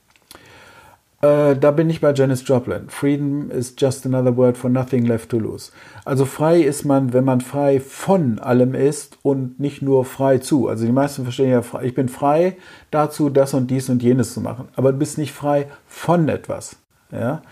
Äh, 1.23 1.57
da 1.57 1.71
bin 1.71 1.89
ich 1.89 2.01
bei 2.01 2.13
Janis 2.13 2.47
Joplin. 2.47 2.89
Freedom 2.89 3.51
is 3.53 3.75
just 3.79 4.05
another 4.05 4.37
word 4.37 4.59
for 4.59 4.69
nothing 4.69 5.07
left 5.07 5.31
to 5.31 5.39
lose. 5.39 5.71
Also 6.05 6.25
frei 6.25 6.61
ist 6.61 6.85
man, 6.85 7.13
wenn 7.13 7.25
man 7.25 7.41
frei 7.41 7.79
von 7.79 8.41
allem 8.41 8.75
ist 8.75 9.19
und 9.23 9.61
nicht 9.61 9.81
nur 9.81 10.05
frei 10.05 10.39
zu. 10.39 10.69
Also 10.69 10.85
die 10.85 10.93
meisten 10.93 11.23
verstehen 11.23 11.51
ja, 11.51 11.63
ich 11.83 11.95
bin 11.95 12.09
frei 12.09 12.57
dazu, 12.91 13.31
das 13.31 13.55
und 13.55 13.71
dies 13.71 13.89
und 13.89 14.03
jenes 14.03 14.35
zu 14.35 14.41
machen. 14.41 14.69
Aber 14.75 14.91
du 14.91 14.99
bist 14.99 15.19
nicht 15.19 15.33
frei 15.33 15.69
von 15.87 16.29
etwas. 16.29 16.77
Ja? 17.13 17.43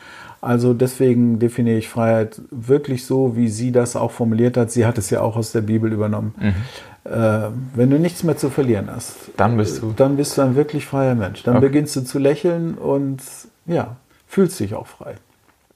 Also 0.43 0.75
deswegen 0.75 1.39
definiere 1.39 1.79
ich 1.79 1.89
Freiheit 1.89 2.43
wirklich 2.51 3.07
so, 3.07 3.37
wie 3.37 3.49
sie 3.49 3.71
das 3.71 3.95
auch 3.95 4.11
formuliert 4.11 4.57
hat. 4.57 4.73
Sie 4.73 4.85
hat 4.85 4.99
es 4.99 5.09
ja 5.09 5.21
auch 5.21 5.37
aus 5.37 5.53
der 5.53 5.61
Bibel 5.61 5.93
übernommen. 5.93 6.35
Mhm. 6.39 7.11
Äh, 7.11 7.51
wenn 7.75 7.91
du 7.91 7.99
nichts 7.99 8.25
mehr 8.25 8.37
zu 8.37 8.51
verlieren 8.51 8.89
hast, 8.93 9.17
dann 9.37 9.57
bist 9.57 9.81
du, 9.81 9.93
dann 9.97 10.17
bist 10.17 10.37
du 10.37 10.43
ein 10.43 10.57
wirklich 10.57 10.85
freier 10.85 11.15
Mensch. 11.15 11.45
Dann 11.45 11.57
okay. 11.57 11.67
beginnst 11.67 11.95
du 11.95 12.01
zu 12.01 12.19
lächeln 12.19 12.75
und 12.75 13.23
ja, 13.67 13.97
fühlst 14.27 14.59
dich 14.59 14.75
auch 14.75 14.89
frei. 14.89 15.15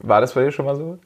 War 0.00 0.20
das 0.20 0.34
bei 0.34 0.42
dir 0.42 0.50
schon 0.50 0.66
mal 0.66 0.76
so? 0.76 0.98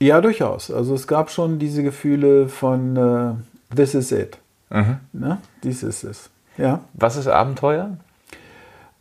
Ja, 0.00 0.22
durchaus. 0.22 0.70
Also 0.70 0.94
es 0.94 1.06
gab 1.06 1.30
schon 1.30 1.58
diese 1.58 1.82
Gefühle 1.82 2.48
von 2.48 2.96
uh, 2.96 3.36
This 3.74 3.94
is 3.94 4.12
it. 4.12 4.38
Mhm. 4.70 4.98
Ne? 5.12 5.38
Dies 5.62 5.82
ist 5.82 6.04
es. 6.04 6.30
Ja. 6.56 6.80
Was 6.94 7.16
ist 7.16 7.28
Abenteuer? 7.28 7.98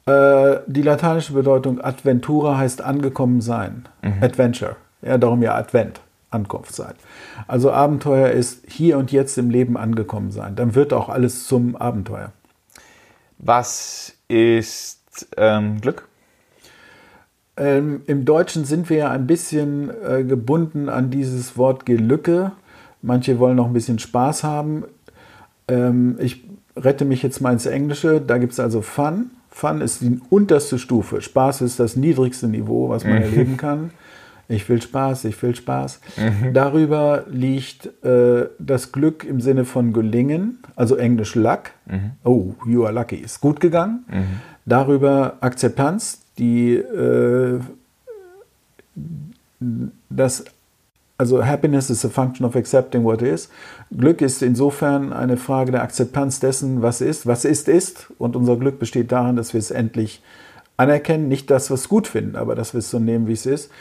Äh, 0.06 0.60
die 0.68 0.82
lateinische 0.82 1.34
Bedeutung 1.34 1.82
Adventura 1.82 2.58
heißt 2.58 2.82
angekommen 2.82 3.42
sein. 3.42 3.88
Mhm. 4.02 4.22
Adventure. 4.22 4.76
Ja, 5.02 5.18
darum 5.18 5.42
ja 5.42 5.56
Advent. 5.56 6.02
Ankunft 6.32 6.76
sein. 6.76 6.94
Also 7.48 7.72
Abenteuer 7.72 8.30
ist 8.30 8.64
hier 8.68 8.98
und 8.98 9.12
jetzt 9.12 9.38
im 9.38 9.50
Leben 9.50 9.78
angekommen 9.78 10.32
sein. 10.32 10.56
Dann 10.56 10.76
wird 10.76 10.92
auch 10.92 11.08
alles 11.08 11.48
zum 11.48 11.76
Abenteuer. 11.76 12.32
Was 13.38 14.14
ist 14.28 15.28
ähm, 15.38 15.82
Glück? 15.82 16.08
Ähm, 17.58 18.02
Im 18.06 18.26
Deutschen 18.26 18.66
sind 18.66 18.90
wir 18.90 18.98
ja 18.98 19.12
ein 19.12 19.28
bisschen 19.28 19.90
äh, 20.04 20.24
gebunden 20.24 20.90
an 20.90 21.10
dieses 21.10 21.58
Wort 21.58 21.86
Gelücke. 21.86 22.52
Manche 23.02 23.40
wollen 23.40 23.56
noch 23.56 23.68
ein 23.68 23.74
bisschen 23.74 24.00
Spaß 24.00 24.44
haben. 24.44 24.84
Ähm, 25.68 26.18
ich 26.20 26.44
rette 26.76 27.06
mich 27.06 27.24
jetzt 27.24 27.40
mal 27.40 27.54
ins 27.54 27.66
Englische. 27.66 28.20
Da 28.20 28.38
gibt 28.38 28.54
es 28.54 28.60
also 28.60 28.82
Fun. 28.82 29.32
Fun 29.56 29.80
ist 29.80 30.02
die 30.02 30.20
unterste 30.30 30.78
Stufe. 30.78 31.22
Spaß 31.22 31.62
ist 31.62 31.80
das 31.80 31.96
niedrigste 31.96 32.50
Niveau, 32.50 32.90
was 32.90 33.06
man 33.06 33.16
mhm. 33.16 33.22
erleben 33.22 33.56
kann. 33.56 33.92
Ich 34.50 34.68
will 34.68 34.82
Spaß, 34.82 35.24
ich 35.24 35.42
will 35.42 35.56
Spaß. 35.56 36.02
Mhm. 36.18 36.54
Darüber 36.54 37.24
liegt 37.32 37.86
äh, 38.04 38.50
das 38.60 38.92
Glück 38.92 39.24
im 39.24 39.40
Sinne 39.40 39.64
von 39.64 39.94
gelingen, 39.94 40.60
also 40.76 40.98
Englisch 40.98 41.36
Luck. 41.36 41.72
Mhm. 41.86 42.12
Oh, 42.26 42.54
you 42.68 42.84
are 42.84 42.94
lucky, 42.94 43.16
ist 43.16 43.40
gut 43.40 43.62
gegangen. 43.62 44.04
Mhm. 44.12 44.42
Darüber 44.66 45.38
Akzeptanz, 45.40 46.20
die 46.38 46.74
äh, 46.74 47.62
das 50.10 50.44
also 51.18 51.46
Happiness 51.46 51.90
is 51.90 52.04
a 52.04 52.10
function 52.10 52.46
of 52.46 52.58
accepting 52.58 53.06
what 53.06 53.22
is. 53.22 53.50
Glück 53.98 54.22
ist 54.22 54.42
insofern 54.42 55.14
eine 55.14 55.38
Frage 55.38 55.72
der 55.72 55.84
Akzeptanz 55.84 56.40
dessen, 56.40 56.82
was 56.82 57.02
ist. 57.02 57.26
Was 57.26 57.46
ist, 57.46 57.70
ist. 57.70 58.12
Und 58.18 58.36
unser 58.36 58.58
Glück 58.58 58.80
besteht 58.80 59.12
darin, 59.12 59.36
dass 59.36 59.54
wir 59.54 59.60
es 59.60 59.72
endlich 59.72 60.22
anerkennen. 60.78 61.28
Nicht, 61.28 61.50
dass 61.50 61.70
wir 61.70 61.76
es 61.76 61.88
gut 61.88 62.08
finden, 62.08 62.36
aber 62.36 62.56
dass 62.56 62.74
wir 62.74 62.80
es 62.80 62.90
so 62.90 63.00
nehmen, 63.00 63.28
wie 63.28 63.34
es 63.34 63.46
ist. 63.46 63.72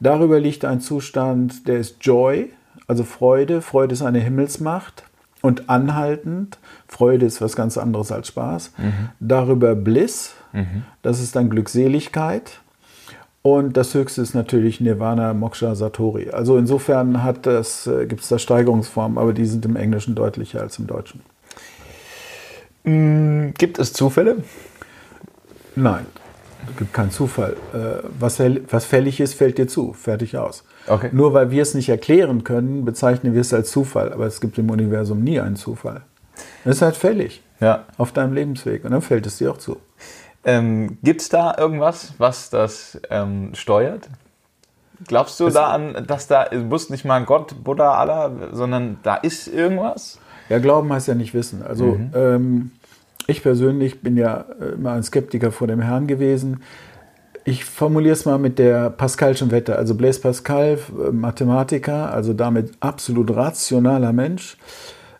Darüber 0.00 0.38
liegt 0.38 0.64
ein 0.64 0.80
Zustand, 0.80 1.66
der 1.66 1.78
ist 1.78 1.96
Joy, 2.00 2.52
also 2.86 3.04
Freude. 3.04 3.62
Freude 3.62 3.94
ist 3.94 4.02
eine 4.02 4.20
Himmelsmacht 4.20 5.04
und 5.42 5.68
anhaltend. 5.68 6.58
Freude 6.86 7.26
ist 7.26 7.40
was 7.40 7.56
ganz 7.56 7.78
anderes 7.78 8.12
als 8.12 8.28
Spaß. 8.28 8.72
Mhm. 8.78 9.08
Darüber 9.20 9.74
Bliss, 9.74 10.34
mhm. 10.52 10.84
das 11.02 11.20
ist 11.20 11.34
dann 11.34 11.50
Glückseligkeit. 11.50 12.60
Und 13.46 13.76
das 13.76 13.94
höchste 13.94 14.22
ist 14.22 14.34
natürlich 14.34 14.80
Nirvana, 14.80 15.32
Moksha, 15.32 15.76
Satori. 15.76 16.30
Also 16.30 16.58
insofern 16.58 17.14
äh, 17.14 18.06
gibt 18.06 18.22
es 18.22 18.28
da 18.28 18.40
Steigerungsformen, 18.40 19.18
aber 19.18 19.32
die 19.32 19.44
sind 19.44 19.64
im 19.64 19.76
Englischen 19.76 20.16
deutlicher 20.16 20.62
als 20.62 20.80
im 20.80 20.88
Deutschen. 20.88 21.20
Mm, 22.82 23.50
gibt 23.56 23.78
es 23.78 23.92
Zufälle? 23.92 24.38
Nein, 25.76 26.06
es 26.68 26.76
gibt 26.76 26.92
keinen 26.92 27.12
Zufall. 27.12 27.52
Äh, 27.72 28.02
was, 28.18 28.40
was 28.68 28.84
fällig 28.84 29.20
ist, 29.20 29.34
fällt 29.34 29.58
dir 29.58 29.68
zu. 29.68 29.92
Fertig 29.92 30.36
aus. 30.36 30.64
Okay. 30.88 31.10
Nur 31.12 31.32
weil 31.32 31.52
wir 31.52 31.62
es 31.62 31.72
nicht 31.72 31.88
erklären 31.88 32.42
können, 32.42 32.84
bezeichnen 32.84 33.32
wir 33.32 33.42
es 33.42 33.54
als 33.54 33.70
Zufall. 33.70 34.12
Aber 34.12 34.26
es 34.26 34.40
gibt 34.40 34.58
im 34.58 34.70
Universum 34.70 35.22
nie 35.22 35.38
einen 35.38 35.54
Zufall. 35.54 36.00
Es 36.64 36.78
ist 36.78 36.82
halt 36.82 36.96
fällig 36.96 37.42
ja. 37.60 37.84
auf 37.96 38.10
deinem 38.10 38.32
Lebensweg 38.32 38.84
und 38.84 38.90
dann 38.90 39.02
fällt 39.02 39.24
es 39.24 39.38
dir 39.38 39.52
auch 39.52 39.58
zu. 39.58 39.76
Ähm, 40.46 40.98
Gibt 41.02 41.20
es 41.20 41.28
da 41.28 41.56
irgendwas, 41.58 42.14
was 42.18 42.50
das 42.50 42.98
ähm, 43.10 43.50
steuert? 43.54 44.08
Glaubst 45.06 45.38
du 45.40 45.48
es 45.48 45.54
da 45.54 45.66
an, 45.72 46.06
dass 46.06 46.28
da, 46.28 46.44
du 46.44 46.58
musst 46.58 46.90
nicht 46.90 47.04
mal 47.04 47.22
Gott, 47.24 47.62
Buddha, 47.62 47.98
Allah, 47.98 48.30
sondern 48.52 48.98
da 49.02 49.16
ist 49.16 49.48
irgendwas? 49.48 50.18
Ja, 50.48 50.58
Glauben 50.58 50.92
heißt 50.92 51.08
ja 51.08 51.14
nicht 51.14 51.34
wissen. 51.34 51.62
Also 51.62 51.96
mhm. 51.96 52.10
ähm, 52.14 52.70
ich 53.26 53.42
persönlich 53.42 54.00
bin 54.02 54.16
ja 54.16 54.46
äh, 54.60 54.74
immer 54.74 54.92
ein 54.92 55.02
Skeptiker 55.02 55.50
vor 55.50 55.66
dem 55.66 55.80
Herrn 55.80 56.06
gewesen. 56.06 56.62
Ich 57.44 57.64
formuliere 57.64 58.12
es 58.12 58.24
mal 58.24 58.38
mit 58.38 58.58
der 58.58 58.90
Pascalschen 58.90 59.50
Wette. 59.50 59.76
Also 59.76 59.96
Blaise 59.96 60.20
Pascal, 60.20 60.78
äh, 60.78 61.10
Mathematiker, 61.10 62.12
also 62.12 62.32
damit 62.32 62.72
absolut 62.78 63.34
rationaler 63.34 64.12
Mensch, 64.12 64.56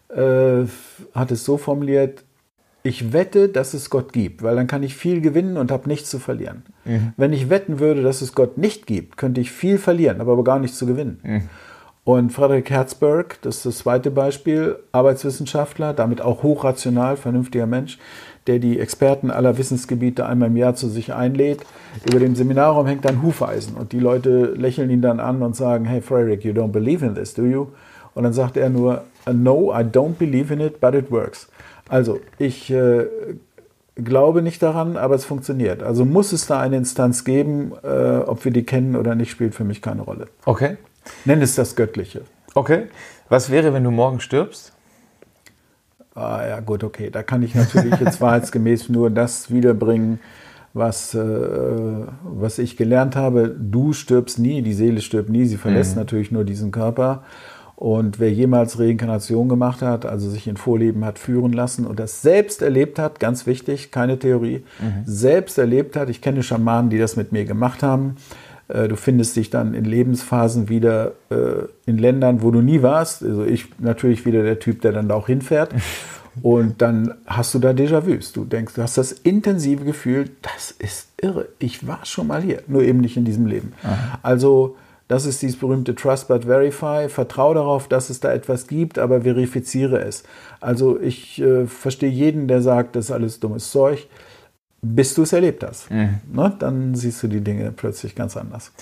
äh, 0.09 0.64
hat 1.14 1.33
es 1.33 1.45
so 1.45 1.59
formuliert, 1.59 2.22
ich 2.87 3.12
wette, 3.12 3.49
dass 3.49 3.74
es 3.74 3.91
Gott 3.91 4.12
gibt, 4.12 4.43
weil 4.43 4.57
dann 4.57 4.66
kann 4.66 4.82
ich 4.82 4.95
viel 4.95 5.20
gewinnen 5.20 5.57
und 5.57 5.70
habe 5.70 5.89
nichts 5.89 6.09
zu 6.09 6.18
verlieren. 6.18 6.62
Mhm. 6.84 7.12
Wenn 7.16 7.32
ich 7.32 7.51
wetten 7.51 7.80
würde, 7.80 8.03
dass 8.03 8.22
es 8.22 8.34
Gott 8.34 8.59
nicht 8.59 8.87
gibt, 8.87 9.16
könnte 9.16 9.41
ich 9.41 9.51
viel 9.51 9.78
verlieren, 9.78 10.20
aber 10.20 10.43
gar 10.45 10.59
nichts 10.59 10.78
zu 10.78 10.87
gewinnen. 10.87 11.20
Mhm. 11.22 11.43
Und 12.05 12.30
Frederick 12.30 12.70
Herzberg, 12.70 13.39
das 13.43 13.57
ist 13.57 13.66
das 13.66 13.78
zweite 13.78 14.12
Beispiel, 14.12 14.76
Arbeitswissenschaftler, 14.93 15.93
damit 15.93 16.20
auch 16.20 16.45
hochrational, 16.45 17.16
vernünftiger 17.16 17.66
Mensch, 17.66 17.99
der 18.47 18.61
die 18.61 18.78
Experten 18.78 19.32
aller 19.32 19.59
Wissensgebiete 19.59 20.24
einmal 20.24 20.49
im 20.49 20.57
Jahr 20.57 20.76
zu 20.76 20.89
sich 20.89 21.12
einlädt. 21.12 21.66
Über 22.09 22.20
dem 22.20 22.37
Seminarraum 22.37 22.87
hängt 22.87 23.09
ein 23.09 23.22
Hufeisen 23.22 23.74
und 23.74 23.91
die 23.91 23.99
Leute 23.99 24.55
lächeln 24.55 24.91
ihn 24.91 25.03
dann 25.03 25.18
an 25.18 25.43
und 25.43 25.57
sagen, 25.57 25.84
hey 25.84 26.01
Frederick, 26.01 26.45
you 26.45 26.53
don't 26.53 26.70
believe 26.70 27.05
in 27.05 27.16
this, 27.16 27.34
do 27.34 27.45
you? 27.45 27.66
Und 28.14 28.22
dann 28.22 28.32
sagt 28.32 28.57
er 28.57 28.70
nur, 28.70 29.03
no, 29.32 29.72
I 29.72 29.82
don't 29.82 30.14
believe 30.14 30.55
in 30.55 30.61
it, 30.61 30.80
but 30.80 30.95
it 30.95 31.11
works. 31.11 31.49
Also, 31.89 32.20
ich 32.39 32.70
äh, 32.70 33.07
glaube 33.97 34.43
nicht 34.43 34.62
daran, 34.62 34.97
aber 34.97 35.14
es 35.14 35.24
funktioniert. 35.24 35.82
Also 35.82 36.05
muss 36.05 36.32
es 36.32 36.47
da 36.47 36.61
eine 36.61 36.76
Instanz 36.76 37.24
geben, 37.24 37.72
äh, 37.82 38.18
ob 38.18 38.45
wir 38.45 38.53
die 38.53 38.64
kennen 38.64 38.97
oder 38.97 39.14
nicht, 39.14 39.30
spielt 39.30 39.55
für 39.55 39.64
mich 39.64 39.82
keine 39.82 40.03
Rolle. 40.03 40.28
Okay. 40.45 40.76
Nenn 41.24 41.41
es 41.43 41.55
das 41.55 41.76
Göttliche. 41.76 42.22
Okay. 42.55 42.87
Was 43.28 43.51
wäre, 43.51 43.72
wenn 43.72 43.84
du 43.84 43.91
morgen 43.91 44.20
stirbst? 44.20 44.72
Ah 46.14 46.47
ja, 46.47 46.61
gut, 46.61 46.84
okay. 46.84 47.11
Da 47.11 47.22
kann 47.22 47.43
ich 47.43 47.55
natürlich 47.55 47.99
jetzt 48.01 48.20
wahrheitsgemäß 48.20 48.89
nur 48.89 49.11
das 49.11 49.51
wiederbringen, 49.51 50.20
was, 50.72 51.14
äh, 51.14 51.20
was 52.22 52.59
ich 52.59 52.76
gelernt 52.76 53.16
habe. 53.16 53.55
Du 53.59 53.93
stirbst 53.93 54.39
nie, 54.39 54.62
die 54.62 54.74
Seele 54.74 55.01
stirbt 55.01 55.30
nie, 55.30 55.47
sie 55.47 55.57
verlässt 55.57 55.93
mhm. 55.93 56.01
natürlich 56.01 56.30
nur 56.30 56.45
diesen 56.45 56.70
Körper. 56.70 57.24
Und 57.77 58.18
wer 58.18 58.33
jemals 58.33 58.79
Reinkarnation 58.79 59.51
gemacht 59.51 59.83
hat, 59.83 60.07
also 60.07 60.31
sich 60.31 60.49
in 60.49 60.57
Vorleben 60.57 61.05
hat 61.05 61.18
führen 61.18 61.53
lassen 61.53 61.87
und 61.87 62.01
das 62.01 62.22
selbst 62.22 62.62
erlebt 62.62 62.99
hat, 62.99 63.20
ganz 63.20 63.47
wichtig, 63.47 63.91
keine 63.91 64.18
Theorie, 64.18 64.64
mhm. 64.81 65.03
selbst 65.05 65.59
erlebt 65.59 65.95
hat, 65.95 66.09
ich 66.09 66.22
kenne 66.22 66.43
Schamanen, 66.43 66.89
die 66.89 66.99
das 66.99 67.16
mit 67.16 67.33
mir 67.33 67.45
gemacht 67.45 67.83
haben, 67.83 68.16
äh, 68.68 68.89
du 68.89 68.97
findest 68.97 69.37
dich 69.37 69.51
dann 69.51 69.74
in 69.74 69.85
Lebensphasen 69.85 70.70
wieder 70.70 71.12
äh, 71.31 71.66
in 71.85 71.99
Ländern, 71.99 72.43
wo 72.43 72.51
du 72.51 72.62
nie 72.62 72.83
warst. 72.83 73.22
Also 73.22 73.45
ich 73.45 73.66
natürlich 73.79 74.24
wieder 74.24 74.43
der 74.43 74.59
Typ, 74.59 74.81
der 74.81 74.93
dann 74.93 75.09
da 75.09 75.14
auch 75.14 75.27
hinfährt. 75.27 75.74
Und 76.43 76.83
dann 76.83 77.14
hast 77.27 77.55
du 77.55 77.59
da 77.59 77.70
Déjà-vus. 77.70 78.33
Du 78.35 78.45
denkst, 78.45 78.74
du 78.74 78.83
hast 78.83 78.99
das 78.99 79.12
intensive 79.12 79.85
Gefühl, 79.85 80.31
das 80.43 80.70
ist 80.70 81.09
irre. 81.20 81.49
Ich 81.59 81.87
war 81.87 82.05
schon 82.05 82.27
mal 82.27 82.43
hier, 82.43 82.62
nur 82.66 82.83
eben 82.83 83.01
nicht 83.01 83.16
in 83.16 83.24
diesem 83.24 83.47
Leben. 83.47 83.72
Aha. 83.83 84.18
Also 84.22 84.77
das 85.09 85.25
ist 85.25 85.41
dieses 85.43 85.59
berühmte 85.59 85.95
Trust 85.95 86.29
but 86.29 86.45
Verify. 86.45 87.09
Vertraue 87.09 87.55
darauf, 87.55 87.89
dass 87.89 88.11
es 88.11 88.21
da 88.21 88.33
etwas 88.33 88.67
gibt, 88.67 88.99
aber 88.99 89.23
verifiziere 89.23 90.01
es. 90.01 90.25
Also 90.61 91.01
ich 91.01 91.41
äh, 91.41 91.67
verstehe 91.67 92.11
jeden, 92.11 92.49
der 92.49 92.61
sagt, 92.61 92.97
das 92.97 93.07
ist 93.07 93.11
alles 93.13 93.39
dummes 93.39 93.71
Zeug, 93.71 94.09
bis 94.83 95.15
du 95.15 95.23
es 95.23 95.33
erlebt 95.33 95.65
hast. 95.65 95.91
Mhm. 95.91 96.21
Ne? 96.33 96.55
Dann 96.59 96.95
siehst 96.95 97.23
du 97.23 97.29
die 97.29 97.41
Dinge 97.41 97.71
plötzlich 97.73 98.15
ganz 98.15 98.37
anders. 98.37 98.73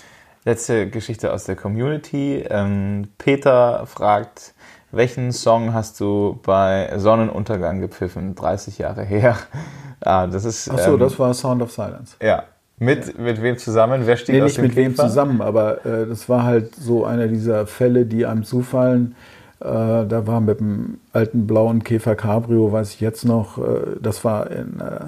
Letzte 0.46 0.88
Geschichte 0.88 1.32
aus 1.32 1.44
der 1.44 1.56
Community. 1.56 2.44
Ähm, 2.48 3.08
Peter 3.18 3.86
fragt, 3.86 4.54
welchen 4.92 5.32
Song 5.32 5.74
hast 5.74 6.00
du 6.00 6.38
bei 6.42 6.92
Sonnenuntergang 6.96 7.80
gepfiffen? 7.80 8.34
30 8.34 8.78
Jahre 8.78 9.04
her. 9.04 9.36
ah, 10.00 10.26
das 10.26 10.44
ist. 10.44 10.70
Ach 10.70 10.78
so, 10.78 10.94
ähm, 10.94 11.00
das 11.00 11.18
war 11.18 11.34
Sound 11.34 11.62
of 11.62 11.72
Silence. 11.72 12.16
Ja, 12.22 12.44
mit, 12.78 13.18
mit 13.18 13.40
wem 13.42 13.56
zusammen? 13.58 14.02
Wer 14.04 14.16
steht 14.16 14.34
nee, 14.34 14.42
aus 14.42 14.52
nicht 14.52 14.62
mit 14.62 14.76
wem 14.76 14.96
zusammen, 14.96 15.40
aber 15.40 15.84
äh, 15.86 16.06
das 16.06 16.28
war 16.28 16.42
halt 16.44 16.74
so 16.74 17.04
einer 17.04 17.28
dieser 17.28 17.66
Fälle, 17.66 18.06
die 18.06 18.26
einem 18.26 18.44
zufallen. 18.44 19.14
Äh, 19.60 19.64
da 19.64 20.26
war 20.26 20.40
mit 20.40 20.60
dem 20.60 20.98
alten 21.12 21.46
blauen 21.46 21.84
Käfer 21.84 22.16
Cabrio, 22.16 22.72
weiß 22.72 22.94
ich 22.94 23.00
jetzt 23.00 23.24
noch, 23.24 23.58
äh, 23.58 23.96
das 24.00 24.24
war 24.24 24.50
in 24.50 24.80
äh, 24.80 25.06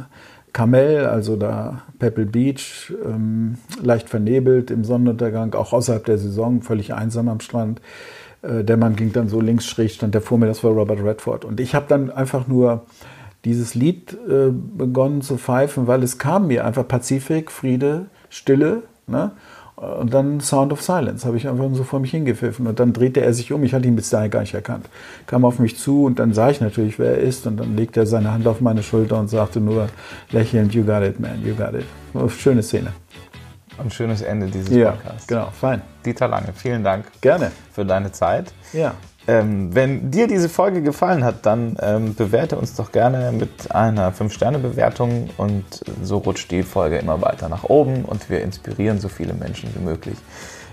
Carmel, 0.52 1.04
also 1.04 1.36
da 1.36 1.82
Pebble 1.98 2.24
Beach, 2.24 2.92
ähm, 3.04 3.58
leicht 3.82 4.08
vernebelt 4.08 4.70
im 4.70 4.84
Sonnenuntergang, 4.84 5.54
auch 5.54 5.72
außerhalb 5.72 6.04
der 6.04 6.18
Saison, 6.18 6.62
völlig 6.62 6.94
einsam 6.94 7.28
am 7.28 7.40
Strand. 7.40 7.82
Äh, 8.42 8.64
der 8.64 8.76
Mann 8.76 8.96
ging 8.96 9.12
dann 9.12 9.28
so 9.28 9.40
links 9.40 9.66
schräg, 9.66 9.90
stand 9.90 10.14
der 10.14 10.22
vor 10.22 10.38
mir, 10.38 10.46
das 10.46 10.64
war 10.64 10.70
Robert 10.70 11.02
Redford. 11.04 11.44
Und 11.44 11.60
ich 11.60 11.74
habe 11.74 11.86
dann 11.88 12.10
einfach 12.10 12.46
nur 12.46 12.86
dieses 13.44 13.74
Lied 13.74 14.12
äh, 14.28 14.50
begonnen 14.50 15.22
zu 15.22 15.36
pfeifen, 15.36 15.86
weil 15.86 16.02
es 16.02 16.18
kam 16.18 16.48
mir 16.48 16.64
einfach 16.64 16.86
Pazifik, 16.86 17.50
Friede, 17.50 18.06
Stille. 18.28 18.82
Ne? 19.06 19.32
Und 19.76 20.14
dann 20.14 20.40
Sound 20.40 20.72
of 20.72 20.80
Silence 20.80 21.26
habe 21.26 21.36
ich 21.36 21.46
einfach 21.46 21.68
so 21.72 21.84
vor 21.84 22.00
mich 22.00 22.10
hingepfiffen. 22.10 22.66
Und 22.66 22.80
dann 22.80 22.94
drehte 22.94 23.20
er 23.20 23.34
sich 23.34 23.52
um. 23.52 23.62
Ich 23.62 23.74
hatte 23.74 23.86
ihn 23.86 23.94
bis 23.94 24.08
dahin 24.08 24.30
gar 24.30 24.40
nicht 24.40 24.54
erkannt. 24.54 24.88
Kam 25.26 25.44
auf 25.44 25.58
mich 25.58 25.76
zu 25.76 26.04
und 26.04 26.18
dann 26.18 26.32
sah 26.32 26.48
ich 26.48 26.62
natürlich, 26.62 26.98
wer 26.98 27.10
er 27.10 27.18
ist. 27.18 27.46
Und 27.46 27.58
dann 27.58 27.76
legte 27.76 28.00
er 28.00 28.06
seine 28.06 28.32
Hand 28.32 28.46
auf 28.46 28.62
meine 28.62 28.82
Schulter 28.82 29.18
und 29.18 29.28
sagte 29.28 29.60
nur 29.60 29.88
lächelnd, 30.30 30.74
You 30.74 30.82
got 30.82 31.02
it, 31.02 31.20
man, 31.20 31.44
you 31.44 31.54
got 31.54 31.74
it. 31.74 31.84
Schöne 32.32 32.62
Szene. 32.62 32.92
Ein 33.78 33.90
schönes 33.90 34.22
Ende 34.22 34.46
dieses 34.46 34.70
ja, 34.70 34.92
Podcasts. 34.92 35.26
Genau, 35.26 35.48
fein. 35.50 35.82
Dieter 36.06 36.28
Lange, 36.28 36.54
vielen 36.54 36.82
Dank. 36.82 37.04
Gerne. 37.20 37.52
Für 37.72 37.84
deine 37.84 38.10
Zeit. 38.10 38.54
Ja. 38.72 38.94
Ähm, 39.28 39.74
wenn 39.74 40.10
dir 40.10 40.28
diese 40.28 40.48
Folge 40.48 40.82
gefallen 40.82 41.24
hat, 41.24 41.46
dann 41.46 41.76
ähm, 41.80 42.14
bewerte 42.14 42.56
uns 42.56 42.74
doch 42.76 42.92
gerne 42.92 43.32
mit 43.32 43.72
einer 43.72 44.12
5-Sterne-Bewertung 44.12 45.30
und 45.36 45.64
so 46.02 46.18
rutscht 46.18 46.50
die 46.52 46.62
Folge 46.62 46.98
immer 46.98 47.20
weiter 47.22 47.48
nach 47.48 47.64
oben 47.64 48.04
und 48.04 48.30
wir 48.30 48.42
inspirieren 48.42 49.00
so 49.00 49.08
viele 49.08 49.34
Menschen 49.34 49.70
wie 49.74 49.82
möglich. 49.82 50.16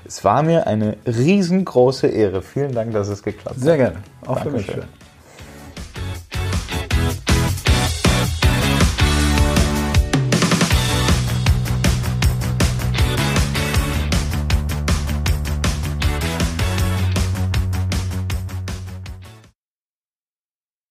Es 0.06 0.24
war 0.24 0.44
mir 0.44 0.68
eine 0.68 0.98
riesengroße 1.08 2.08
Ehre. 2.08 2.42
Vielen 2.42 2.74
Dank, 2.74 2.92
dass 2.94 3.08
es 3.08 3.24
geklappt 3.24 3.56
hat. 3.56 3.64
Sehr 3.64 3.78
gerne. 3.78 4.04
Auch 4.26 4.40
Dankeschön. 4.40 4.76
für 4.76 4.82
mich. 4.82 5.03